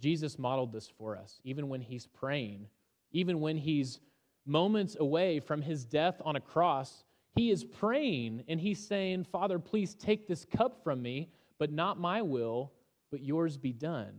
Jesus 0.00 0.38
modeled 0.38 0.72
this 0.72 0.88
for 0.88 1.16
us, 1.16 1.40
even 1.44 1.68
when 1.68 1.80
he's 1.80 2.06
praying, 2.06 2.66
even 3.12 3.40
when 3.40 3.56
he's 3.56 4.00
moments 4.46 4.96
away 4.98 5.40
from 5.40 5.62
his 5.62 5.84
death 5.84 6.20
on 6.24 6.36
a 6.36 6.40
cross. 6.40 7.04
He 7.34 7.50
is 7.50 7.64
praying 7.64 8.44
and 8.48 8.60
he's 8.60 8.84
saying, 8.86 9.24
Father, 9.24 9.58
please 9.58 9.94
take 9.94 10.28
this 10.28 10.44
cup 10.44 10.82
from 10.84 11.00
me, 11.00 11.30
but 11.58 11.72
not 11.72 11.98
my 11.98 12.22
will, 12.22 12.72
but 13.10 13.22
yours 13.22 13.56
be 13.56 13.72
done. 13.72 14.12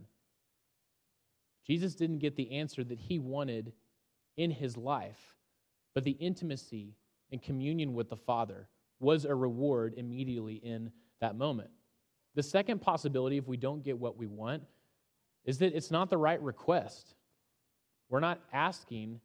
Jesus 1.66 1.94
didn't 1.94 2.18
get 2.18 2.36
the 2.36 2.52
answer 2.52 2.84
that 2.84 2.98
he 2.98 3.18
wanted 3.18 3.72
in 4.36 4.50
his 4.50 4.76
life, 4.76 5.35
but 5.96 6.04
the 6.04 6.10
intimacy 6.20 6.94
and 7.32 7.42
communion 7.42 7.94
with 7.94 8.10
the 8.10 8.16
Father 8.18 8.68
was 9.00 9.24
a 9.24 9.34
reward 9.34 9.94
immediately 9.96 10.56
in 10.56 10.92
that 11.22 11.36
moment. 11.36 11.70
The 12.34 12.42
second 12.42 12.82
possibility, 12.82 13.38
if 13.38 13.48
we 13.48 13.56
don't 13.56 13.82
get 13.82 13.98
what 13.98 14.18
we 14.18 14.26
want, 14.26 14.62
is 15.46 15.56
that 15.56 15.74
it's 15.74 15.90
not 15.90 16.10
the 16.10 16.18
right 16.18 16.40
request. 16.42 17.14
We're 18.10 18.20
not 18.20 18.42
asking 18.52 19.22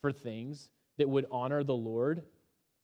for 0.00 0.10
things 0.10 0.70
that 0.98 1.08
would 1.08 1.26
honor 1.30 1.62
the 1.62 1.72
Lord, 1.72 2.24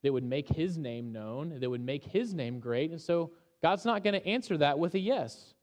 that 0.04 0.12
would 0.12 0.22
make 0.22 0.48
his 0.48 0.78
name 0.78 1.10
known, 1.10 1.58
that 1.58 1.68
would 1.68 1.84
make 1.84 2.04
his 2.04 2.34
name 2.34 2.60
great. 2.60 2.92
And 2.92 3.00
so 3.00 3.32
God's 3.62 3.84
not 3.84 4.04
going 4.04 4.14
to 4.14 4.24
answer 4.24 4.56
that 4.58 4.78
with 4.78 4.94
a 4.94 5.00
yes. 5.00 5.54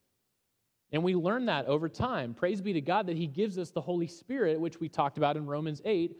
And 0.91 1.03
we 1.03 1.16
learn 1.16 1.45
that 1.45 1.68
over 1.68 1.88
time. 1.88 2.34
Praise 2.34 2.60
be 2.60 2.74
to 2.74 2.82
God 2.82 3.08
that 3.08 3.16
He 3.16 3.28
gives 3.28 3.58
us 3.58 3.72
the 3.72 3.82
Holy 3.82 4.08
Spirit, 4.08 4.60
which 4.60 4.80
we 4.80 4.88
talked 4.88 5.18
about 5.18 5.36
in 5.36 5.45
Romans 5.45 5.82
8, 5.84 6.16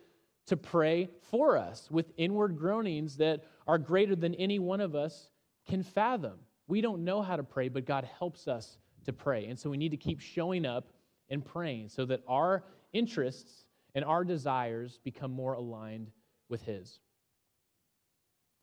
to 0.48 0.58
pray 0.58 1.10
for 1.30 1.58
us 1.58 1.90
with 1.92 2.12
inward 2.18 2.58
groanings 2.58 3.18
that 3.18 3.44
are 3.68 3.78
greater 3.78 4.16
than 4.16 4.34
any 4.36 4.60
one 4.60 4.82
of 4.82 4.96
us 4.96 5.30
can 5.68 5.84
fathom. 5.84 6.40
We 6.68 6.82
don't 6.82 7.04
know 7.04 7.22
how 7.22 7.36
to 7.36 7.44
pray, 7.44 7.70
but 7.70 7.86
God 7.86 8.08
helps 8.18 8.48
us 8.48 8.78
to 9.06 9.14
pray. 9.14 9.46
And 9.46 9.60
so 9.60 9.70
we 9.70 9.78
need 9.78 9.92
to 9.92 9.98
keep 9.98 10.20
showing 10.20 10.66
up 10.66 10.92
and 11.30 11.44
praying 11.44 11.90
so 11.90 12.06
that 12.06 12.24
our 12.28 12.64
interests 12.94 13.66
and 13.96 14.04
our 14.04 14.24
desires 14.24 15.00
become 15.04 15.32
more 15.32 15.54
aligned 15.54 16.12
with 16.50 16.62
His. 16.64 17.00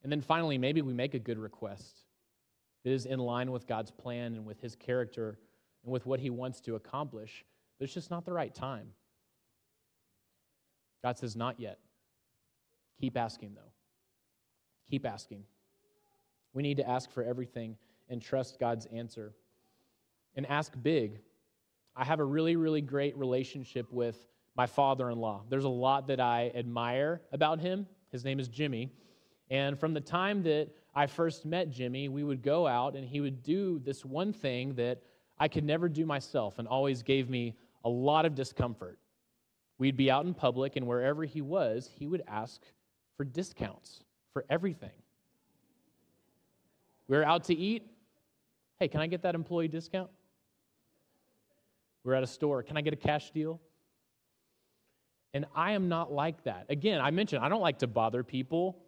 And 0.03 0.11
then 0.11 0.20
finally, 0.20 0.59
maybe 0.59 0.82
we 0.82 0.93
make 0.93 1.14
a 1.14 1.18
good 1.18 1.39
request 1.39 2.05
that 2.85 2.91
is 2.91 3.07
in 3.07 3.18
line 3.18 3.51
with 3.51 3.66
God's 3.66 3.91
plan 3.91 4.35
and 4.35 4.45
with 4.45 4.61
His 4.61 4.74
character 4.74 5.39
and 5.85 5.93
with 5.93 6.07
what 6.07 6.20
he 6.20 6.30
wants 6.30 6.61
to 6.62 6.74
accomplish, 6.74 7.45
but 7.78 7.85
it's 7.85 7.95
just 7.95 8.11
not 8.11 8.24
the 8.24 8.32
right 8.32 8.55
time. 8.55 8.89
God 11.05 11.18
says, 11.18 11.36
Not 11.36 11.61
yet. 11.61 11.78
Keep 12.98 13.18
asking, 13.18 13.52
though. 13.55 13.70
Keep 14.90 15.05
asking. 15.05 15.44
We 16.55 16.62
need 16.62 16.78
to 16.78 16.88
ask 16.88 17.11
for 17.11 17.22
everything 17.22 17.76
and 18.09 18.22
trust 18.22 18.59
God's 18.59 18.86
answer. 18.86 19.34
And 20.34 20.46
ask 20.46 20.72
big. 20.82 21.20
I 21.94 22.05
have 22.05 22.20
a 22.20 22.24
really, 22.24 22.57
really 22.57 22.80
great 22.80 23.16
relationship 23.18 23.92
with 23.92 24.16
my 24.57 24.66
father 24.66 25.11
in 25.11 25.18
law. 25.18 25.42
There's 25.50 25.64
a 25.64 25.68
lot 25.68 26.07
that 26.07 26.20
I 26.20 26.50
admire 26.55 27.20
about 27.32 27.61
him. 27.61 27.86
His 28.11 28.24
name 28.24 28.40
is 28.40 28.48
Jimmy. 28.48 28.90
And 29.50 29.78
from 29.78 29.92
the 29.92 30.00
time 30.00 30.42
that 30.44 30.70
I 30.94 31.07
first 31.07 31.44
met 31.44 31.70
Jimmy, 31.70 32.09
we 32.09 32.24
would 32.24 32.42
go 32.42 32.66
out 32.66 32.96
and 32.96 33.07
he 33.07 33.20
would 33.20 33.42
do 33.42 33.78
this 33.84 34.07
one 34.07 34.32
thing 34.32 34.74
that 34.76 35.02
I 35.38 35.48
could 35.48 35.64
never 35.64 35.90
do 35.90 36.07
myself 36.07 36.59
and 36.59 36.66
always 36.66 37.02
gave 37.02 37.28
me 37.28 37.57
a 37.84 37.90
lot 37.90 38.24
of 38.24 38.34
discomfort. 38.34 38.98
We'd 39.79 39.97
be 39.97 40.11
out 40.11 40.25
in 40.25 40.35
public, 40.35 40.77
and 40.77 40.87
wherever 40.87 41.25
he 41.25 41.41
was, 41.41 41.91
he 41.99 42.07
would 42.07 42.22
ask 42.29 42.61
for 43.16 43.25
discounts 43.25 44.01
for 44.33 44.45
everything. 44.49 44.91
We 47.09 47.16
were 47.16 47.25
out 47.25 47.45
to 47.45 47.55
eat. 47.55 47.87
Hey, 48.79 48.89
can 48.89 49.01
I 49.01 49.07
get 49.07 49.22
that 49.22 49.35
employee 49.35 49.68
discount? 49.68 50.11
We're 52.05 52.14
at 52.14 52.22
a 52.22 52.27
store. 52.27 52.62
Can 52.62 52.77
I 52.77 52.83
get 52.83 52.93
a 52.93 52.97
cash 52.97 53.31
deal? 53.31 53.61
And 55.33 55.47
I 55.55 55.72
am 55.72 55.89
not 55.89 56.12
like 56.12 56.45
that. 56.45 56.66
Again, 56.68 57.01
I 57.01 57.11
mentioned 57.11 57.45
I 57.45 57.49
don't 57.49 57.61
like 57.61 57.79
to 57.81 57.87
bother 57.87 58.22
people. 58.22 58.79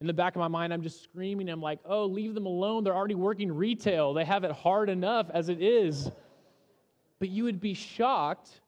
In 0.00 0.06
the 0.06 0.12
back 0.12 0.34
of 0.34 0.40
my 0.40 0.48
mind, 0.48 0.72
I'm 0.72 0.82
just 0.82 1.02
screaming. 1.02 1.48
I'm 1.48 1.60
like, 1.60 1.80
oh, 1.84 2.06
leave 2.06 2.34
them 2.34 2.46
alone. 2.46 2.84
They're 2.84 2.94
already 2.94 3.16
working 3.16 3.52
retail. 3.52 4.14
They 4.14 4.24
have 4.24 4.44
it 4.44 4.52
hard 4.52 4.88
enough 4.88 5.26
as 5.34 5.48
it 5.48 5.60
is. 5.60 6.10
But 7.18 7.28
you 7.28 7.44
would 7.44 7.60
be 7.60 7.74
shocked 7.74 8.60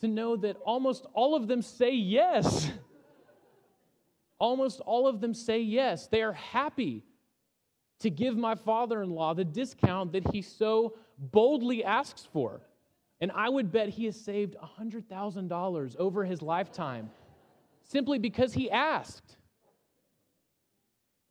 to 0.00 0.08
know 0.08 0.36
that 0.36 0.56
almost 0.64 1.06
all 1.14 1.34
of 1.34 1.48
them 1.48 1.62
say 1.62 1.92
yes. 1.92 2.70
almost 4.38 4.80
all 4.80 5.06
of 5.06 5.20
them 5.20 5.34
say 5.34 5.60
yes. 5.60 6.06
They 6.06 6.22
are 6.22 6.32
happy 6.32 7.04
to 8.00 8.10
give 8.10 8.36
my 8.36 8.54
father 8.54 9.02
in 9.02 9.10
law 9.10 9.34
the 9.34 9.44
discount 9.44 10.12
that 10.12 10.30
he 10.32 10.42
so 10.42 10.94
boldly 11.18 11.84
asks 11.84 12.28
for. 12.32 12.60
And 13.20 13.32
I 13.34 13.48
would 13.48 13.72
bet 13.72 13.88
he 13.88 14.04
has 14.04 14.18
saved 14.18 14.56
$100,000 14.80 15.96
over 15.96 16.24
his 16.24 16.40
lifetime 16.40 17.10
simply 17.82 18.18
because 18.18 18.52
he 18.52 18.70
asked. 18.70 19.36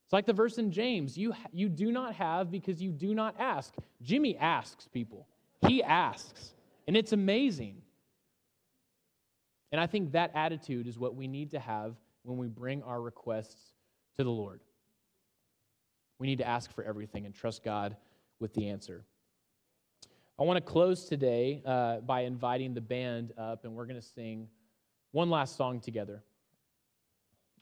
It's 0.05 0.13
like 0.13 0.25
the 0.25 0.33
verse 0.33 0.57
in 0.57 0.71
James 0.71 1.17
you, 1.17 1.33
you 1.51 1.69
do 1.69 1.91
not 1.91 2.15
have 2.15 2.51
because 2.51 2.81
you 2.81 2.91
do 2.91 3.13
not 3.13 3.35
ask. 3.39 3.73
Jimmy 4.01 4.37
asks 4.37 4.87
people, 4.87 5.27
he 5.65 5.83
asks, 5.83 6.53
and 6.87 6.97
it's 6.97 7.13
amazing. 7.13 7.81
And 9.71 9.81
I 9.81 9.87
think 9.87 10.11
that 10.13 10.31
attitude 10.33 10.87
is 10.87 10.97
what 10.97 11.15
we 11.15 11.27
need 11.27 11.51
to 11.51 11.59
have 11.59 11.95
when 12.23 12.37
we 12.37 12.47
bring 12.47 12.83
our 12.83 13.01
requests 13.01 13.73
to 14.17 14.23
the 14.23 14.31
Lord. 14.31 14.61
We 16.19 16.27
need 16.27 16.39
to 16.39 16.47
ask 16.47 16.73
for 16.73 16.83
everything 16.83 17.25
and 17.25 17.33
trust 17.33 17.63
God 17.63 17.95
with 18.39 18.53
the 18.53 18.69
answer. 18.69 19.03
I 20.39 20.43
want 20.43 20.57
to 20.57 20.71
close 20.71 21.05
today 21.05 21.61
uh, 21.65 21.97
by 22.01 22.21
inviting 22.21 22.73
the 22.73 22.81
band 22.81 23.33
up, 23.37 23.65
and 23.65 23.73
we're 23.73 23.85
going 23.85 23.99
to 23.99 24.07
sing 24.07 24.47
one 25.11 25.29
last 25.29 25.57
song 25.57 25.79
together. 25.79 26.23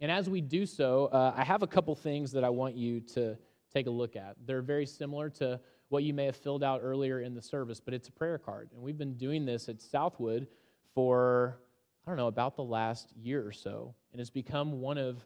And 0.01 0.11
as 0.11 0.29
we 0.29 0.41
do 0.41 0.65
so, 0.65 1.05
uh, 1.05 1.33
I 1.35 1.43
have 1.43 1.63
a 1.63 1.67
couple 1.67 1.95
things 1.95 2.31
that 2.33 2.43
I 2.43 2.49
want 2.49 2.75
you 2.75 2.99
to 3.13 3.37
take 3.73 3.87
a 3.87 3.91
look 3.91 4.15
at. 4.15 4.35
They're 4.45 4.61
very 4.61 4.85
similar 4.85 5.29
to 5.31 5.59
what 5.89 6.03
you 6.03 6.13
may 6.13 6.25
have 6.25 6.35
filled 6.35 6.63
out 6.63 6.81
earlier 6.83 7.21
in 7.21 7.33
the 7.33 7.41
service, 7.41 7.79
but 7.79 7.93
it's 7.93 8.09
a 8.09 8.11
prayer 8.11 8.37
card. 8.37 8.69
And 8.73 8.81
we've 8.81 8.97
been 8.97 9.15
doing 9.15 9.45
this 9.45 9.69
at 9.69 9.81
Southwood 9.81 10.47
for, 10.93 11.59
I 12.05 12.11
don't 12.11 12.17
know, 12.17 12.27
about 12.27 12.55
the 12.55 12.63
last 12.63 13.11
year 13.15 13.45
or 13.45 13.51
so. 13.51 13.95
And 14.11 14.21
it's 14.21 14.29
become 14.29 14.79
one 14.79 14.97
of 14.97 15.25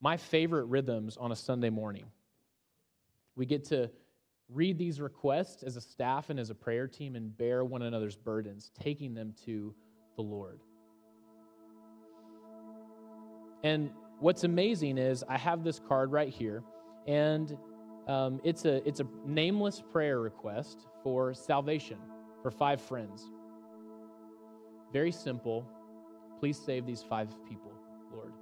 my 0.00 0.16
favorite 0.16 0.64
rhythms 0.64 1.16
on 1.16 1.30
a 1.30 1.36
Sunday 1.36 1.70
morning. 1.70 2.06
We 3.36 3.46
get 3.46 3.64
to 3.66 3.90
read 4.48 4.76
these 4.76 5.00
requests 5.00 5.62
as 5.62 5.76
a 5.76 5.80
staff 5.80 6.30
and 6.30 6.40
as 6.40 6.50
a 6.50 6.54
prayer 6.54 6.88
team 6.88 7.14
and 7.14 7.36
bear 7.36 7.64
one 7.64 7.82
another's 7.82 8.16
burdens, 8.16 8.72
taking 8.80 9.14
them 9.14 9.34
to 9.44 9.72
the 10.16 10.22
Lord. 10.22 10.60
And 13.62 13.90
what's 14.18 14.42
amazing 14.42 14.98
is 14.98 15.22
I 15.28 15.38
have 15.38 15.62
this 15.62 15.78
card 15.78 16.10
right 16.10 16.30
here, 16.30 16.64
and 17.06 17.56
um, 18.08 18.40
it's, 18.42 18.64
a, 18.64 18.86
it's 18.88 18.98
a 18.98 19.06
nameless 19.24 19.80
prayer 19.92 20.18
request 20.20 20.86
for 21.04 21.34
salvation 21.34 21.98
for 22.42 22.50
five 22.50 22.80
friends. 22.80 23.30
Very 24.92 25.12
simple. 25.12 25.64
Please 26.40 26.58
save 26.58 26.86
these 26.86 27.02
five 27.02 27.28
people, 27.46 27.70
Lord. 28.12 28.32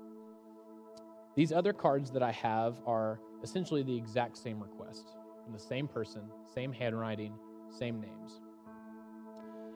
These 1.34 1.52
other 1.52 1.72
cards 1.72 2.12
that 2.12 2.22
I 2.22 2.30
have 2.30 2.80
are 2.86 3.20
essentially 3.42 3.82
the 3.82 3.96
exact 3.96 4.38
same 4.38 4.62
request 4.62 5.08
from 5.44 5.52
the 5.52 5.58
same 5.58 5.88
person, 5.88 6.22
same 6.54 6.72
handwriting, 6.72 7.34
same 7.76 8.00
names. 8.00 8.40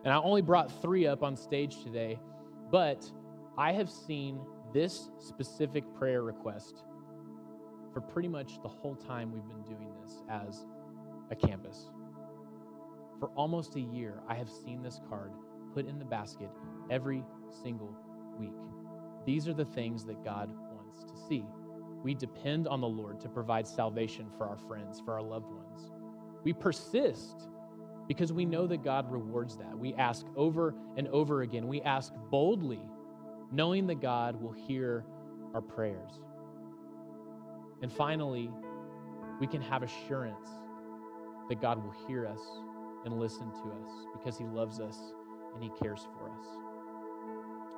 And 0.05 0.13
I 0.13 0.19
only 0.19 0.41
brought 0.41 0.71
three 0.81 1.07
up 1.07 1.25
on 1.25 1.37
stage 1.37 1.83
today, 1.83 2.19
but 2.71 3.11
I 3.59 3.73
have 3.73 3.91
seen 3.91 4.41
this 4.73 5.11
specific 5.19 5.85
prayer 5.99 6.23
request 6.23 6.85
for 7.93 8.01
pretty 8.01 8.29
much 8.29 8.63
the 8.63 8.69
whole 8.69 8.95
time 8.95 9.33
we've 9.33 9.49
been 9.49 9.63
doing 9.63 9.93
this 10.03 10.23
as 10.31 10.65
a 11.31 11.37
campus. 11.37 11.91
For 13.19 13.29
almost 13.31 13.75
a 13.77 13.81
year, 13.81 14.21
I 14.29 14.35
have 14.35 14.49
seen 14.49 14.83
this 14.83 15.01
card 15.09 15.33
put 15.75 15.87
in 15.87 15.99
the 15.99 16.05
basket 16.05 16.51
every 16.91 17.25
single 17.63 17.95
week. 18.39 18.53
These 19.25 19.49
are 19.49 19.55
the 19.55 19.65
things 19.65 20.05
that 20.05 20.25
God 20.25 20.51
wants 20.75 21.05
to 21.05 21.17
see. 21.29 21.45
We 22.03 22.15
depend 22.15 22.67
on 22.67 22.81
the 22.81 22.89
Lord 22.89 23.21
to 23.21 23.29
provide 23.29 23.67
salvation 23.67 24.27
for 24.37 24.47
our 24.47 24.57
friends, 24.57 25.01
for 25.05 25.15
our 25.15 25.23
loved 25.23 25.51
ones. 25.51 25.93
We 26.43 26.53
persist 26.53 27.49
because 28.09 28.33
we 28.33 28.45
know 28.45 28.67
that 28.67 28.83
God 28.83 29.11
rewards 29.11 29.57
that. 29.57 29.79
We 29.79 29.95
ask 29.95 30.27
over 30.37 30.75
and 30.97 31.07
over 31.09 31.43
again. 31.43 31.69
We 31.69 31.81
ask 31.83 32.13
boldly, 32.31 32.81
knowing 33.53 33.87
that 33.87 34.01
God 34.01 34.41
will 34.43 34.53
hear 34.53 35.05
our 35.55 35.61
prayers. 35.61 36.11
And 37.81 37.93
finally, 37.93 38.51
we 39.41 39.47
can 39.47 39.61
have 39.63 39.83
assurance 39.83 40.49
that 41.49 41.61
God 41.61 41.83
will 41.83 41.95
hear 42.07 42.27
us 42.27 42.41
and 43.05 43.19
listen 43.19 43.51
to 43.51 43.71
us 43.85 43.91
because 44.13 44.37
He 44.37 44.45
loves 44.45 44.81
us 44.81 44.99
and 45.55 45.63
He 45.63 45.71
cares 45.83 46.07
for 46.19 46.31
us. 46.31 46.62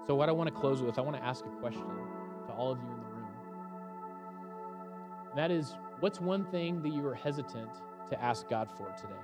So, 0.07 0.14
what 0.14 0.28
I 0.28 0.32
want 0.32 0.52
to 0.52 0.61
close 0.61 0.82
with, 0.82 0.98
I 0.98 1.00
want 1.00 1.16
to 1.16 1.24
ask 1.24 1.44
a 1.46 1.61
question 1.61 1.86
to 2.46 2.52
all 2.52 2.72
of 2.72 2.78
you 2.78 2.90
in 2.90 3.00
the 3.00 3.07
room. 3.07 3.28
That 5.34 5.50
is, 5.50 5.74
what's 6.00 6.20
one 6.20 6.44
thing 6.46 6.82
that 6.82 6.90
you 6.92 7.07
are 7.07 7.14
hesitant 7.14 7.70
to 8.11 8.22
ask 8.22 8.48
God 8.48 8.68
for 8.76 8.94
today? 9.00 9.14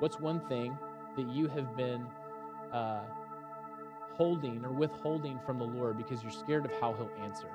What's 0.00 0.18
one 0.18 0.40
thing 0.48 0.76
that 1.16 1.28
you 1.28 1.46
have 1.48 1.76
been 1.76 2.04
uh, 2.72 3.02
holding 4.14 4.64
or 4.64 4.72
withholding 4.72 5.38
from 5.46 5.58
the 5.58 5.64
Lord 5.64 5.96
because 5.96 6.22
you're 6.22 6.32
scared 6.32 6.64
of 6.64 6.72
how 6.80 6.94
He'll 6.94 7.10
answer? 7.22 7.48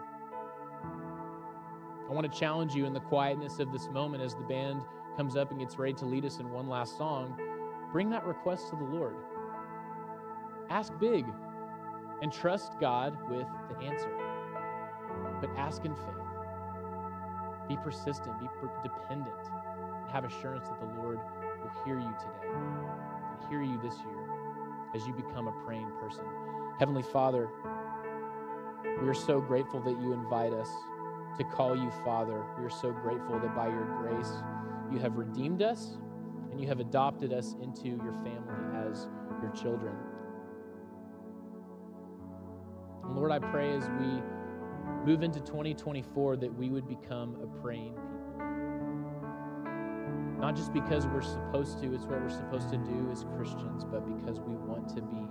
I 2.10 2.14
want 2.14 2.32
to 2.32 2.40
challenge 2.40 2.74
you 2.74 2.86
in 2.86 2.94
the 2.94 3.00
quietness 3.02 3.60
of 3.60 3.72
this 3.74 3.90
moment 3.90 4.24
as 4.24 4.36
the 4.36 4.44
band 4.44 4.82
comes 5.18 5.36
up 5.36 5.52
and 5.52 5.60
gets 5.60 5.78
ready 5.78 5.94
to 5.94 6.06
lead 6.06 6.26
us 6.26 6.40
in 6.40 6.50
one 6.50 6.68
last 6.70 6.98
song. 6.98 7.38
Bring 7.92 8.10
that 8.12 8.26
request 8.26 8.70
to 8.70 8.78
the 8.78 8.84
Lord. 8.84 9.16
Ask 10.72 10.94
big 11.02 11.26
and 12.22 12.32
trust 12.32 12.80
God 12.80 13.18
with 13.30 13.46
the 13.68 13.78
answer. 13.86 14.10
But 15.42 15.50
ask 15.58 15.84
in 15.84 15.94
faith. 15.94 16.06
Be 17.68 17.76
persistent, 17.84 18.40
be 18.40 18.48
dependent, 18.82 19.36
and 20.02 20.10
have 20.12 20.24
assurance 20.24 20.70
that 20.70 20.80
the 20.80 21.02
Lord 21.02 21.20
will 21.62 21.84
hear 21.84 22.00
you 22.00 22.16
today 22.18 22.54
and 22.54 23.50
hear 23.50 23.62
you 23.62 23.82
this 23.84 23.96
year 24.00 24.30
as 24.96 25.06
you 25.06 25.14
become 25.14 25.50
a 25.50 25.52
praying 25.66 25.92
person. 26.00 26.24
Heavenly 26.80 27.04
Father, 27.04 27.50
we 29.02 29.10
are 29.10 29.14
so 29.14 29.42
grateful 29.42 29.82
that 29.82 30.00
you 30.00 30.14
invite 30.14 30.54
us 30.54 30.70
to 31.38 31.44
call 31.44 31.76
you 31.76 31.92
Father. 32.06 32.46
We 32.58 32.64
are 32.64 32.70
so 32.70 32.94
grateful 32.94 33.42
that 33.42 33.54
by 33.54 33.68
your 33.68 33.86
grace, 34.02 34.32
you 34.90 35.00
have 35.00 35.18
redeemed 35.18 35.62
us 35.62 35.98
and 36.50 36.62
you 36.62 36.68
have 36.70 36.80
adopted 36.80 37.34
us 37.34 37.56
into 37.62 37.90
your 37.90 38.14
family 38.24 38.90
as 38.90 39.10
your 39.42 39.52
children. 39.52 39.94
Lord, 43.22 43.32
I 43.32 43.38
pray 43.38 43.72
as 43.76 43.88
we 44.00 44.20
move 45.06 45.22
into 45.22 45.40
2024 45.42 46.38
that 46.38 46.52
we 46.58 46.70
would 46.70 46.88
become 46.88 47.38
a 47.44 47.62
praying 47.62 47.94
people. 47.94 48.34
Not 50.40 50.56
just 50.56 50.74
because 50.74 51.06
we're 51.06 51.22
supposed 51.22 51.78
to, 51.84 51.94
it's 51.94 52.06
what 52.06 52.20
we're 52.20 52.30
supposed 52.30 52.72
to 52.72 52.78
do 52.78 53.10
as 53.12 53.24
Christians, 53.38 53.86
but 53.86 54.08
because 54.08 54.40
we 54.40 54.56
want 54.56 54.90
to 54.96 55.04
be 55.04 55.18
in 55.18 55.28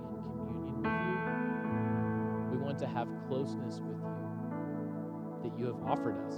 communion 0.68 1.24
with 1.34 2.53
you. 2.53 2.59
We 2.59 2.64
want 2.64 2.78
to 2.78 2.86
have 2.86 3.09
closeness 3.26 3.80
with 3.80 3.99
you 3.99 5.41
that 5.43 5.59
you 5.59 5.66
have 5.66 5.82
offered 5.82 6.14
us. 6.28 6.36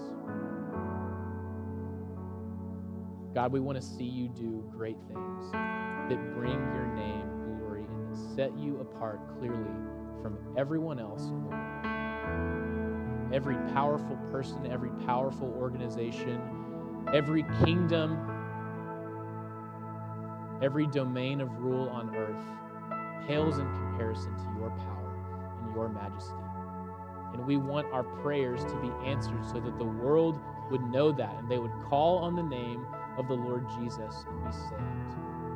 God, 3.34 3.52
we 3.52 3.60
want 3.60 3.76
to 3.78 3.86
see 3.86 4.04
you 4.04 4.28
do 4.28 4.64
great 4.74 4.96
things 5.06 5.52
that 5.52 6.34
bring 6.34 6.58
your 6.74 6.86
name 6.86 7.28
glory 7.44 7.84
and 7.84 8.08
that 8.10 8.34
set 8.34 8.58
you 8.58 8.78
apart 8.80 9.20
clearly 9.38 9.91
from 10.20 10.38
everyone 10.56 10.98
else 10.98 11.22
in 11.28 11.42
the 11.42 11.48
world. 11.48 13.32
Every 13.32 13.56
powerful 13.72 14.16
person, 14.30 14.66
every 14.70 14.90
powerful 15.06 15.54
organization, 15.58 16.40
every 17.14 17.44
kingdom, 17.64 18.18
every 20.62 20.86
domain 20.86 21.40
of 21.40 21.50
rule 21.58 21.88
on 21.88 22.14
earth 22.14 22.44
pales 23.26 23.58
in 23.58 23.64
comparison 23.64 24.36
to 24.36 24.44
your 24.58 24.70
power 24.70 25.58
and 25.64 25.74
your 25.74 25.88
majesty. 25.88 26.34
And 27.32 27.46
we 27.46 27.56
want 27.56 27.86
our 27.92 28.02
prayers 28.02 28.64
to 28.64 28.74
be 28.80 28.90
answered 29.04 29.44
so 29.46 29.60
that 29.60 29.78
the 29.78 29.84
world 29.84 30.38
would 30.70 30.82
know 30.82 31.12
that 31.12 31.34
and 31.38 31.50
they 31.50 31.58
would 31.58 31.72
call 31.88 32.18
on 32.18 32.36
the 32.36 32.42
name 32.42 32.84
of 33.16 33.28
the 33.28 33.34
Lord 33.34 33.66
Jesus 33.80 34.24
and 34.28 34.44
be 34.44 34.52
saved 34.52 35.12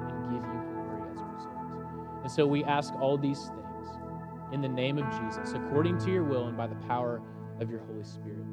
and 0.09 0.25
give 0.31 0.43
you 0.43 0.61
glory 0.73 1.03
as 1.13 1.21
a 1.21 1.25
result. 1.25 2.23
And 2.23 2.31
so 2.31 2.47
we 2.47 2.65
ask 2.65 2.95
all 2.95 3.19
these 3.19 3.47
things 3.47 3.76
in 4.53 4.61
the 4.61 4.69
name 4.69 4.99
of 4.99 5.05
Jesus, 5.21 5.53
according 5.55 5.99
to 5.99 6.11
your 6.11 6.25
will 6.25 6.47
and 6.47 6.57
by 6.57 6.67
the 6.67 6.75
power 6.87 7.21
of 7.61 7.71
your 7.71 7.81
Holy 7.81 8.05
Spirit. 8.05 8.45